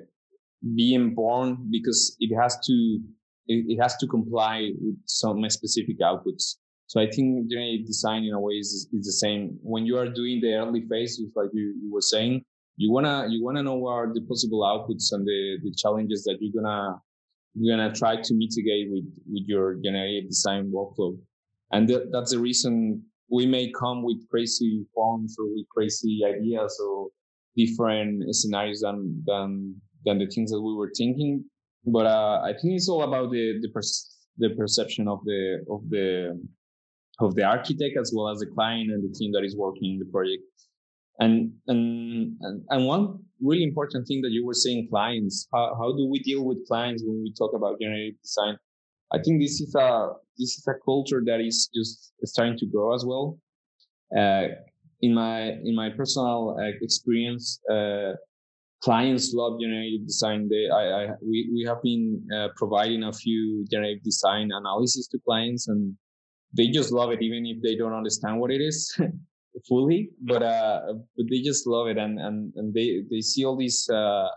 being 0.75 1.15
born 1.15 1.69
because 1.71 2.17
it 2.21 2.35
has 2.35 2.59
to 2.67 3.01
it, 3.47 3.81
has 3.81 3.97
to 3.97 4.07
comply 4.07 4.71
with 4.81 4.97
some 5.07 5.49
specific 5.51 6.01
outputs. 6.01 6.57
So 6.87 7.01
I 7.01 7.11
think 7.11 7.51
generative 7.51 7.87
design 7.87 8.25
in 8.25 8.33
a 8.33 8.41
way 8.41 8.55
is, 8.55 8.89
is 8.93 9.07
the 9.07 9.13
same. 9.13 9.59
When 9.63 9.85
you 9.85 9.99
are 9.99 10.09
doing 10.09 10.41
the 10.41 10.55
early 10.55 10.87
phases, 10.89 11.31
like 11.37 11.51
you, 11.53 11.75
you 11.83 11.93
were 11.93 12.01
saying, 12.01 12.45
you 12.79 12.93
wanna 12.93 13.27
you 13.29 13.45
wanna 13.45 13.63
know 13.63 13.75
what 13.75 13.91
are 13.91 14.15
the 14.15 14.23
possible 14.23 14.61
outputs 14.63 15.13
and 15.13 15.27
the, 15.27 15.59
the 15.65 15.75
challenges 15.77 16.23
that 16.25 16.39
you're 16.41 16.63
gonna 16.63 16.95
you're 17.55 17.77
gonna 17.77 17.93
try 17.93 18.15
to 18.17 18.35
mitigate 18.35 18.87
with 18.91 19.05
with 19.31 19.45
your 19.47 19.75
generative 19.85 20.31
design 20.31 20.73
workflow. 20.73 21.19
And 21.73 21.89
th- 21.89 22.07
that's 22.13 22.31
the 22.31 22.39
reason 22.39 23.03
we 23.31 23.47
may 23.47 23.71
come 23.73 24.03
with 24.05 24.27
crazy 24.31 24.87
forms 24.95 25.37
or 25.39 25.47
with 25.47 25.69
crazy 25.69 26.21
ideas 26.25 26.81
or 26.83 27.09
different 27.57 28.35
scenarios 28.35 28.81
than 28.81 29.23
than 29.27 29.75
than 30.05 30.19
the 30.19 30.29
things 30.29 30.53
that 30.53 30.63
we 30.63 30.75
were 30.75 30.93
thinking. 30.97 31.45
But 31.85 32.07
uh, 32.07 32.43
i 32.45 32.53
think 32.53 32.75
it's 32.77 32.89
all 32.89 33.03
about 33.03 33.33
the 33.33 33.45
the, 33.63 33.71
the 34.39 34.51
perception 34.55 35.09
of 35.09 35.19
the 35.25 35.65
of 35.69 35.81
the 35.91 36.41
of 37.21 37.35
the 37.35 37.43
architect 37.43 37.97
as 38.01 38.13
well 38.15 38.29
as 38.29 38.39
the 38.39 38.47
client 38.47 38.93
and 38.93 39.03
the 39.03 39.13
team 39.19 39.33
that 39.33 39.45
is 39.45 39.57
working 39.57 39.95
in 39.95 39.99
the 39.99 40.11
project 40.13 40.45
and, 41.19 41.53
and, 41.67 42.37
and, 42.69 42.87
one 42.87 43.19
really 43.41 43.65
important 43.65 44.07
thing 44.07 44.21
that 44.23 44.31
you 44.31 44.47
were 44.47 44.55
saying, 44.55 44.89
clients, 44.89 45.49
how, 45.53 45.75
how 45.79 45.93
do 45.97 46.07
we 46.07 46.21
deal 46.21 46.45
with 46.45 46.67
clients 46.67 47.03
when 47.05 47.23
we 47.23 47.33
talk 47.37 47.53
about 47.55 47.81
generative 47.81 48.21
design? 48.23 48.57
I 49.13 49.19
think 49.19 49.41
this 49.41 49.61
is 49.61 49.75
a, 49.75 50.11
this 50.39 50.59
is 50.59 50.65
a 50.69 50.75
culture 50.85 51.23
that 51.25 51.41
is 51.41 51.69
just 51.75 52.13
starting 52.25 52.57
to 52.59 52.67
grow 52.67 52.95
as 52.95 53.05
well. 53.05 53.39
Uh, 54.17 54.49
in 55.01 55.15
my, 55.15 55.53
in 55.65 55.75
my 55.75 55.91
personal 55.91 56.57
uh, 56.59 56.71
experience, 56.83 57.61
uh, 57.71 58.13
clients 58.81 59.33
love 59.35 59.61
generative 59.61 60.07
design. 60.07 60.49
They, 60.49 60.69
I, 60.73 60.83
I, 60.83 61.07
we, 61.21 61.51
we 61.53 61.65
have 61.67 61.83
been 61.83 62.25
uh, 62.37 62.49
providing 62.57 63.03
a 63.05 63.13
few 63.13 63.67
generative 63.71 64.05
design 64.05 64.51
analysis 64.53 65.09
to 65.09 65.19
clients 65.25 65.69
and 65.69 65.97
they 66.57 66.69
just 66.69 66.93
love 66.93 67.11
it, 67.11 67.23
even 67.23 67.45
if 67.47 67.63
they 67.63 67.77
don't 67.77 67.93
understand 67.93 68.39
what 68.39 68.51
it 68.51 68.61
is. 68.61 68.99
fully, 69.69 70.11
but 70.21 70.43
uh, 70.43 70.81
but 71.17 71.27
they 71.31 71.41
just 71.41 71.67
love 71.67 71.89
it, 71.89 71.99
and 71.99 72.19
and 72.19 72.53
and 72.57 72.75
they 72.75 73.03
they 73.11 73.21
see 73.21 73.45
all 73.45 73.57
these 73.57 73.89
uh, 73.89 74.29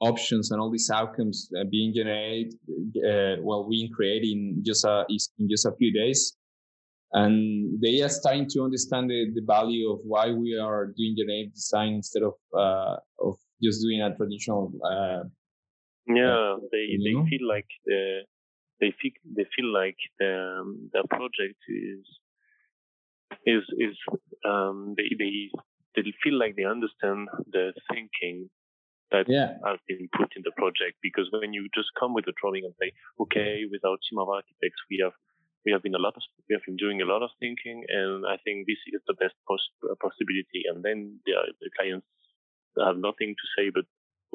options 0.00 0.50
and 0.50 0.60
all 0.60 0.70
these 0.70 0.90
outcomes 0.90 1.48
uh, 1.58 1.64
being 1.70 1.92
generated, 1.94 2.54
uh, 2.98 3.36
well, 3.40 3.68
being 3.68 3.90
created 3.90 4.28
in 4.28 4.62
just 4.64 4.84
a 4.84 5.04
in 5.38 5.48
just 5.48 5.66
a 5.66 5.72
few 5.78 5.92
days, 5.92 6.36
and 7.12 7.80
they 7.80 8.00
are 8.02 8.08
starting 8.08 8.48
to 8.50 8.62
understand 8.62 9.10
the, 9.10 9.30
the 9.34 9.42
value 9.46 9.90
of 9.90 10.00
why 10.04 10.30
we 10.30 10.58
are 10.58 10.86
doing 10.96 11.14
generative 11.16 11.54
design 11.54 11.94
instead 11.94 12.22
of 12.22 12.34
uh, 12.56 12.96
of 13.20 13.36
just 13.62 13.82
doing 13.82 14.02
a 14.02 14.14
traditional. 14.14 14.72
Uh, 14.84 15.24
yeah, 16.06 16.56
they 16.72 16.98
they 17.02 17.12
know? 17.12 17.24
feel 17.30 17.46
like 17.48 17.68
the 17.86 18.22
they 18.80 18.92
feel 19.00 19.12
they 19.36 19.46
feel 19.54 19.72
like 19.72 19.98
the 20.18 20.58
um, 20.60 20.90
the 20.92 21.04
project 21.08 21.60
is 21.68 22.04
is 23.46 23.62
is 23.78 23.96
um, 24.44 24.94
they 24.96 25.10
they 25.18 25.50
they 25.96 26.12
feel 26.22 26.38
like 26.38 26.56
they 26.56 26.64
understand 26.64 27.28
the 27.50 27.72
thinking 27.92 28.48
that 29.12 29.28
yeah. 29.28 29.60
has 29.64 29.78
been 29.86 30.08
put 30.16 30.32
in 30.36 30.42
the 30.42 30.56
project. 30.56 30.96
Because 31.02 31.28
when 31.30 31.52
you 31.52 31.68
just 31.74 31.92
come 32.00 32.14
with 32.14 32.26
a 32.28 32.32
drawing 32.40 32.64
and 32.64 32.74
say, 32.80 32.92
okay, 33.20 33.68
with 33.68 33.84
our 33.84 34.00
team 34.08 34.18
of 34.18 34.28
architects, 34.28 34.80
we 34.90 35.04
have 35.04 35.12
we 35.64 35.70
have 35.70 35.82
been 35.82 35.94
a 35.94 36.02
lot 36.02 36.16
of 36.16 36.22
we 36.48 36.54
have 36.54 36.64
been 36.64 36.80
doing 36.80 37.02
a 37.02 37.08
lot 37.08 37.22
of 37.22 37.30
thinking, 37.38 37.84
and 37.88 38.26
I 38.26 38.36
think 38.42 38.66
this 38.66 38.80
is 38.88 39.02
the 39.06 39.14
best 39.14 39.36
poss- 39.46 39.76
possibility. 40.00 40.66
And 40.66 40.82
then 40.82 41.20
the, 41.26 41.34
the 41.60 41.70
clients 41.78 42.08
have 42.80 42.96
nothing 42.96 43.36
to 43.36 43.46
say 43.56 43.68
but 43.68 43.84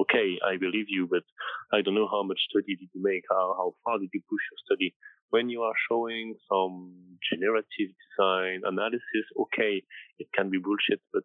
okay, 0.00 0.38
I 0.46 0.56
believe 0.56 0.86
you, 0.88 1.08
but 1.10 1.26
I 1.72 1.82
don't 1.82 1.94
know 1.94 2.08
how 2.08 2.22
much 2.22 2.38
study 2.50 2.76
did 2.78 2.88
you 2.94 3.02
make, 3.02 3.24
how, 3.28 3.54
how 3.58 3.74
far 3.84 3.98
did 3.98 4.10
you 4.14 4.22
push 4.30 4.44
your 4.50 4.60
study. 4.62 4.94
When 5.30 5.48
you 5.48 5.62
are 5.62 5.74
showing 5.90 6.36
some 6.50 6.94
generative 7.30 7.92
design 8.00 8.62
analysis, 8.64 9.26
okay, 9.38 9.82
it 10.18 10.28
can 10.34 10.50
be 10.50 10.58
bullshit, 10.58 11.00
but 11.12 11.22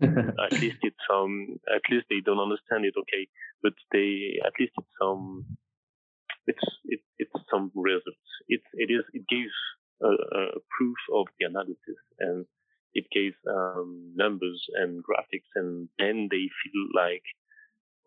at 0.02 0.52
least 0.60 0.78
it's 0.82 0.96
some, 1.10 1.58
at 1.74 1.82
least 1.90 2.06
they 2.10 2.20
don't 2.24 2.38
understand 2.38 2.84
it, 2.84 2.94
okay, 2.98 3.28
but 3.62 3.72
they, 3.92 4.38
at 4.44 4.52
least 4.58 4.72
it's 4.78 4.94
some, 5.00 5.44
it's, 6.46 6.64
it, 6.84 7.00
it's 7.18 7.32
some 7.50 7.72
results. 7.74 8.30
It, 8.48 8.62
it 8.74 8.92
is, 8.92 9.04
it 9.12 9.26
gives 9.28 9.54
a, 10.02 10.08
a 10.08 10.60
proof 10.76 10.98
of 11.14 11.26
the 11.38 11.46
analysis 11.46 11.98
and 12.18 12.46
it 12.94 13.06
gives 13.10 13.36
um, 13.50 14.12
numbers 14.14 14.64
and 14.74 15.02
graphics, 15.02 15.50
and 15.56 15.88
then 15.98 16.28
they 16.30 16.46
feel 16.62 16.86
like, 16.94 17.24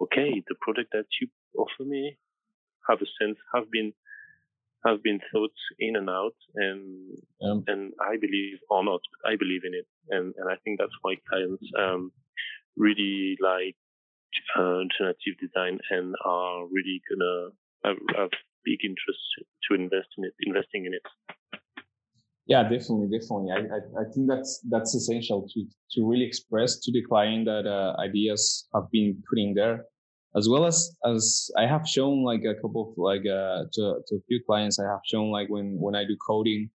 okay, 0.02 0.42
the 0.48 0.56
product 0.62 0.92
that 0.94 1.06
you 1.20 1.28
offer 1.58 1.84
me 1.84 2.18
have 2.88 3.00
a 3.02 3.10
sense, 3.20 3.38
have 3.54 3.70
been 3.70 3.92
have 4.88 5.04
been 5.04 5.20
thought 5.32 5.58
in 5.80 5.96
and 5.96 6.10
out, 6.10 6.36
and 6.56 7.18
um, 7.42 7.64
and 7.68 7.94
I 8.02 8.18
believe 8.18 8.58
or 8.70 8.84
not, 8.84 9.02
but 9.12 9.32
I 9.32 9.36
believe 9.36 9.62
in 9.64 9.74
it, 9.74 9.88
and 10.10 10.34
and 10.38 10.50
I 10.50 10.56
think 10.64 10.80
that's 10.80 10.98
why 11.02 11.16
clients 11.30 11.64
um, 11.78 12.12
really 12.76 13.38
like 13.42 13.76
uh, 14.58 14.82
generative 14.98 15.36
design 15.40 15.80
and 15.90 16.16
are 16.26 16.66
really 16.72 17.02
gonna 17.10 17.50
have, 17.86 17.98
have 18.16 18.30
big 18.64 18.80
interest 18.84 19.24
to 19.70 19.76
invest 19.76 20.10
in 20.18 20.26
it, 20.26 20.34
investing 20.46 20.86
in 20.86 20.94
it. 20.94 21.06
Yeah, 22.48 22.64
definitely, 22.64 23.10
definitely. 23.12 23.52
I, 23.52 23.60
I, 23.76 23.80
I 24.02 24.06
think 24.14 24.28
that's 24.30 24.64
that's 24.70 24.96
essential 24.96 25.48
to 25.54 25.66
to 25.92 26.08
really 26.08 26.26
express 26.26 26.80
to 26.80 26.92
the 26.92 27.04
client 27.04 27.46
that 27.46 27.68
uh, 27.68 28.00
ideas 28.02 28.68
have 28.74 28.90
been 28.92 29.22
put 29.30 29.40
in 29.40 29.54
there, 29.54 29.86
as 30.38 30.48
well 30.48 30.66
as 30.66 30.96
as 31.06 31.50
I 31.58 31.66
have 31.66 31.88
shown 31.88 32.24
like 32.24 32.44
a 32.46 32.56
couple 32.62 32.90
of 32.90 32.98
like 32.98 33.26
uh, 33.26 33.64
to 33.74 33.84
to 34.08 34.16
a 34.16 34.24
few 34.28 34.42
clients 34.46 34.80
I 34.80 34.86
have 34.86 35.02
shown 35.06 35.32
like 35.32 35.50
when 35.50 35.78
when 35.80 35.96
I 35.96 36.04
do 36.06 36.16
coding, 36.26 36.70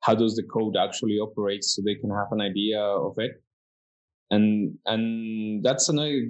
how 0.00 0.14
does 0.14 0.34
the 0.34 0.44
code 0.44 0.76
actually 0.76 1.18
operate 1.18 1.62
so 1.64 1.82
they 1.82 1.96
can 1.96 2.10
have 2.10 2.32
an 2.32 2.40
idea 2.40 2.80
of 2.80 3.14
it, 3.18 3.32
and 4.30 4.78
and 4.86 5.62
that's 5.62 5.88
another 5.88 6.28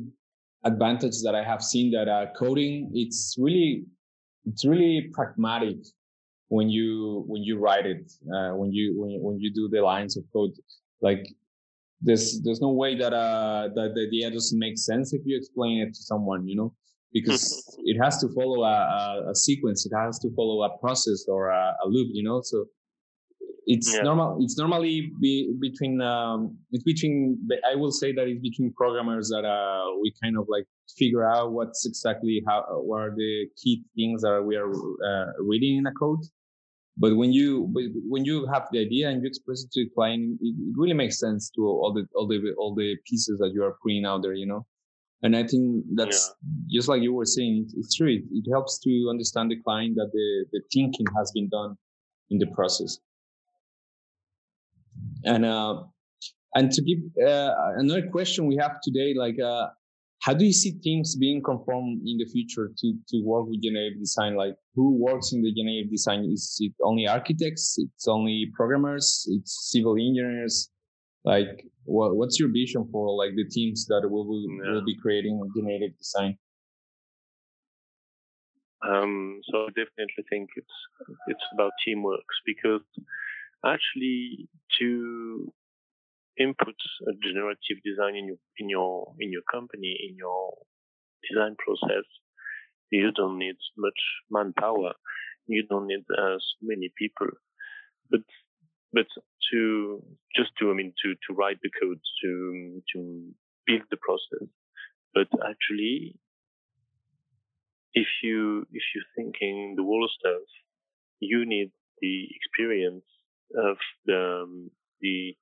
advantage 0.65 1.23
that 1.23 1.35
I 1.35 1.45
have 1.45 1.63
seen 1.63 1.93
that 1.93 2.09
uh, 2.09 2.27
coding 2.39 2.91
it's 2.95 3.37
really 3.39 3.85
it's 4.45 4.65
really 4.65 5.11
pragmatic 5.13 5.79
when 6.49 6.69
you 6.69 7.25
when 7.27 7.43
you 7.43 7.59
write 7.59 7.87
it 7.87 8.13
uh, 8.35 8.53
when 8.61 8.73
you 8.73 9.01
when 9.01 9.11
you, 9.11 9.21
when 9.23 9.41
you 9.41 9.53
do 9.53 9.69
the 9.69 9.81
lines 9.81 10.17
of 10.17 10.25
code. 10.33 10.53
Like 11.01 11.27
there's 12.03 12.41
there's 12.43 12.61
no 12.61 12.71
way 12.71 12.97
that 12.97 13.13
uh 13.13 13.69
that 13.75 13.93
the 13.95 14.03
idea 14.07 14.31
doesn't 14.31 14.59
make 14.59 14.77
sense 14.77 15.13
if 15.13 15.23
you 15.25 15.37
explain 15.37 15.81
it 15.81 15.95
to 15.95 16.03
someone 16.03 16.47
you 16.47 16.57
know? 16.57 16.75
Because 17.13 17.79
it 17.85 18.03
has 18.03 18.19
to 18.19 18.29
follow 18.35 18.63
a, 18.65 18.73
a, 18.73 19.31
a, 19.31 19.35
sequence. 19.35 19.85
It 19.85 19.93
has 19.95 20.19
to 20.21 20.31
follow 20.35 20.63
a 20.63 20.79
process 20.79 21.27
or 21.29 21.51
a, 21.51 21.75
a 21.85 21.87
loop 21.87 22.09
you 22.13 22.23
know? 22.23 22.41
So 22.43 22.67
it's 23.67 23.95
Yeah. 23.95 24.03
normal 24.03 24.39
it's 24.41 24.59
normally 24.59 25.13
be, 25.21 25.55
between 25.61 26.01
um 26.01 26.57
it's 26.73 26.83
between 26.83 27.39
i 27.71 27.75
will 27.77 27.93
say 27.93 28.13
that 28.13 28.27
it's 28.27 28.41
between 28.41 28.73
programmers 28.73 29.29
that 29.29 29.45
uh 29.45 29.85
we 30.03 30.13
kind 30.23 30.37
of 30.37 30.47
like 30.49 30.67
figure 30.99 31.25
out 31.25 31.53
what's 31.53 31.87
exactly 31.87 32.43
how 32.47 32.65
what 32.83 33.01
are 33.01 33.15
the 33.15 33.47
key 33.57 33.85
things 33.95 34.23
that 34.23 34.43
we 34.45 34.57
are 34.57 34.71
uh, 34.71 35.27
reading 35.41 35.77
in 35.79 35.87
a 35.87 35.93
code 35.93 36.25
but 36.97 37.17
when 37.17 37.33
you 37.33 37.69
when 38.09 38.25
you 38.25 38.47
have 38.53 38.69
the 38.71 38.79
idea 38.79 39.09
and 39.09 39.23
you 39.23 39.29
express 39.29 39.65
it 39.65 39.73
to 39.73 39.85
the 39.85 39.91
client, 39.91 40.39
it, 40.41 40.55
it 40.59 40.75
really 40.77 40.95
makes 40.95 41.19
sense 41.19 41.51
to 41.57 41.63
all 41.63 41.93
the 41.93 42.07
all 42.15 42.27
the 42.27 42.39
all 42.59 42.75
the 42.75 42.97
pieces 43.07 43.39
that 43.39 43.53
you 43.55 43.63
are 43.65 43.77
putting 43.83 44.05
out 44.05 44.23
there, 44.23 44.35
you 44.35 44.47
know. 44.47 44.67
And 45.23 45.37
I 45.37 45.47
think 45.47 45.85
that's 45.95 46.35
just 46.69 46.89
like 46.89 47.01
you 47.01 47.15
were 47.15 47.25
saying, 47.25 47.69
it's 47.77 47.95
true. 47.95 48.09
It, 48.09 48.25
it 48.33 48.51
helps 48.51 48.81
to 48.81 49.07
understand 49.09 49.53
the 49.53 49.61
client 49.63 49.95
that 49.97 50.11
the 50.13 50.45
the 50.53 50.61
thinking 50.73 51.07
has 51.17 51.31
been 51.33 51.49
done 51.49 51.77
in 52.31 52.39
the 52.39 52.47
process. 52.49 52.99
And 55.25 55.45
uh, 55.47 55.85
and 56.55 56.71
to 56.73 56.83
give 56.83 56.99
uh, 57.27 57.55
another 57.77 58.09
question 58.09 58.47
we 58.47 58.57
have 58.57 58.81
today, 58.83 59.15
like 59.17 59.39
uh, 59.41 59.69
how 60.23 60.33
do 60.33 60.45
you 60.45 60.53
see 60.53 60.73
teams 60.79 61.17
being 61.17 61.43
conformed 61.43 62.01
in 62.07 62.17
the 62.17 62.27
future 62.27 62.71
to, 62.79 62.95
to 63.09 63.23
work 63.25 63.49
with 63.49 63.61
generative 63.61 63.99
design? 63.99 64.37
Like 64.37 64.55
who 64.77 64.95
works 64.97 65.33
in 65.33 65.43
the 65.43 65.53
generative 65.53 65.91
design? 65.91 66.31
Is 66.33 66.57
it 66.61 66.73
only 66.83 67.09
architects? 67.09 67.77
It's 67.79 68.07
only 68.07 68.47
programmers? 68.55 69.27
It's 69.29 69.71
civil 69.73 69.97
engineers? 69.97 70.71
Like 71.25 71.67
what, 71.85 72.15
what's 72.15 72.39
your 72.39 72.53
vision 72.53 72.89
for 72.93 73.17
like 73.17 73.35
the 73.35 73.49
teams 73.51 73.87
that 73.87 74.09
will, 74.09 74.27
will, 74.29 74.47
Yeah. 74.65 74.75
will 74.75 74.85
be 74.85 74.97
creating 74.97 75.41
generative 75.57 75.99
design? 75.99 76.39
Um, 78.89 79.41
so 79.51 79.65
I 79.65 79.69
definitely 79.69 80.25
think 80.31 80.51
it's 80.57 80.77
it's 81.29 81.47
about 81.53 81.73
teamwork 81.85 82.27
because 82.45 82.83
actually 83.65 84.49
to 84.79 85.53
input 86.39 86.75
a 87.09 87.13
generative 87.23 87.79
design 87.85 88.17
in 88.17 88.27
your 88.27 88.41
in 88.59 88.69
your 88.69 89.15
in 89.21 89.33
your 89.33 89.43
company 89.51 89.97
in 90.09 90.17
your 90.17 90.57
design 91.29 91.57
process, 91.59 92.05
you 92.91 93.13
don't 93.13 93.39
need 93.39 93.57
much 93.77 94.01
manpower. 94.31 94.95
You 95.47 95.65
don't 95.69 95.87
need 95.87 96.05
uh, 96.11 96.39
so 96.39 96.59
many 96.63 96.93
people, 96.97 97.29
but 98.11 98.21
but 98.93 99.07
to 99.51 100.03
just 100.37 100.51
to 100.59 100.71
I 100.71 100.75
mean 100.75 100.93
to 101.05 101.15
to 101.27 101.35
write 101.35 101.59
the 101.63 101.71
code 101.81 102.01
to 102.23 102.83
to 102.95 102.99
build 103.67 103.83
the 103.91 103.97
process, 103.97 104.49
but 105.15 105.29
actually 105.49 106.17
if 107.95 108.07
you 108.23 108.67
if 108.73 108.83
you're 108.95 109.13
thinking 109.17 109.75
the 109.77 109.83
wall 109.83 110.09
stuff, 110.19 110.43
you 111.21 111.45
need 111.47 111.71
the 112.01 112.29
experience 112.35 113.05
of 113.57 113.77
the 114.07 114.43
um, 114.45 114.71
the 115.01 115.35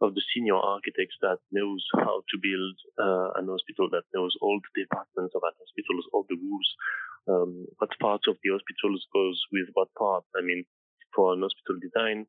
of 0.00 0.14
the 0.14 0.22
senior 0.34 0.56
architects 0.56 1.16
that 1.22 1.38
knows 1.50 1.82
how 1.94 2.22
to 2.30 2.36
build 2.38 2.76
uh, 2.98 3.34
an 3.34 3.50
hospital, 3.50 3.90
that 3.90 4.06
knows 4.14 4.34
all 4.40 4.60
the 4.62 4.82
departments 4.82 5.34
of 5.34 5.42
an 5.42 5.56
hospital, 5.58 5.96
all 6.12 6.26
the 6.28 6.38
rules, 6.38 6.70
um, 7.28 7.66
what 7.78 7.90
parts 7.98 8.26
of 8.28 8.36
the 8.42 8.50
hospitals 8.54 9.06
goes 9.12 9.38
with 9.52 9.66
what 9.74 9.88
part. 9.98 10.24
I 10.38 10.42
mean, 10.42 10.64
for 11.14 11.34
an 11.34 11.42
hospital 11.42 11.82
design, 11.82 12.26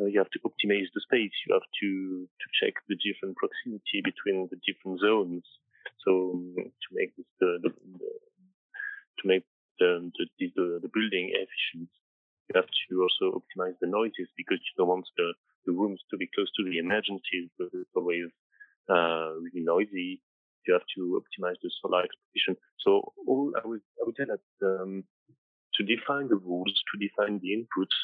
uh, 0.00 0.06
you 0.06 0.18
have 0.18 0.32
to 0.32 0.40
optimize 0.48 0.88
the 0.94 1.04
space. 1.04 1.34
You 1.46 1.54
have 1.54 1.68
to 1.82 1.90
to 2.24 2.46
check 2.56 2.74
the 2.88 2.96
different 2.96 3.36
proximity 3.36 4.00
between 4.00 4.48
the 4.48 4.58
different 4.64 5.00
zones. 5.00 5.44
So 6.04 6.40
um, 6.40 6.54
to 6.56 6.88
make 6.92 7.12
this 7.16 7.28
the, 7.38 7.60
the, 7.62 7.70
the 7.70 8.10
to 9.20 9.24
make 9.28 9.44
the, 9.78 10.10
the 10.16 10.24
the 10.56 10.66
the 10.82 10.90
building 10.92 11.36
efficient, 11.36 11.90
you 12.48 12.54
have 12.54 12.70
to 12.70 12.92
also 13.02 13.44
optimize 13.44 13.76
the 13.80 13.88
noises 13.88 14.28
because 14.36 14.58
you 14.58 14.72
don't 14.78 14.88
want 14.88 15.06
the 15.16 15.34
the 15.70 15.78
rooms 15.78 16.00
to 16.10 16.16
be 16.16 16.28
close 16.34 16.50
to 16.56 16.64
the 16.64 16.78
emergencies, 16.78 17.50
but 17.58 17.68
it's 17.72 17.94
always 17.94 18.26
uh, 18.90 19.38
really 19.38 19.64
noisy. 19.64 20.20
You 20.66 20.74
have 20.74 20.88
to 20.96 21.20
optimize 21.20 21.56
the 21.62 21.70
solar 21.80 22.02
exposition. 22.04 22.56
So 22.80 23.12
all 23.26 23.52
I 23.56 23.66
would 23.66 23.80
I 24.00 24.02
would 24.04 24.16
say 24.16 24.26
that 24.26 24.66
um, 24.66 25.04
to 25.74 25.84
define 25.84 26.28
the 26.28 26.36
rules, 26.36 26.74
to 26.92 26.94
define 26.98 27.40
the 27.40 27.56
inputs 27.56 27.96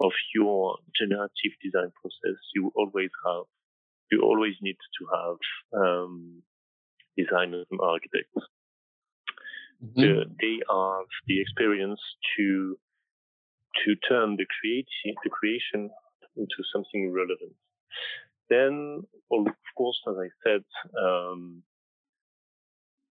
of 0.00 0.12
your 0.34 0.76
generative 0.98 1.54
design 1.62 1.90
process, 2.00 2.38
you 2.54 2.72
always 2.74 3.10
have 3.26 3.44
you 4.12 4.20
always 4.22 4.54
need 4.60 4.76
to 4.98 5.02
have 5.16 5.38
um, 5.82 6.42
designers 7.16 7.66
and 7.70 7.80
architects. 7.80 8.42
Mm-hmm. 9.82 10.00
The, 10.00 10.24
they 10.40 10.56
have 10.68 11.08
the 11.26 11.40
experience 11.40 12.00
to 12.36 12.76
to 13.84 13.94
turn 14.08 14.36
the 14.36 14.44
creati- 14.44 15.16
the 15.24 15.30
creation 15.30 15.90
into 16.40 16.60
something 16.72 17.12
relevant. 17.12 17.54
Then, 18.48 19.04
of 19.30 19.46
course, 19.76 20.00
as 20.08 20.16
I 20.18 20.28
said, 20.42 20.64
um, 20.98 21.62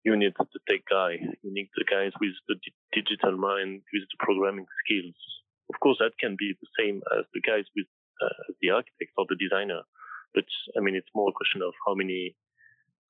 you 0.05 0.15
need 0.15 0.34
the 0.38 0.61
tech 0.69 0.86
guy. 0.89 1.17
You 1.43 1.51
need 1.51 1.69
the 1.76 1.84
guys 1.84 2.13
with 2.21 2.38
the 2.47 2.55
di- 2.55 3.01
digital 3.01 3.36
mind, 3.36 3.82
with 3.91 4.05
the 4.05 4.19
programming 4.21 4.67
skills. 4.86 5.17
Of 5.73 5.80
course, 5.82 5.97
that 5.99 6.13
can 6.21 6.38
be 6.38 6.53
the 6.53 6.69
same 6.78 7.01
as 7.17 7.26
the 7.34 7.41
guys 7.41 7.65
with 7.76 7.89
uh, 8.21 8.53
the 8.61 8.69
architect 8.69 9.11
or 9.17 9.26
the 9.28 9.36
designer. 9.36 9.82
But 10.34 10.45
I 10.78 10.80
mean, 10.80 10.95
it's 10.95 11.15
more 11.15 11.30
a 11.30 11.39
question 11.39 11.61
of 11.65 11.73
how 11.86 11.95
many, 11.95 12.38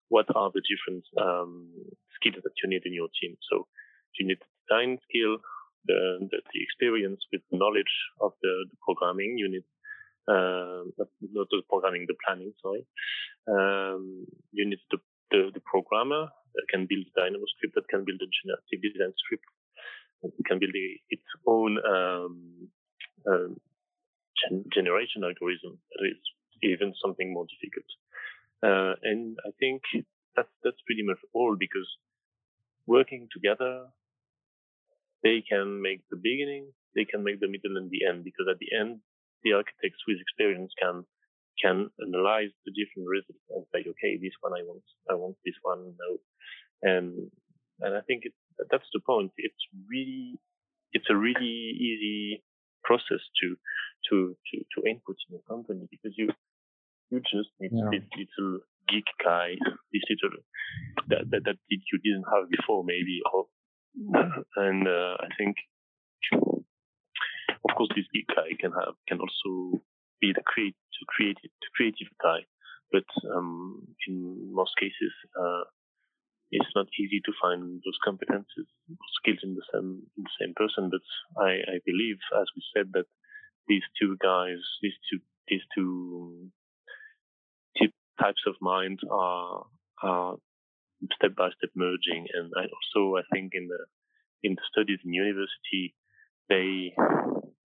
what 0.08 0.26
are 0.34 0.52
the 0.56 0.64
different 0.64 1.04
um, 1.20 1.68
skills 2.16 2.42
that 2.42 2.58
you 2.64 2.70
need 2.70 2.86
in 2.86 2.94
your 2.94 3.10
team. 3.22 3.36
So 3.52 3.68
you 4.18 4.26
need 4.26 4.40
the 4.40 4.50
design 4.64 4.98
skill, 5.10 5.44
the, 5.86 6.00
the, 6.32 6.40
the 6.54 6.62
experience 6.64 7.22
with 7.32 7.42
knowledge 7.52 7.94
of 8.22 8.32
the, 8.42 8.54
the 8.72 8.78
programming. 8.82 9.38
You 9.38 9.52
need 9.52 9.68
uh, 10.28 10.84
not, 10.98 11.10
the 11.22 11.62
programming, 11.70 12.06
the 12.08 12.16
planning. 12.26 12.54
Sorry. 12.62 12.86
Um, 13.48 14.26
you 14.52 14.68
need 14.68 14.80
the, 14.92 14.98
the, 15.32 15.52
the 15.54 15.62
programmer 15.62 16.28
that 16.56 16.66
can 16.70 16.88
build 16.88 17.06
a 17.06 17.20
Dynamo 17.20 17.46
script, 17.56 17.76
that 17.76 17.88
can 17.90 18.06
build 18.06 18.22
a 18.22 18.30
generative 18.32 18.82
design 18.82 19.14
script, 19.18 19.46
that 20.24 20.32
can 20.46 20.60
build 20.60 20.74
a, 20.76 20.88
its 21.10 21.30
own 21.46 21.78
um, 21.86 22.70
um, 23.28 23.58
gen- 24.40 24.66
generation 24.74 25.24
algorithm. 25.24 25.78
That 25.92 26.08
is 26.10 26.22
even 26.64 26.94
something 27.04 27.34
more 27.34 27.46
difficult. 27.46 27.90
Uh, 28.64 28.96
and 29.04 29.38
I 29.46 29.52
think 29.60 29.82
that's 30.36 30.50
that's 30.64 30.82
pretty 30.88 31.04
much 31.04 31.20
all 31.34 31.56
because 31.60 31.88
working 32.88 33.28
together, 33.32 33.86
they 35.24 35.44
can 35.48 35.82
make 35.82 36.02
the 36.10 36.18
beginning, 36.18 36.72
they 36.96 37.06
can 37.06 37.24
make 37.24 37.40
the 37.40 37.48
middle 37.48 37.78
and 37.78 37.92
the 37.92 38.06
end. 38.08 38.24
Because 38.24 38.48
at 38.50 38.60
the 38.60 38.72
end, 38.74 39.00
the 39.44 39.54
architects 39.54 40.02
with 40.08 40.22
experience 40.22 40.72
can 40.82 41.06
can 41.62 41.88
analyze 42.04 42.52
the 42.68 42.74
different 42.76 43.08
results 43.08 43.48
and 43.50 43.64
say, 43.72 43.80
okay, 43.88 44.20
this 44.20 44.36
one 44.44 44.52
I 44.52 44.64
want, 44.68 44.84
I 45.10 45.16
want 45.16 45.38
this 45.46 45.56
one, 45.64 45.96
no, 45.96 46.20
and 46.84 47.32
and 47.80 47.96
I 47.96 48.02
think 48.02 48.24
it, 48.26 48.34
that's 48.72 48.88
the 48.94 49.00
point. 49.06 49.32
It's 49.38 49.64
really 49.90 50.40
it's 50.92 51.10
a 51.10 51.16
really 51.16 51.76
easy 51.76 52.44
process 52.84 53.24
to 53.42 53.56
to 54.10 54.36
to 54.36 54.54
to 54.76 54.88
input 54.88 55.18
in 55.30 55.40
a 55.40 55.44
company 55.50 55.88
because 55.92 56.14
you 56.18 56.30
you 57.12 57.20
just 57.20 57.52
need 57.60 57.72
yeah. 57.72 57.90
this 57.92 58.08
little 58.16 58.60
geek 58.88 59.08
guy, 59.24 59.56
this 59.92 60.06
little 60.10 60.40
that, 61.10 61.30
that 61.32 61.44
that 61.46 61.58
you 61.70 62.00
didn't 62.04 62.26
have 62.32 62.50
before 62.50 62.84
maybe, 62.84 63.20
or 63.34 63.46
and 64.58 64.88
uh, 64.88 65.16
I 65.20 65.30
think 65.38 65.56
of 67.68 67.76
course 67.76 67.90
this 67.96 68.06
geek 68.14 68.28
guy 68.28 68.54
can 68.60 68.72
have 68.72 68.96
can 69.08 69.20
also 69.20 69.82
be 70.22 70.32
the 70.34 70.44
create 70.46 70.76
to 71.00 71.06
create 71.08 71.38
creative 71.76 72.08
guy, 72.22 72.40
but 72.92 73.08
um, 73.36 73.88
in 74.08 74.54
most 74.54 74.72
cases 74.80 75.14
uh, 75.36 75.64
it's 76.52 76.76
not 76.76 76.88
easy 77.00 77.20
to 77.26 77.34
find 77.42 77.82
those 77.84 78.00
competences 78.06 78.70
skills 79.20 79.40
in 79.44 79.56
the 79.56 79.66
same 79.74 80.04
in 80.18 80.24
the 80.24 80.36
same 80.40 80.54
person. 80.56 80.90
But 80.90 81.04
I, 81.42 81.52
I 81.76 81.78
believe, 81.86 82.18
as 82.40 82.48
we 82.56 82.62
said, 82.76 82.92
that 82.94 83.10
these 83.68 83.84
two 84.00 84.16
guys, 84.22 84.62
these 84.82 84.98
two 85.10 85.20
these 85.48 85.66
two 85.74 86.50
types 88.20 88.44
of 88.48 88.56
minds 88.62 89.02
are 89.12 89.66
are 90.02 90.36
step 91.16 91.36
by 91.36 91.50
step 91.58 91.72
merging. 91.76 92.28
And 92.34 92.52
I 92.58 92.66
also 92.76 93.18
I 93.18 93.24
think 93.34 93.52
in 93.54 93.68
the 93.68 93.86
in 94.44 94.56
the 94.56 94.66
studies 94.72 95.00
in 95.04 95.14
university, 95.14 95.96
they 96.50 96.94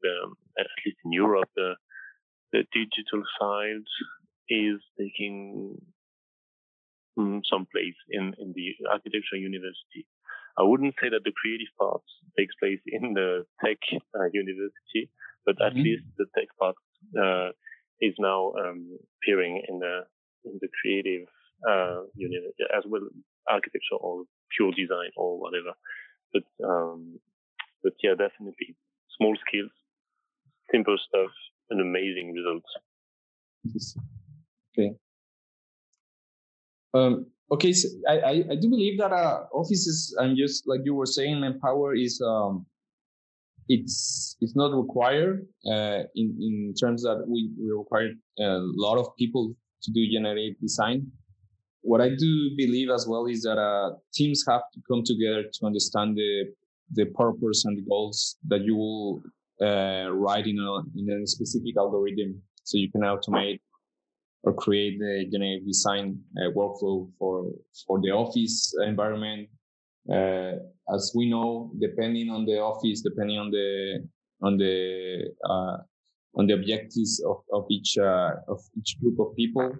um, 0.05 0.35
at 0.59 0.67
least 0.85 0.99
in 1.05 1.13
Europe, 1.13 1.49
the 1.57 1.75
the 2.53 2.65
digital 2.73 3.23
side 3.39 3.87
is 4.49 4.81
taking 4.99 5.79
um, 7.19 7.43
some 7.51 7.67
place 7.73 7.99
in 8.11 8.35
in 8.39 8.53
the 8.55 8.75
architecture 8.91 9.37
university. 9.37 10.07
I 10.59 10.63
wouldn't 10.63 10.95
say 11.01 11.09
that 11.09 11.25
the 11.25 11.33
creative 11.33 11.73
part 11.79 12.03
takes 12.37 12.55
place 12.61 12.81
in 12.87 13.15
the 13.15 13.45
tech 13.65 13.79
uh, 14.19 14.29
university, 14.33 15.11
but 15.47 15.61
at 15.63 15.73
mm-hmm. 15.73 15.83
least 15.83 16.05
the 16.19 16.27
tech 16.37 16.49
part 16.59 16.77
uh, 17.17 17.51
is 18.01 18.15
now 18.19 18.53
um, 18.59 18.99
appearing 19.17 19.63
in 19.69 19.79
the 19.79 20.01
in 20.45 20.59
the 20.61 20.69
creative 20.81 21.27
uh, 21.69 22.03
unit 22.15 22.43
as 22.77 22.85
well 22.87 23.07
architecture 23.49 23.99
or 24.01 24.25
pure 24.57 24.73
design 24.73 25.11
or 25.17 25.39
whatever. 25.39 25.73
But 26.33 26.45
um, 26.65 27.19
but 27.83 27.95
yeah, 28.03 28.15
definitely 28.19 28.77
small 29.17 29.35
skills, 29.47 29.73
simple 30.73 30.97
stuff, 31.09 31.31
and 31.71 31.81
amazing 31.81 32.33
results. 32.33 32.67
Okay. 34.79 34.95
Um, 36.95 37.27
okay, 37.53 37.73
so 37.73 37.89
I, 38.09 38.19
I, 38.19 38.31
I 38.51 38.57
do 38.61 38.69
believe 38.69 38.99
that 38.99 39.13
uh, 39.13 39.45
offices 39.53 40.15
and 40.19 40.37
just 40.37 40.67
like 40.67 40.81
you 40.85 40.95
were 40.95 41.07
saying, 41.07 41.43
Empower 41.45 41.95
is 41.95 42.21
um, 42.27 42.67
it's 43.69 44.37
it's 44.41 44.57
not 44.57 44.75
required 44.75 45.47
uh, 45.67 46.01
in 46.17 46.37
in 46.41 46.75
terms 46.75 47.03
that 47.03 47.25
we 47.29 47.51
we 47.61 47.71
require 47.71 48.11
a 48.39 48.59
lot 48.87 48.99
of 48.99 49.15
people 49.17 49.55
to 49.83 49.93
do 49.93 50.11
generative 50.11 50.59
design. 50.61 51.07
What 51.83 52.01
I 52.01 52.11
do 52.11 52.51
believe 52.57 52.91
as 52.91 53.07
well 53.09 53.27
is 53.27 53.43
that 53.43 53.59
uh, 53.59 53.93
teams 54.13 54.45
have 54.49 54.63
to 54.75 54.81
come 54.89 55.03
together 55.05 55.45
to 55.45 55.67
understand 55.67 56.17
the 56.17 56.53
the 56.93 57.07
purpose 57.15 57.65
and 57.65 57.79
the 57.79 57.83
goals 57.89 58.37
that 58.49 58.63
you 58.63 58.75
will 58.75 59.23
uh, 59.63 60.09
write 60.11 60.47
in 60.47 60.59
a 60.59 60.99
in 60.99 61.23
a 61.23 61.27
specific 61.27 61.77
algorithm, 61.77 62.41
so 62.65 62.79
you 62.79 62.91
can 62.91 63.03
automate 63.03 63.61
or 64.43 64.55
create 64.55 64.99
the 64.99 65.27
generative 65.31 65.67
design 65.67 66.19
uh, 66.39 66.51
workflow 66.57 67.11
for 67.19 67.51
for 67.87 68.01
the 68.01 68.11
office 68.11 68.75
environment. 68.87 69.49
Uh, 70.11 70.53
as 70.95 71.13
we 71.15 71.29
know, 71.29 71.71
depending 71.79 72.31
on 72.31 72.47
the 72.47 72.59
office, 72.59 73.03
depending 73.03 73.39
on 73.39 73.51
the 73.51 74.09
on 74.43 74.57
the 74.57 75.31
uh, 75.45 75.77
on 76.37 76.47
the 76.47 76.55
objectives 76.55 77.23
of, 77.27 77.43
of 77.53 77.67
each 77.71 77.99
uh, 77.99 78.33
of 78.49 78.61
each 78.79 78.97
group 79.01 79.19
of 79.21 79.35
people. 79.37 79.73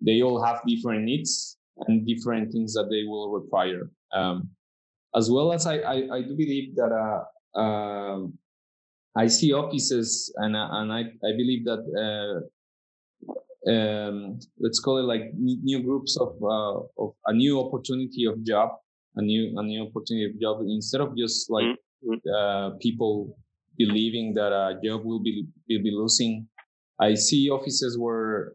They 0.00 0.22
all 0.22 0.42
have 0.42 0.62
different 0.66 1.04
needs 1.04 1.58
and 1.86 2.06
different 2.06 2.52
things 2.52 2.72
that 2.74 2.88
they 2.90 3.04
will 3.04 3.30
require. 3.30 3.90
Um, 4.12 4.48
as 5.14 5.30
well 5.30 5.52
as 5.52 5.66
I, 5.66 5.76
I, 5.78 5.96
I 6.16 6.22
do 6.22 6.36
believe 6.36 6.74
that 6.76 6.92
uh, 6.92 7.58
um, 7.58 8.38
I 9.16 9.26
see 9.26 9.52
offices 9.52 10.32
and 10.36 10.54
and 10.56 10.92
I, 10.92 11.00
I 11.00 11.32
believe 11.36 11.64
that 11.64 11.82
uh, 12.04 12.46
um, 13.70 14.38
let's 14.58 14.80
call 14.80 14.98
it 14.98 15.02
like 15.02 15.32
new 15.34 15.82
groups 15.82 16.16
of 16.20 16.36
uh, 16.42 16.80
of 16.98 17.14
a 17.26 17.32
new 17.32 17.60
opportunity 17.60 18.24
of 18.26 18.42
job, 18.44 18.70
a 19.16 19.22
new 19.22 19.58
a 19.58 19.62
new 19.62 19.86
opportunity 19.86 20.26
of 20.30 20.40
job 20.40 20.62
instead 20.62 21.00
of 21.00 21.16
just 21.16 21.50
like 21.50 21.66
mm-hmm. 21.66 22.14
uh, 22.34 22.76
people 22.80 23.36
believing 23.76 24.32
that 24.34 24.52
a 24.52 24.78
job 24.84 25.04
will 25.04 25.20
be 25.20 25.46
will 25.68 25.82
be 25.82 25.90
losing. 25.90 26.46
I 27.00 27.14
see 27.14 27.50
offices 27.50 27.98
where 27.98 28.52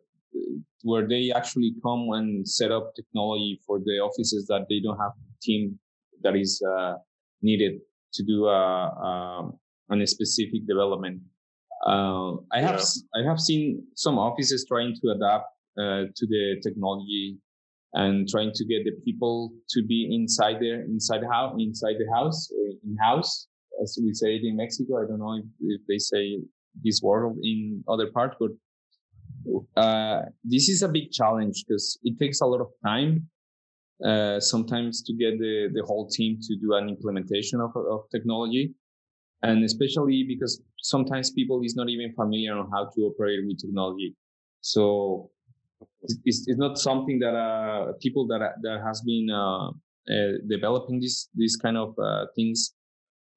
where 0.83 1.07
they 1.07 1.31
actually 1.35 1.73
come 1.83 2.09
and 2.13 2.47
set 2.47 2.71
up 2.71 2.93
technology 2.95 3.59
for 3.65 3.79
the 3.79 3.99
offices 4.07 4.45
that 4.47 4.67
they 4.69 4.79
don't 4.79 4.97
have 4.97 5.11
a 5.11 5.35
team 5.41 5.79
that 6.21 6.35
is 6.35 6.61
uh, 6.61 6.93
needed 7.41 7.81
to 8.13 8.23
do 8.23 8.45
a, 8.45 8.61
a, 9.09 9.51
a 9.91 10.07
specific 10.07 10.67
development. 10.67 11.21
Uh, 11.85 12.33
I 12.51 12.61
have. 12.61 12.81
I 13.13 13.21
have 13.27 13.39
seen 13.39 13.83
some 13.95 14.17
offices 14.17 14.65
trying 14.67 14.95
to 15.01 15.11
adapt 15.11 15.45
uh, 15.77 16.03
to 16.15 16.27
the 16.27 16.59
technology 16.63 17.37
and 17.93 18.27
trying 18.27 18.51
to 18.53 18.65
get 18.65 18.83
the 18.83 18.91
people 19.05 19.53
to 19.69 19.83
be 19.83 20.09
inside 20.13 20.57
there 20.59 20.81
inside 20.81 21.21
the 21.21 21.31
house 21.31 21.55
inside 21.59 21.95
the 21.99 22.09
house 22.13 22.49
in 22.83 22.97
house 22.97 23.47
as 23.81 23.99
we 24.01 24.13
say 24.13 24.35
it 24.35 24.43
in 24.43 24.55
Mexico. 24.55 25.01
I 25.01 25.07
don't 25.07 25.19
know 25.19 25.33
if, 25.33 25.45
if 25.61 25.81
they 25.87 25.97
say 25.97 26.39
this 26.83 27.01
word 27.01 27.35
in 27.43 27.83
other 27.87 28.07
parts, 28.11 28.35
but 28.39 28.51
uh, 29.81 30.21
this 30.43 30.69
is 30.69 30.81
a 30.81 30.87
big 30.87 31.11
challenge 31.11 31.63
because 31.67 31.99
it 32.03 32.17
takes 32.19 32.41
a 32.41 32.45
lot 32.45 32.61
of 32.61 32.69
time 32.85 33.27
uh, 34.03 34.39
sometimes 34.39 35.03
to 35.03 35.13
get 35.13 35.37
the, 35.39 35.69
the 35.73 35.83
whole 35.85 36.09
team 36.09 36.37
to 36.41 36.55
do 36.57 36.73
an 36.73 36.89
implementation 36.89 37.61
of, 37.61 37.71
of 37.75 38.01
technology. 38.11 38.73
And 39.43 39.63
especially 39.63 40.25
because 40.27 40.61
sometimes 40.81 41.31
people 41.31 41.61
is 41.63 41.75
not 41.75 41.89
even 41.89 42.13
familiar 42.13 42.57
on 42.57 42.69
how 42.71 42.85
to 42.95 43.01
operate 43.01 43.45
with 43.45 43.59
technology. 43.59 44.15
So 44.61 45.29
it's, 46.03 46.47
it's 46.47 46.57
not 46.57 46.77
something 46.77 47.19
that 47.19 47.35
uh, 47.35 47.93
people 48.01 48.25
that 48.27 48.53
that 48.61 48.81
has 48.83 49.01
been 49.01 49.29
uh, 49.29 49.69
uh, 49.69 50.33
developing 50.47 50.99
this 50.99 51.29
this 51.35 51.55
kind 51.55 51.77
of 51.77 51.93
uh, 51.99 52.25
things 52.35 52.73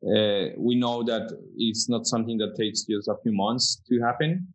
uh, 0.07 0.55
we 0.57 0.77
know 0.77 1.03
that 1.03 1.37
it's 1.57 1.89
not 1.89 2.07
something 2.07 2.39
that 2.39 2.55
takes 2.57 2.85
just 2.85 3.09
a 3.09 3.17
few 3.23 3.33
months 3.33 3.83
to 3.89 4.01
happen. 4.01 4.47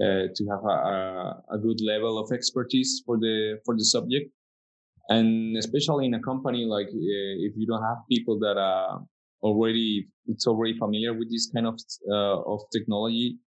Uh, 0.00 0.28
to 0.34 0.46
have 0.48 0.64
a, 0.64 1.42
a, 1.50 1.58
good 1.58 1.78
level 1.82 2.16
of 2.16 2.30
expertise 2.32 3.02
for 3.04 3.18
the 3.18 3.58
for 3.66 3.76
the 3.76 3.84
subject, 3.84 4.30
and 5.10 5.56
especially 5.58 6.06
in 6.06 6.14
a 6.14 6.20
company 6.20 6.64
like 6.64 6.86
uh, 6.86 7.34
if 7.46 7.52
you 7.56 7.66
don't 7.66 7.82
have 7.82 7.98
people 8.08 8.38
that 8.38 8.56
are 8.56 9.02
already 9.42 10.08
it's 10.26 10.46
already 10.46 10.78
familiar 10.78 11.12
with 11.14 11.30
this 11.30 11.50
kind 11.54 11.66
of 11.66 11.78
uh, 12.10 12.40
of 12.42 12.60
technology, 12.72 13.38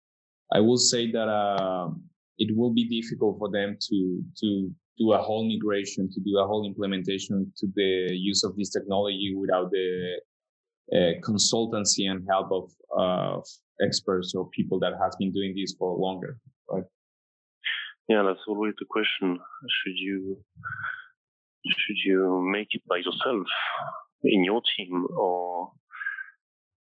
I 0.54 0.60
will 0.60 0.78
say 0.78 1.12
that 1.12 1.28
uh, 1.28 1.90
it 2.38 2.56
will 2.56 2.74
be 2.74 2.86
difficult 3.02 3.38
for 3.40 3.50
them 3.52 3.78
to 3.80 4.24
to 4.42 4.72
do 5.00 5.14
a 5.14 5.18
whole 5.18 5.48
migration, 5.48 6.10
to 6.12 6.20
do 6.22 6.38
a 6.38 6.46
whole 6.46 6.66
implementation 6.66 7.52
to 7.58 7.68
the 7.76 8.10
use 8.14 8.44
of 8.44 8.56
this 8.56 8.70
technology 8.70 9.34
without 9.36 9.72
the 9.72 10.20
uh, 10.94 11.14
consultancy 11.22 12.10
and 12.10 12.26
help 12.30 12.52
of 12.52 13.44
experts 13.82 14.34
or 14.36 14.50
people 14.50 14.80
that 14.80 14.94
has 15.02 15.16
been 15.18 15.32
doing 15.32 15.54
this 15.56 15.76
for 15.80 15.98
longer, 15.98 16.38
right? 16.70 16.84
Yeah, 18.08 18.24
that's 18.24 18.46
always 18.48 18.74
the 18.80 18.86
question. 18.90 19.40
Should 19.70 19.98
you 19.98 20.38
should 21.66 21.98
you 22.06 22.46
make 22.52 22.68
it 22.72 22.82
by 22.88 22.98
yourself 22.98 23.48
in 24.24 24.44
your 24.44 24.62
team, 24.76 25.08
or 25.18 25.72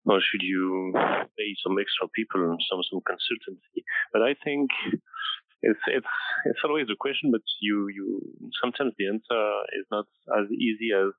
or 0.05 0.21
should 0.21 0.43
you 0.43 0.93
pay 1.39 1.55
some 1.63 1.79
extra 1.79 2.09
people, 2.15 2.57
some 2.69 2.83
some 2.91 3.01
consultancy? 3.01 3.83
But 4.13 4.23
I 4.23 4.35
think 4.45 4.71
it's 5.63 5.81
it's 5.87 6.15
it's 6.45 6.65
always 6.65 6.87
a 6.91 6.97
question, 6.99 7.31
but 7.31 7.43
you 7.61 7.89
you 7.89 8.21
sometimes 8.63 8.95
the 8.99 9.09
answer 9.09 9.43
is 9.79 9.87
not 9.91 10.07
as 10.39 10.51
easy 10.51 10.91
as 10.93 11.13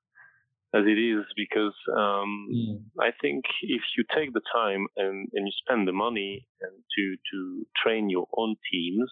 as 0.75 0.83
it 0.87 0.97
is 0.97 1.23
because 1.35 1.75
um, 1.95 2.49
mm. 2.51 2.81
I 2.99 3.11
think 3.21 3.45
if 3.61 3.81
you 3.95 4.03
take 4.13 4.33
the 4.33 4.41
time 4.53 4.87
and, 4.97 5.29
and 5.33 5.47
you 5.47 5.53
spend 5.65 5.87
the 5.87 5.93
money 5.93 6.47
and 6.61 6.71
to 6.97 7.15
to 7.31 7.65
train 7.81 8.09
your 8.09 8.27
own 8.35 8.55
teams, 8.71 9.09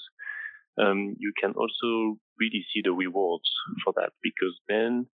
um, 0.82 1.16
you 1.20 1.32
can 1.40 1.52
also 1.52 2.18
really 2.40 2.66
see 2.74 2.82
the 2.84 2.92
rewards 2.92 3.50
for 3.84 3.94
that 3.96 4.12
because 4.24 4.60
then 4.68 5.06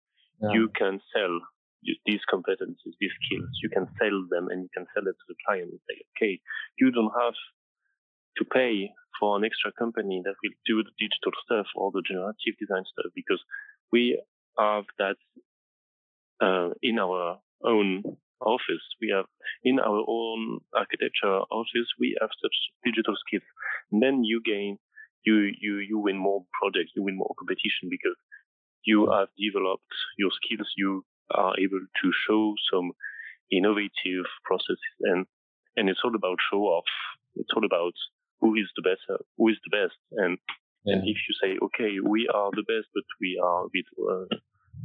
yeah. 0.41 0.49
you 0.53 0.70
can 0.76 1.01
sell 1.14 1.39
these 2.05 2.21
competencies, 2.32 2.95
these 2.99 3.15
skills. 3.23 3.49
You 3.61 3.69
can 3.69 3.88
sell 3.99 4.25
them 4.30 4.47
and 4.49 4.63
you 4.63 4.69
can 4.73 4.86
sell 4.93 5.07
it 5.07 5.15
to 5.15 5.25
the 5.28 5.36
client 5.45 5.71
and 5.71 5.80
say, 5.89 6.01
okay, 6.15 6.39
you 6.80 6.91
don't 6.91 7.13
have 7.19 7.36
to 8.38 8.45
pay 8.45 8.91
for 9.19 9.38
an 9.38 9.45
extra 9.45 9.71
company 9.78 10.21
that 10.23 10.36
will 10.43 10.55
do 10.65 10.84
the 10.84 10.93
digital 10.99 11.34
stuff 11.45 11.67
or 11.75 11.91
the 11.91 12.03
generative 12.05 12.57
design 12.59 12.84
stuff 12.86 13.11
because 13.15 13.41
we 13.91 14.21
have 14.57 14.86
that 14.99 15.17
uh, 16.41 16.69
in 16.82 16.99
our 16.99 17.39
own 17.63 18.03
office. 18.41 18.86
We 19.01 19.13
have 19.15 19.25
in 19.63 19.80
our 19.80 20.03
own 20.07 20.59
architecture 20.75 21.41
office, 21.49 21.89
we 21.99 22.17
have 22.21 22.30
such 22.41 22.55
digital 22.86 23.15
skills. 23.25 23.47
And 23.91 24.01
then 24.01 24.23
you 24.23 24.41
gain, 24.43 24.78
you, 25.25 25.51
you, 25.59 25.78
you 25.78 25.97
win 25.97 26.17
more 26.17 26.45
projects, 26.61 26.91
you 26.95 27.03
win 27.03 27.17
more 27.17 27.34
competition 27.38 27.89
because 27.89 28.17
you 28.84 29.09
have 29.11 29.30
developed 29.38 29.91
your 30.17 30.32
skills. 30.32 30.67
You 30.78 31.03
are 31.32 31.53
able 31.59 31.80
to 31.80 32.11
show 32.28 32.53
some 32.71 32.91
innovative 33.51 34.25
processes 34.43 34.95
and, 35.01 35.25
and 35.75 35.89
it's 35.89 36.01
all 36.03 36.15
about 36.15 36.38
show 36.51 36.63
off. 36.63 36.89
It's 37.36 37.49
all 37.55 37.65
about 37.65 37.93
who 38.41 38.55
is 38.55 38.67
the 38.75 38.82
best, 38.84 39.01
who 39.38 39.47
is 39.49 39.57
the 39.63 39.75
best. 39.75 39.97
And, 40.11 40.38
yeah. 40.86 40.95
and 40.95 41.03
if 41.03 41.17
you 41.28 41.34
say, 41.41 41.57
okay, 41.63 41.99
we 42.03 42.28
are 42.34 42.51
the 42.51 42.63
best, 42.67 42.88
but 42.93 43.03
we 43.21 43.39
are 43.43 43.65
a 43.65 43.69
bit, 43.71 43.86
uh, 43.97 44.36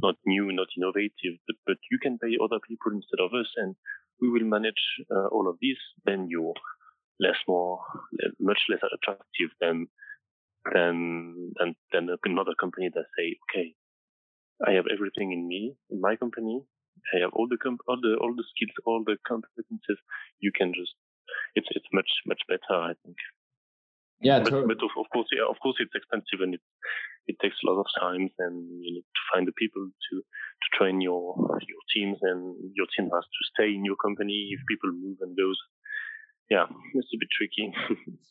not 0.01 0.15
new, 0.25 0.51
not 0.51 0.67
innovative, 0.77 1.39
but, 1.47 1.55
but 1.65 1.77
you 1.91 1.99
can 1.99 2.17
pay 2.17 2.37
other 2.41 2.59
people 2.67 2.91
instead 2.93 3.23
of 3.23 3.33
us 3.33 3.49
and 3.57 3.75
we 4.21 4.29
will 4.29 4.45
manage 4.45 4.83
uh, 5.11 5.27
all 5.27 5.49
of 5.49 5.57
this, 5.61 5.77
then 6.05 6.27
you're 6.29 6.53
less 7.19 7.37
more, 7.47 7.79
much 8.39 8.59
less 8.69 8.79
attractive 8.81 9.49
than, 9.59 9.87
than, 10.73 11.53
than, 11.59 11.75
than 11.91 12.09
another 12.25 12.53
company 12.59 12.89
that 12.93 13.05
say, 13.17 13.37
okay, 13.49 13.75
I 14.65 14.73
have 14.73 14.85
everything 14.91 15.31
in 15.31 15.47
me, 15.47 15.75
in 15.89 16.01
my 16.01 16.15
company. 16.15 16.61
I 17.13 17.19
have 17.21 17.33
all 17.33 17.47
the, 17.49 17.57
comp- 17.57 17.85
all 17.87 17.99
the, 18.01 18.15
all 18.21 18.33
the 18.35 18.45
skills, 18.55 18.75
all 18.85 19.03
the 19.03 19.17
competences. 19.27 19.99
You 20.39 20.51
can 20.55 20.73
just, 20.73 20.93
it's, 21.55 21.67
it's 21.71 21.87
much, 21.91 22.09
much 22.25 22.41
better, 22.47 22.79
I 22.79 22.93
think. 23.03 23.17
Yeah, 24.21 24.39
but, 24.39 24.51
but 24.51 24.79
of, 24.79 24.91
of, 24.95 25.07
course, 25.11 25.27
yeah, 25.35 25.43
of 25.49 25.59
course, 25.59 25.75
it's 25.79 25.91
expensive 25.95 26.39
and 26.39 26.53
it 26.53 26.61
it 27.27 27.37
takes 27.41 27.55
a 27.63 27.69
lot 27.69 27.79
of 27.79 27.87
time, 27.99 28.29
and 28.39 28.83
you 28.83 28.93
need 28.99 29.07
to 29.07 29.23
find 29.33 29.47
the 29.47 29.53
people 29.53 29.87
to 29.87 30.15
to 30.17 30.67
train 30.77 31.01
your 31.01 31.35
your 31.67 31.83
teams, 31.93 32.17
and 32.21 32.55
your 32.73 32.87
team 32.95 33.09
has 33.13 33.23
to 33.23 33.41
stay 33.53 33.73
in 33.73 33.85
your 33.85 33.95
company 33.95 34.49
if 34.51 34.59
people 34.67 34.91
move 34.91 35.17
and 35.21 35.37
goes. 35.37 35.57
Yeah, 36.49 36.65
it's 36.93 37.13
a 37.13 37.19
bit 37.19 37.29
tricky. 37.31 37.73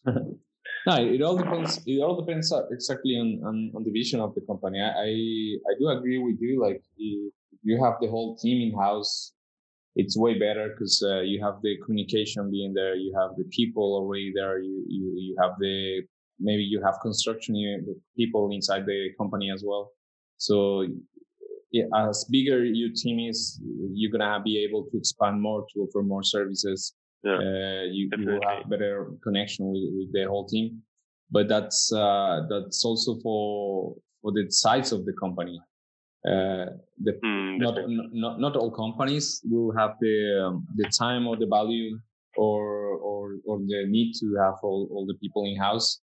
no, 0.86 0.96
it 0.96 1.22
all 1.22 1.36
depends. 1.36 1.80
It 1.86 2.00
all 2.00 2.20
depends 2.20 2.52
exactly 2.70 3.12
on, 3.12 3.40
on, 3.44 3.72
on 3.74 3.84
the 3.84 3.90
vision 3.90 4.20
of 4.20 4.34
the 4.34 4.40
company. 4.42 4.80
I, 4.80 4.90
I, 4.90 5.10
I 5.70 5.74
do 5.78 5.88
agree 5.88 6.18
with 6.18 6.36
you. 6.40 6.60
Like 6.60 6.82
if 6.98 7.32
you 7.62 7.84
have 7.84 7.94
the 8.00 8.08
whole 8.08 8.36
team 8.36 8.70
in 8.70 8.78
house, 8.78 9.32
it's 9.94 10.16
way 10.16 10.38
better 10.38 10.70
because 10.70 11.02
uh, 11.06 11.20
you 11.20 11.42
have 11.44 11.60
the 11.62 11.76
communication 11.84 12.50
being 12.50 12.72
there, 12.72 12.94
you 12.94 13.14
have 13.20 13.36
the 13.36 13.44
people 13.50 13.94
already 13.94 14.32
there, 14.34 14.58
you 14.58 14.84
you 14.88 15.12
you 15.16 15.36
have 15.40 15.52
the 15.58 16.02
maybe 16.40 16.62
you 16.62 16.82
have 16.82 16.94
construction 17.02 17.54
people 18.16 18.50
inside 18.52 18.86
the 18.86 19.10
company 19.18 19.50
as 19.50 19.62
well. 19.66 19.92
So 20.38 20.86
yeah, 21.72 21.84
as 22.08 22.24
bigger 22.30 22.64
your 22.64 22.90
team 22.94 23.18
is, 23.30 23.60
you're 23.94 24.10
gonna 24.10 24.40
be 24.42 24.64
able 24.64 24.84
to 24.90 24.96
expand 24.98 25.40
more 25.40 25.66
to 25.72 25.80
offer 25.80 26.02
more 26.02 26.22
services. 26.22 26.94
Yeah, 27.24 27.36
uh, 27.36 27.82
you, 27.90 28.10
you, 28.18 28.26
will 28.26 28.40
have 28.48 28.68
better 28.68 29.12
connection 29.22 29.70
with, 29.70 29.90
with 29.94 30.12
the 30.12 30.24
whole 30.28 30.46
team. 30.46 30.82
But 31.30 31.48
that's 31.48 31.92
uh, 31.92 32.42
that's 32.50 32.84
also 32.84 33.18
for 33.22 33.94
for 34.20 34.32
the 34.32 34.46
size 34.50 34.92
of 34.92 35.04
the 35.04 35.12
company. 35.12 35.60
Uh, 36.26 36.66
the, 37.02 37.18
mm, 37.24 37.58
not, 37.58 37.78
not 38.12 38.40
not 38.40 38.56
all 38.56 38.70
companies 38.70 39.40
will 39.50 39.72
have 39.76 39.92
the 40.00 40.44
um, 40.46 40.66
the 40.76 40.88
time 40.96 41.26
or 41.26 41.36
the 41.36 41.46
value 41.46 41.98
or 42.36 42.96
or 42.98 43.36
or 43.44 43.58
the 43.58 43.84
need 43.88 44.12
to 44.20 44.36
have 44.40 44.54
all, 44.62 44.88
all 44.92 45.06
the 45.06 45.14
people 45.14 45.44
in 45.44 45.56
house 45.56 46.00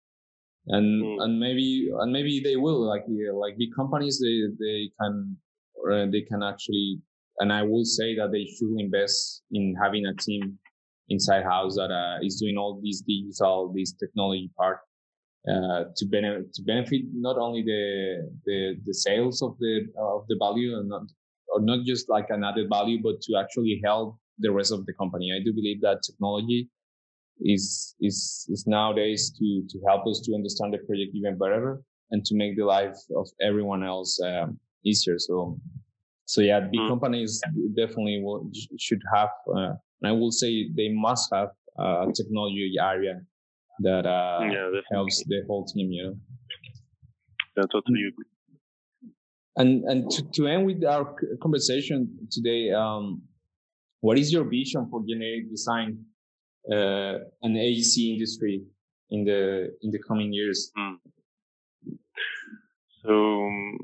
and 0.67 1.03
mm. 1.03 1.23
and 1.23 1.39
maybe 1.39 1.89
and 1.99 2.11
maybe 2.11 2.41
they 2.43 2.55
will 2.55 2.85
like 2.85 3.03
like 3.33 3.57
big 3.57 3.69
companies 3.75 4.19
they 4.19 4.43
they 4.59 4.91
can 4.99 5.37
uh, 5.91 6.05
they 6.11 6.21
can 6.21 6.43
actually 6.43 6.99
and 7.39 7.53
I 7.53 7.63
will 7.63 7.85
say 7.85 8.15
that 8.15 8.31
they 8.31 8.45
should 8.45 8.75
invest 8.77 9.43
in 9.51 9.75
having 9.81 10.05
a 10.05 10.13
team 10.15 10.59
inside 11.09 11.43
house 11.43 11.75
that 11.75 11.91
uh, 11.91 12.17
is 12.23 12.39
doing 12.39 12.57
all 12.57 12.79
these 12.81 13.01
digital 13.01 13.71
this 13.75 13.93
technology 13.93 14.49
part 14.57 14.79
uh, 15.49 15.85
to 15.95 16.05
benefit 16.05 16.53
to 16.53 16.61
benefit 16.63 17.01
not 17.13 17.37
only 17.37 17.61
the 17.63 18.29
the 18.45 18.75
the 18.85 18.93
sales 18.93 19.41
of 19.41 19.57
the 19.59 19.87
of 19.97 20.25
the 20.27 20.37
value 20.39 20.77
and 20.77 20.89
not 20.89 21.03
or 21.49 21.61
not 21.61 21.85
just 21.85 22.09
like 22.09 22.27
an 22.29 22.43
added 22.43 22.69
value, 22.69 22.99
but 23.01 23.21
to 23.21 23.35
actually 23.35 23.81
help 23.83 24.17
the 24.37 24.51
rest 24.51 24.71
of 24.71 24.85
the 24.85 24.93
company. 24.93 25.33
I 25.35 25.43
do 25.43 25.51
believe 25.53 25.81
that 25.81 26.01
technology 26.05 26.69
is 27.41 27.95
is 28.01 28.45
is 28.49 28.65
nowadays 28.67 29.31
to 29.39 29.63
to 29.69 29.79
help 29.87 30.05
us 30.07 30.21
to 30.25 30.35
understand 30.35 30.73
the 30.73 30.79
project 30.79 31.11
even 31.15 31.37
better 31.37 31.81
and 32.11 32.25
to 32.25 32.35
make 32.35 32.57
the 32.57 32.65
life 32.65 32.97
of 33.15 33.27
everyone 33.41 33.83
else 33.83 34.19
um, 34.21 34.59
easier. 34.85 35.17
So 35.17 35.57
so 36.25 36.41
yeah, 36.41 36.59
big 36.59 36.81
mm. 36.81 36.87
companies 36.87 37.41
definitely 37.75 38.21
will, 38.23 38.51
should 38.77 39.01
have, 39.15 39.29
uh, 39.57 39.73
and 40.01 40.09
I 40.09 40.11
will 40.11 40.31
say 40.31 40.69
they 40.75 40.89
must 40.89 41.29
have 41.33 41.49
a 41.77 42.07
technology 42.13 42.75
area 42.81 43.21
that 43.79 44.05
uh, 44.05 44.39
yeah, 44.41 44.81
helps 44.91 45.23
the 45.25 45.43
whole 45.47 45.65
team. 45.65 45.91
You 45.91 46.03
know. 46.03 46.15
Yeah, 47.57 47.63
totally 47.71 48.03
agree. 48.07 48.25
And 49.55 49.83
and 49.85 50.09
to, 50.11 50.23
to 50.35 50.47
end 50.47 50.65
with 50.65 50.83
our 50.83 51.15
conversation 51.41 52.27
today, 52.31 52.71
um, 52.71 53.21
what 54.01 54.17
is 54.17 54.31
your 54.31 54.43
vision 54.43 54.87
for 54.89 55.01
generative 55.07 55.49
design 55.49 56.05
uh, 56.71 57.19
and 57.41 57.55
AEC 57.55 58.13
industry 58.13 58.63
in 59.09 59.25
the 59.25 59.75
in 59.81 59.91
the 59.91 59.99
coming 60.07 60.33
years? 60.33 60.71
Mm. 60.77 60.95
So, 63.03 63.13
um, 63.13 63.77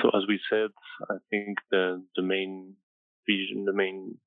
so 0.00 0.08
as 0.08 0.24
we 0.28 0.38
said, 0.50 0.70
I 1.10 1.16
think 1.30 1.58
the 1.70 2.04
the 2.16 2.22
main 2.22 2.74
vision, 3.26 3.64
the 3.64 3.72
main 3.72 4.18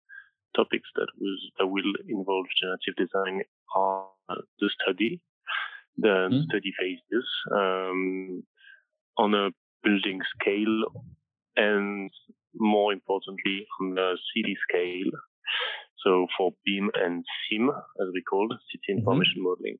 topics 0.55 0.89
that 0.95 1.07
was 1.19 1.51
that 1.57 1.67
will 1.67 1.93
involve 2.07 2.45
generative 2.61 2.95
design 2.97 3.41
are 3.75 4.07
the 4.59 4.69
study, 4.81 5.21
the 5.97 6.29
mm. 6.31 6.43
study 6.45 6.73
phases 6.79 7.27
um, 7.51 8.43
on 9.17 9.33
a 9.33 9.49
building 9.83 10.19
scale, 10.39 10.83
and 11.55 12.09
more 12.55 12.93
importantly 12.93 13.65
on 13.81 13.95
the 13.95 14.17
city 14.33 14.55
scale. 14.69 15.11
So 16.03 16.27
for 16.37 16.51
BIM 16.65 16.91
and 16.93 17.25
CIM, 17.25 17.69
as 17.69 18.07
we 18.13 18.21
call 18.21 18.47
it, 18.51 18.59
City 18.71 18.93
mm-hmm. 18.93 18.99
Information 18.99 19.37
mm-hmm. 19.37 19.43
Modeling. 19.43 19.77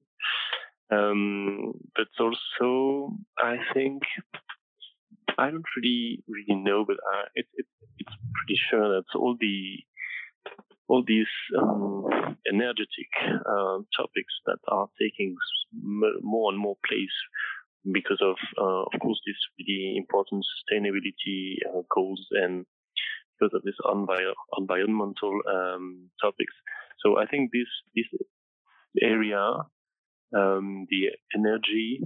Um, 0.92 1.74
but 1.96 2.08
also, 2.20 3.14
I 3.40 3.58
think 3.74 4.04
I 5.38 5.50
don't 5.50 5.66
really 5.76 6.24
really 6.28 6.62
know, 6.62 6.86
but 6.86 6.98
uh, 6.98 7.26
it, 7.36 7.46
it, 7.56 7.66
it's 7.98 8.16
pretty 8.34 8.60
sure 8.70 8.96
that 8.96 9.18
all 9.18 9.36
the 9.40 9.80
all 10.88 11.04
these 11.06 11.28
um, 11.60 12.06
energetic 12.48 13.10
uh, 13.24 13.78
topics 13.98 14.34
that 14.46 14.60
are 14.68 14.88
taking 15.02 15.36
more 15.74 16.52
and 16.52 16.60
more 16.60 16.76
place 16.88 17.18
because 17.92 18.22
of, 18.22 18.36
uh, 18.58 18.84
of 18.84 19.00
course, 19.02 19.20
these 19.26 19.36
really 19.60 19.98
important 19.98 20.44
sustainability 20.46 21.56
uh, 21.70 21.82
goals 21.94 22.26
and 22.32 22.66
because 23.40 23.54
of 23.54 23.64
this 23.64 23.76
environmental 24.58 25.40
um, 25.50 26.10
topics. 26.22 26.54
So 27.04 27.18
I 27.20 27.26
think 27.26 27.52
this 27.52 27.68
this 27.96 28.06
area, 29.02 29.42
um, 30.36 30.88
the 30.90 31.10
energy, 31.36 32.00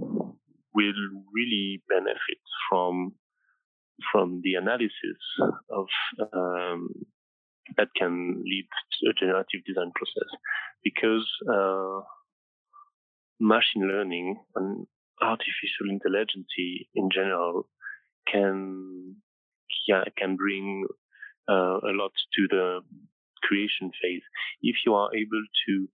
will 0.74 0.92
really 1.32 1.82
benefit 1.88 2.42
from 2.68 3.12
from 4.12 4.40
the 4.42 4.54
analysis 4.54 5.20
of 5.70 5.86
um, 6.32 6.88
that 7.76 7.88
can 7.96 8.42
lead 8.44 8.66
to 8.92 9.10
a 9.10 9.14
generative 9.14 9.64
design 9.66 9.92
process 9.94 10.30
because 10.84 11.26
uh, 11.48 12.00
machine 13.40 13.88
learning 13.88 14.36
and 14.56 14.86
artificial 15.22 15.88
intelligence 15.90 16.48
in 16.94 17.08
general 17.12 17.68
can 18.30 19.16
yeah 19.86 20.04
can 20.16 20.36
bring 20.36 20.86
uh, 21.48 21.78
a 21.82 21.92
lot 21.92 22.12
to 22.34 22.46
the 22.48 22.80
creation 23.42 23.90
phase 24.02 24.22
if 24.62 24.76
you 24.84 24.94
are 24.94 25.14
able 25.14 25.42
to 25.66 25.88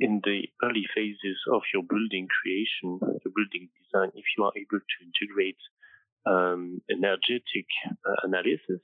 in 0.00 0.20
the 0.24 0.46
early 0.62 0.86
phases 0.94 1.38
of 1.52 1.62
your 1.74 1.82
building 1.82 2.28
creation, 2.30 3.00
your 3.02 3.32
building 3.34 3.68
design, 3.82 4.10
if 4.14 4.24
you 4.36 4.44
are 4.44 4.52
able 4.56 4.78
to 4.78 4.96
integrate 5.02 5.58
um, 6.26 6.80
energetic 6.90 7.66
uh, 8.06 8.14
analysis, 8.22 8.82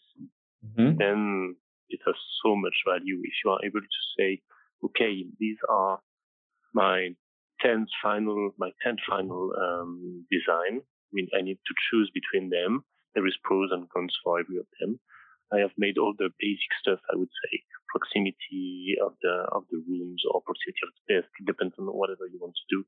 mm-hmm. 0.64 0.96
then 0.98 1.56
it 1.94 2.02
has 2.06 2.18
so 2.42 2.56
much 2.56 2.74
value. 2.86 3.20
If 3.22 3.34
you 3.44 3.50
are 3.52 3.62
able 3.64 3.80
to 3.80 4.02
say, 4.18 4.42
okay, 4.84 5.24
these 5.38 5.58
are 5.68 6.00
my 6.72 7.14
10 7.62 7.86
final, 8.02 8.50
my 8.58 8.70
10 8.82 8.96
final 9.08 9.52
um, 9.56 10.26
design. 10.30 10.82
I 10.82 11.12
mean, 11.12 11.28
I 11.36 11.42
need 11.42 11.58
to 11.66 11.74
choose 11.90 12.10
between 12.12 12.50
them. 12.50 12.84
There 13.14 13.26
is 13.26 13.38
pros 13.44 13.70
and 13.70 13.88
cons 13.90 14.14
for 14.22 14.40
every 14.40 14.58
of 14.58 14.66
them. 14.80 14.98
I 15.52 15.60
have 15.60 15.76
made 15.78 15.98
all 15.98 16.14
the 16.18 16.30
basic 16.40 16.72
stuff, 16.80 16.98
I 17.12 17.16
would 17.16 17.30
say, 17.30 17.62
proximity 17.88 18.96
of 18.98 19.14
the 19.22 19.46
of 19.52 19.62
the 19.70 19.78
rooms 19.86 20.22
or 20.26 20.42
proximity 20.42 20.82
of 20.82 20.92
the 20.96 21.14
desk. 21.14 21.30
Depends 21.46 21.74
on 21.78 21.86
whatever 21.86 22.26
you 22.26 22.38
want 22.40 22.56
to 22.58 22.66
do, 22.74 22.80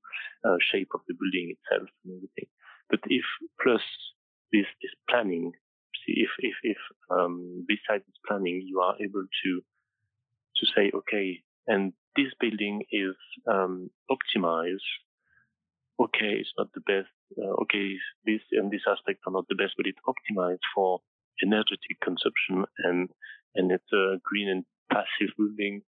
uh, 0.43 0.57
shape 0.59 0.91
of 0.95 1.01
the 1.07 1.15
building 1.15 1.55
itself 1.55 1.89
and 2.03 2.17
everything. 2.17 2.49
But 2.91 3.01
if 3.07 3.23
plus 3.63 3.85
this 4.53 4.67
this 4.83 4.95
planning, 5.09 5.53
if 6.07 6.31
if 6.39 6.55
if 6.63 6.79
um, 7.11 7.65
besides 7.67 8.05
planning, 8.27 8.63
you 8.65 8.81
are 8.81 8.97
able 9.01 9.25
to 9.45 9.63
to 10.57 10.67
say, 10.75 10.91
okay, 10.95 11.43
and 11.67 11.93
this 12.17 12.33
building 12.41 12.83
is 12.91 13.17
um, 13.47 13.91
optimized. 14.11 14.89
Okay, 15.99 16.37
it's 16.41 16.53
not 16.59 16.69
the 16.75 16.81
best. 16.81 17.09
Uh, 17.39 17.63
okay, 17.63 17.95
this 18.25 18.41
and 18.53 18.71
this 18.71 18.83
aspect 18.89 19.21
are 19.27 19.33
not 19.33 19.49
the 19.49 19.55
best, 19.55 19.75
but 19.77 19.87
it's 19.87 20.01
optimized 20.07 20.65
for 20.75 21.01
energetic 21.43 22.01
consumption 22.03 22.65
and 22.85 23.09
and 23.55 23.73
it's 23.73 23.93
a 23.93 24.17
green 24.23 24.49
and 24.49 24.65
passive 24.91 25.33
building, 25.37 25.83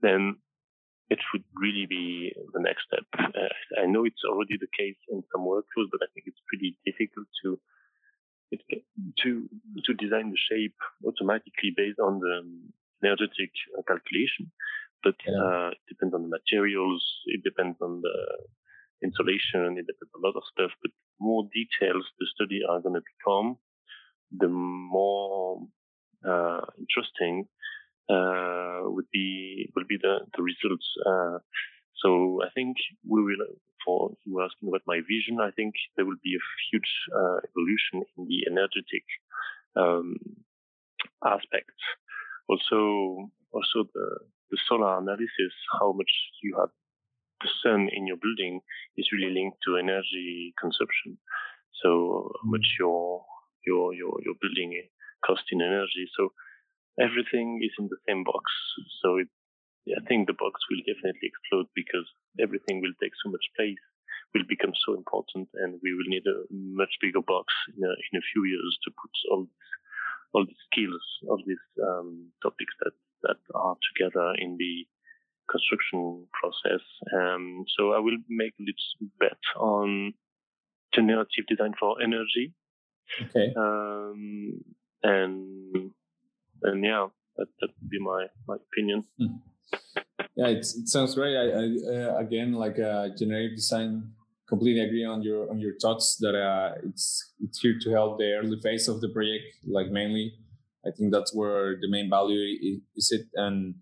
then 0.00 0.36
it 1.10 1.18
should 1.30 1.44
really 1.54 1.86
be 1.88 2.32
the 2.52 2.60
next 2.60 2.84
step. 2.88 3.04
Uh, 3.18 3.80
I 3.80 3.86
know 3.86 4.04
it's 4.04 4.24
already 4.28 4.56
the 4.58 4.72
case 4.76 4.96
in 5.08 5.22
some 5.32 5.42
workflows, 5.44 5.90
but 5.90 6.00
I 6.02 6.08
think 6.12 6.26
it's 6.26 6.40
pretty 6.48 6.76
difficult 6.84 7.26
to 7.44 7.58
to 9.22 9.48
to 9.84 9.94
design 9.94 10.30
the 10.30 10.42
shape 10.50 10.76
automatically 11.06 11.72
based 11.76 11.98
on 11.98 12.20
the 12.20 13.06
energetic 13.06 13.50
calculation. 13.86 14.50
But 15.02 15.16
yeah. 15.26 15.36
uh, 15.36 15.68
it 15.68 15.84
depends 15.88 16.14
on 16.14 16.22
the 16.22 16.28
materials, 16.28 17.04
it 17.26 17.42
depends 17.44 17.76
on 17.80 18.00
the 18.00 18.18
insulation, 19.02 19.76
it 19.76 19.86
depends 19.86 20.12
on 20.14 20.22
a 20.22 20.26
lot 20.26 20.36
of 20.36 20.42
stuff. 20.50 20.70
But 20.80 20.92
more 21.20 21.44
details 21.52 22.04
the 22.18 22.26
study 22.34 22.60
are 22.68 22.80
going 22.80 22.94
to 22.94 23.04
become, 23.04 23.58
the 24.32 24.48
more 24.48 25.60
uh, 26.26 26.62
interesting 26.78 27.46
uh, 28.08 28.80
would 28.84 29.10
be 29.12 29.70
will 29.74 29.84
be 29.88 29.98
the 30.00 30.20
the 30.36 30.42
results. 30.42 30.88
So 32.02 32.40
I 32.44 32.50
think 32.54 32.76
we 33.08 33.22
will. 33.22 33.46
For 33.84 34.16
you 34.24 34.36
were 34.36 34.44
asking 34.44 34.70
about 34.70 34.80
my 34.86 35.00
vision, 35.04 35.44
I 35.44 35.50
think 35.50 35.74
there 35.94 36.06
will 36.06 36.20
be 36.24 36.32
a 36.32 36.46
huge 36.72 36.88
uh, 37.12 37.44
evolution 37.44 38.08
in 38.16 38.24
the 38.24 38.48
energetic 38.48 39.04
um, 39.76 40.16
aspects. 41.22 41.84
Also, 42.48 43.28
also 43.52 43.84
the 43.92 44.08
the 44.50 44.58
solar 44.68 44.98
analysis, 44.98 45.52
how 45.80 45.92
much 45.92 46.10
you 46.42 46.56
have 46.58 46.70
the 47.42 47.50
sun 47.62 47.88
in 47.92 48.06
your 48.06 48.16
building 48.16 48.60
is 48.96 49.12
really 49.12 49.32
linked 49.34 49.58
to 49.66 49.76
energy 49.76 50.54
consumption. 50.60 51.18
So 51.82 52.32
how 52.40 52.48
much 52.48 52.64
mm. 52.64 52.78
your 52.80 53.24
your 53.66 53.94
your 53.94 54.14
your 54.24 54.34
building 54.40 54.80
cost 55.26 55.44
in 55.50 55.60
energy. 55.60 56.08
So 56.16 56.32
everything 57.00 57.60
is 57.62 57.72
in 57.78 57.88
the 57.88 58.00
same 58.08 58.24
box. 58.24 58.44
So 59.02 59.16
it, 59.16 59.28
I 59.92 60.02
think 60.08 60.26
the 60.26 60.38
box 60.38 60.60
will 60.70 60.80
definitely 60.86 61.28
explode 61.28 61.68
because 61.74 62.08
everything 62.40 62.80
will 62.80 62.96
take 63.00 63.12
so 63.20 63.30
much 63.30 63.44
space, 63.52 63.84
will 64.32 64.48
become 64.48 64.72
so 64.86 64.94
important, 64.94 65.48
and 65.60 65.80
we 65.82 65.92
will 65.92 66.08
need 66.08 66.24
a 66.26 66.48
much 66.50 66.96
bigger 67.00 67.20
box 67.20 67.52
in 67.76 67.84
a, 67.84 67.92
in 67.92 68.14
a 68.18 68.28
few 68.32 68.44
years 68.44 68.78
to 68.84 68.90
put 68.90 69.12
all 69.30 69.46
all 70.32 70.44
the 70.44 70.60
skills, 70.66 71.04
all 71.28 71.38
these 71.46 71.66
um, 71.84 72.32
topics 72.42 72.74
that 72.80 72.96
that 73.22 73.40
are 73.54 73.76
together 73.92 74.34
in 74.38 74.56
the 74.58 74.86
construction 75.50 76.26
process. 76.32 76.82
Um, 77.12 77.64
so 77.76 77.92
I 77.92 78.00
will 78.00 78.18
make 78.28 78.54
a 78.58 78.64
little 78.64 79.12
bet 79.20 79.42
on 79.56 80.14
generative 80.94 81.46
design 81.46 81.74
for 81.78 82.00
energy 82.02 82.54
Okay. 83.22 83.52
Um, 83.56 84.64
and 85.02 85.90
and 86.62 86.84
yeah, 86.84 87.06
that 87.36 87.46
that 87.60 87.70
would 87.80 87.90
be 87.90 88.00
my 88.00 88.26
my 88.48 88.56
opinion. 88.56 89.04
Hmm. 89.18 89.36
Yeah, 90.36 90.48
it 90.48 90.64
sounds 90.64 91.14
great. 91.14 91.36
I, 91.36 91.44
I 91.50 91.64
uh, 91.96 92.18
again 92.18 92.52
like 92.52 92.78
uh, 92.78 93.08
generative 93.16 93.56
design. 93.56 94.12
Completely 94.46 94.82
agree 94.82 95.04
on 95.04 95.22
your 95.22 95.50
on 95.50 95.58
your 95.58 95.72
thoughts 95.80 96.16
that 96.20 96.34
uh, 96.34 96.74
it's 96.84 97.32
it's 97.40 97.60
here 97.60 97.78
to 97.80 97.90
help 97.90 98.18
the 98.18 98.32
early 98.34 98.60
phase 98.60 98.88
of 98.88 99.00
the 99.00 99.08
project. 99.08 99.44
Like 99.66 99.90
mainly, 99.90 100.34
I 100.86 100.90
think 100.90 101.12
that's 101.12 101.34
where 101.34 101.76
the 101.80 101.88
main 101.88 102.10
value 102.10 102.80
is. 102.94 103.10
It 103.10 103.26
and 103.34 103.76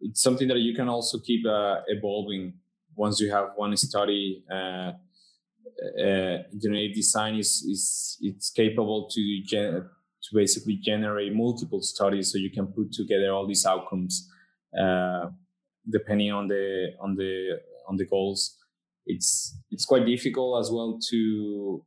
it's 0.00 0.22
something 0.22 0.48
that 0.48 0.58
you 0.58 0.74
can 0.74 0.88
also 0.88 1.18
keep 1.20 1.46
uh, 1.46 1.82
evolving 1.88 2.54
once 2.96 3.20
you 3.20 3.30
have 3.30 3.50
one 3.56 3.76
study 3.76 4.44
uh, 4.50 4.92
uh, 5.98 6.38
generative 6.60 6.94
design 6.94 7.36
is 7.36 7.62
is 7.68 8.18
it's 8.20 8.50
capable 8.50 9.08
to 9.10 9.42
gen- 9.46 9.88
to 10.22 10.28
basically 10.34 10.76
generate 10.76 11.34
multiple 11.34 11.80
studies 11.80 12.30
so 12.30 12.38
you 12.38 12.50
can 12.50 12.66
put 12.66 12.92
together 12.92 13.30
all 13.32 13.46
these 13.46 13.64
outcomes 13.64 14.28
depending 15.88 16.32
on 16.32 16.48
the 16.48 16.88
on 17.00 17.14
the 17.16 17.60
on 17.88 17.96
the 17.96 18.06
goals. 18.06 18.56
It's 19.06 19.56
it's 19.70 19.84
quite 19.84 20.06
difficult 20.06 20.60
as 20.60 20.70
well 20.70 20.98
to 21.10 21.84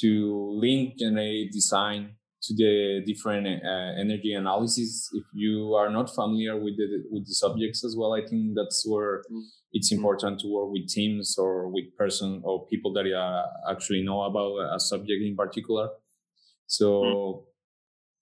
to 0.00 0.58
link 0.60 0.98
generative 0.98 1.52
design 1.52 2.16
to 2.42 2.54
the 2.54 3.02
different 3.06 3.46
uh, 3.46 4.00
energy 4.00 4.32
analysis. 4.32 5.10
If 5.12 5.24
you 5.34 5.74
are 5.74 5.90
not 5.90 6.14
familiar 6.14 6.56
with 6.56 6.76
the 6.76 7.04
with 7.10 7.26
the 7.26 7.34
subjects 7.34 7.84
as 7.84 7.96
well 7.96 8.14
i 8.14 8.26
think 8.26 8.54
that's 8.54 8.84
where 8.86 9.22
mm 9.30 9.42
it's 9.72 9.92
important 9.92 10.40
to 10.40 10.48
work 10.48 10.70
with 10.70 10.88
teams 10.88 11.36
or 11.38 11.68
with 11.68 11.96
person 11.96 12.42
or 12.44 12.66
people 12.66 12.92
that 12.92 13.06
uh, 13.12 13.70
actually 13.70 14.02
know 14.02 14.22
about 14.22 14.74
a 14.74 14.80
subject 14.80 15.22
in 15.22 15.36
particular. 15.36 15.88
So 16.66 17.44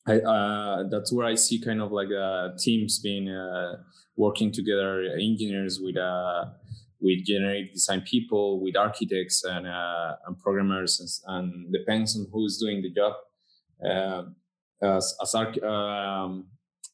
I, 0.09 0.19
uh, 0.19 0.89
that's 0.89 1.13
where 1.13 1.27
I 1.27 1.35
see 1.35 1.61
kind 1.61 1.81
of 1.81 1.93
like 1.93 2.09
uh, 2.11 2.51
teams 2.59 2.99
being 2.99 3.29
uh, 3.29 3.77
working 4.17 4.51
together, 4.51 5.03
engineers 5.19 5.81
with 5.81 5.97
uh, 5.97 6.47
with 7.01 7.25
generic 7.25 7.75
design 7.75 8.01
people, 8.01 8.61
with 8.61 8.77
architects 8.77 9.45
and, 9.45 9.67
uh, 9.69 10.17
and 10.27 10.37
programmers, 10.39 11.23
and, 11.29 11.55
and, 11.55 11.73
depends 11.73 12.17
on 12.17 12.27
who's 12.33 12.59
doing 12.59 12.83
the 12.83 12.91
job. 12.91 13.15
as, 14.83 15.15
as 15.23 15.35
arch- 15.35 15.63
um, 15.63 16.47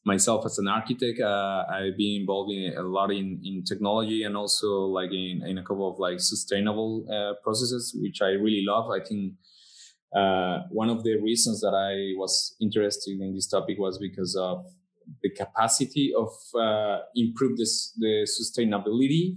myself 0.05 0.45
as 0.45 0.59
an 0.59 0.67
architect, 0.67 1.19
uh, 1.19 1.65
I've 1.67 1.97
been 1.97 2.21
involved 2.21 2.51
in 2.51 2.77
a 2.77 2.83
lot 2.83 3.11
in, 3.11 3.41
in 3.43 3.63
technology 3.63 4.23
and 4.23 4.37
also 4.37 4.85
like 4.85 5.11
in, 5.11 5.41
in 5.45 5.57
a 5.57 5.63
couple 5.63 5.91
of 5.91 5.99
like 5.99 6.19
sustainable 6.19 7.05
uh, 7.11 7.33
processes, 7.43 7.97
which 7.99 8.21
I 8.21 8.29
really 8.29 8.63
love. 8.65 8.91
I 8.91 9.03
think 9.03 9.33
uh, 10.13 10.63
one 10.69 10.89
of 10.89 11.03
the 11.03 11.17
reasons 11.21 11.61
that 11.61 11.73
I 11.73 12.17
was 12.17 12.55
interested 12.61 13.19
in 13.19 13.33
this 13.33 13.47
topic 13.47 13.77
was 13.79 13.97
because 13.97 14.35
of 14.35 14.65
the 15.21 15.29
capacity 15.29 16.13
of 16.17 16.29
uh, 16.59 16.99
improve 17.15 17.57
this 17.57 17.93
the 17.97 18.27
sustainability. 18.27 19.35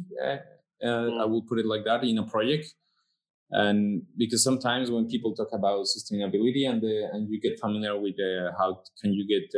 Mm. 0.85 1.21
I 1.21 1.25
will 1.25 1.43
put 1.43 1.59
it 1.59 1.67
like 1.67 1.85
that 1.85 2.05
in 2.05 2.19
a 2.19 2.27
project. 2.27 2.75
And 3.51 4.03
because 4.17 4.45
sometimes 4.45 4.91
when 4.91 5.09
people 5.09 5.35
talk 5.35 5.49
about 5.53 5.87
sustainability 5.87 6.69
and 6.69 6.83
the, 6.83 7.09
and 7.13 7.29
you 7.31 7.41
get 7.41 7.59
familiar 7.59 7.99
with 7.99 8.17
how 8.59 8.83
can 9.01 9.15
you 9.15 9.27
get 9.27 9.51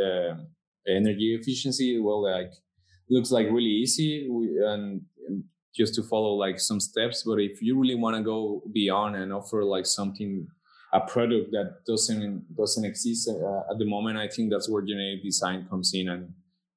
energy 0.89 1.37
efficiency 1.39 1.99
well 2.01 2.23
like 2.23 2.53
looks 3.09 3.31
like 3.31 3.47
really 3.47 3.67
easy 3.85 4.29
and 4.65 5.03
just 5.75 5.95
to 5.95 6.03
follow 6.03 6.35
like 6.35 6.59
some 6.59 6.81
steps 6.81 7.23
but 7.25 7.39
if 7.39 7.61
you 7.61 7.79
really 7.79 7.95
want 7.95 8.17
to 8.17 8.23
go 8.23 8.63
beyond 8.73 9.17
and 9.17 9.33
offer 9.33 9.65
like 9.65 9.87
something 9.87 10.47
a 10.93 11.01
product 11.01 11.51
that 11.53 11.85
doesn't 11.87 12.57
doesn't 12.57 12.85
exist 12.85 13.29
uh, 13.29 13.61
at 13.71 13.79
the 13.79 13.85
moment 13.85 14.19
i 14.19 14.29
think 14.29 14.51
that's 14.51 14.69
where 14.69 14.83
generative 14.83 15.23
design 15.23 15.67
comes 15.69 15.93
in 15.95 16.09
and 16.09 16.33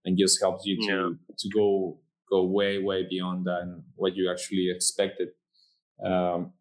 and 0.05 0.18
just 0.18 0.41
helps 0.41 0.66
you 0.66 0.76
to 0.88 1.18
yeah. 1.18 1.36
to 1.38 1.49
go 1.49 1.97
go 2.30 2.43
way 2.43 2.78
way 2.80 3.05
beyond 3.09 3.45
than 3.45 3.84
what 3.95 4.16
you 4.16 4.30
actually 4.32 4.70
expected 4.70 5.30
um, 6.03 6.51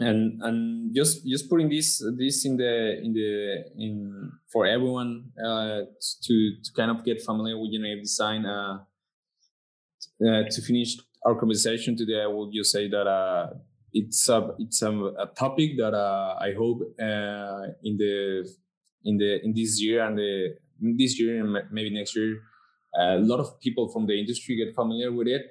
and 0.00 0.40
and 0.42 0.94
just 0.94 1.26
just 1.26 1.48
putting 1.48 1.68
this 1.68 2.02
this 2.18 2.44
in 2.44 2.56
the 2.56 2.98
in 3.02 3.12
the 3.12 3.64
in 3.78 4.32
for 4.50 4.66
everyone 4.66 5.30
uh, 5.38 5.82
to 6.22 6.34
to 6.62 6.72
kind 6.74 6.90
of 6.90 7.04
get 7.04 7.22
familiar 7.22 7.58
with 7.58 7.72
generative 7.72 8.02
design. 8.02 8.46
Uh, 8.46 8.78
uh, 10.20 10.44
to 10.50 10.62
finish 10.62 10.96
our 11.24 11.34
conversation 11.34 11.96
today, 11.96 12.22
I 12.22 12.26
will 12.26 12.50
just 12.50 12.70
say 12.70 12.88
that 12.88 13.06
uh, 13.06 13.50
it's 13.92 14.28
a 14.28 14.54
it's 14.58 14.82
a, 14.82 14.90
a 14.90 15.26
topic 15.36 15.76
that 15.78 15.94
uh, 15.94 16.36
I 16.40 16.54
hope 16.54 16.82
uh, 17.00 17.66
in 17.82 17.96
the 17.96 18.48
in 19.04 19.18
the 19.18 19.44
in 19.44 19.54
this 19.54 19.80
year 19.82 20.04
and 20.04 20.16
the 20.18 20.54
this 20.80 21.18
year 21.18 21.44
and 21.44 21.56
maybe 21.70 21.90
next 21.90 22.16
year, 22.16 22.40
a 22.98 23.18
lot 23.18 23.40
of 23.40 23.60
people 23.60 23.88
from 23.88 24.06
the 24.06 24.18
industry 24.18 24.56
get 24.56 24.74
familiar 24.74 25.12
with 25.12 25.28
it. 25.28 25.42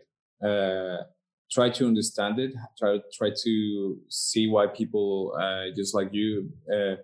try 1.51 1.69
to 1.69 1.85
understand 1.85 2.39
it, 2.39 2.53
try 2.77 2.97
try 3.13 3.29
to 3.43 3.97
see 4.09 4.47
why 4.47 4.67
people 4.67 5.33
uh, 5.39 5.65
just 5.75 5.93
like 5.93 6.09
you, 6.13 6.49
uh, 6.73 6.95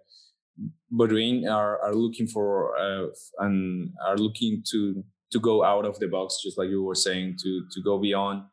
are 1.50 1.80
are 1.82 1.94
looking 1.94 2.28
for 2.28 2.78
uh, 2.78 3.08
and 3.40 3.92
are 4.06 4.18
looking 4.18 4.64
to 4.72 5.04
to 5.32 5.40
go 5.40 5.64
out 5.64 5.86
of 5.86 6.00
the 6.00 6.08
box, 6.08 6.42
just 6.44 6.58
like 6.58 6.70
you 6.70 6.84
were 6.84 6.96
saying, 6.96 7.38
to 7.44 7.64
to 7.72 7.82
go 7.82 7.98
beyond. 8.00 8.44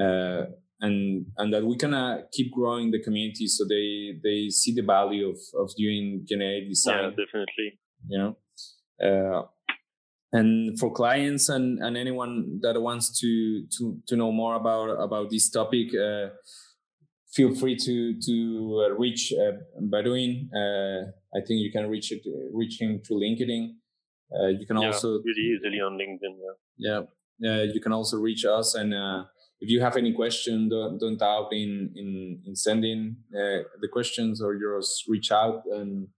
Uh, 0.00 0.46
and 0.84 1.26
and 1.38 1.52
that 1.52 1.64
we 1.64 1.76
can 1.76 1.94
uh, 1.94 2.18
keep 2.32 2.52
growing 2.52 2.90
the 2.90 3.02
community 3.06 3.46
so 3.46 3.64
they 3.74 4.18
they 4.22 4.48
see 4.50 4.72
the 4.74 4.86
value 4.96 5.26
of 5.32 5.38
of 5.62 5.74
doing 5.76 6.24
generic 6.30 6.68
design 6.68 7.02
yeah 7.02 7.10
definitely 7.22 7.68
you 8.08 8.18
know 8.18 8.32
uh, 9.06 9.42
and 10.32 10.78
for 10.80 10.92
clients 10.92 11.48
and, 11.48 11.78
and 11.84 11.96
anyone 11.96 12.58
that 12.62 12.80
wants 12.80 13.06
to 13.20 13.30
to 13.76 13.98
to 14.08 14.16
know 14.16 14.32
more 14.32 14.54
about 14.56 14.88
about 15.06 15.30
this 15.30 15.48
topic 15.48 15.88
uh, 15.94 16.26
feel 17.34 17.54
free 17.54 17.76
to 17.76 18.18
to 18.20 18.34
uh, 18.84 18.94
reach 18.94 19.32
uh, 19.32 19.56
Baudouin. 19.92 20.48
Uh, 20.54 21.10
I 21.36 21.40
think 21.44 21.58
you 21.64 21.70
can 21.72 21.88
reach 21.90 22.12
it 22.12 22.22
reach 22.52 22.80
him 22.80 23.00
through 23.04 23.20
LinkedIn. 23.20 23.74
Uh, 24.34 24.48
you 24.58 24.66
can 24.66 24.78
yeah, 24.78 24.88
also 24.88 25.20
really 25.24 25.46
easily 25.52 25.80
on 25.80 25.98
LinkedIn. 25.98 26.34
Yeah, 26.78 27.02
yeah. 27.38 27.62
you 27.62 27.80
can 27.80 27.92
also 27.92 28.18
reach 28.18 28.44
us, 28.44 28.74
and 28.74 28.94
uh, 28.94 29.24
if 29.64 29.70
you 29.70 29.80
have 29.80 29.96
any 29.96 30.12
question, 30.12 30.68
don't, 30.68 30.98
don't 30.98 31.18
doubt 31.18 31.48
in 31.52 31.90
in 31.96 32.08
in 32.46 32.54
sending 32.54 33.16
the 33.30 33.88
questions, 33.96 34.42
or 34.42 34.50
just 34.54 35.08
reach 35.08 35.30
out 35.32 35.62
and 35.76 36.08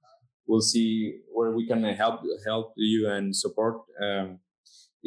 we'll 0.49 0.61
see 0.74 1.20
where 1.36 1.53
we 1.53 1.64
can 1.70 1.82
help 2.03 2.20
help 2.44 2.72
you 2.76 3.09
and 3.09 3.34
support. 3.44 3.76
Um, 4.03 4.38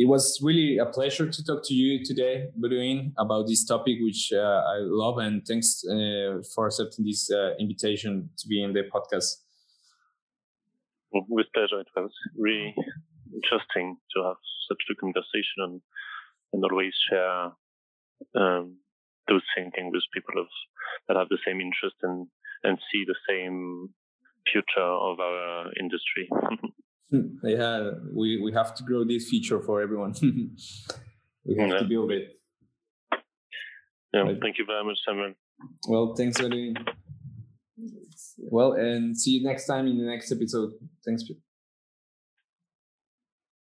it 0.02 0.08
was 0.08 0.40
really 0.42 0.78
a 0.78 0.86
pleasure 0.86 1.28
to 1.30 1.44
talk 1.44 1.62
to 1.66 1.74
you 1.74 2.06
today, 2.06 2.36
Baudouin, 2.58 3.12
about 3.18 3.48
this 3.48 3.66
topic, 3.66 3.98
which 4.02 4.32
uh, 4.34 4.62
I 4.76 4.78
love. 5.04 5.18
And 5.18 5.46
thanks 5.46 5.84
uh, 5.86 6.40
for 6.56 6.68
accepting 6.68 7.04
this 7.06 7.30
uh, 7.30 7.56
invitation 7.60 8.30
to 8.40 8.48
be 8.48 8.64
in 8.64 8.72
the 8.72 8.84
podcast. 8.94 9.30
With 11.12 11.48
pleasure. 11.54 11.82
It 11.82 11.92
was 11.98 12.16
really 12.38 12.74
interesting 13.38 13.98
to 14.14 14.18
have 14.28 14.42
such 14.70 14.84
a 14.92 14.96
conversation 15.04 15.58
and, 15.66 15.82
and 16.54 16.64
always 16.64 16.94
share 17.10 17.52
um, 18.36 18.78
those 19.28 19.44
thinking 19.56 19.92
with 19.92 20.04
people 20.14 20.42
of, 20.42 20.48
that 21.08 21.18
have 21.18 21.30
the 21.30 21.38
same 21.46 21.62
interest 21.62 21.96
and, 22.04 22.28
and 22.64 22.78
see 22.92 23.06
the 23.06 23.16
same 23.28 23.90
future 24.52 24.82
of 24.82 25.20
our 25.20 25.72
industry. 25.80 26.30
yeah, 27.44 27.92
we, 28.14 28.42
we 28.42 28.52
have 28.54 28.76
to 28.76 28.84
grow 28.84 29.04
this 29.04 29.30
future 29.30 29.62
for 29.62 29.82
everyone. 29.82 30.14
we 30.22 31.58
have 31.58 31.70
yeah. 31.70 31.78
to 31.80 31.86
build 31.86 32.12
it. 32.12 32.40
Yeah, 34.14 34.22
right. 34.22 34.38
thank 34.42 34.58
you 34.58 34.66
very 34.66 34.84
much, 34.84 34.98
Samuel. 35.06 35.34
Well, 35.88 36.16
thanks 36.16 36.40
for. 36.40 36.50
Well, 38.38 38.74
and 38.74 39.18
see 39.18 39.32
you 39.32 39.44
next 39.44 39.68
time 39.68 39.88
in 39.88 39.98
the 39.98 40.06
next 40.06 40.32
episode. 40.32 40.72
Thanks. 41.06 41.24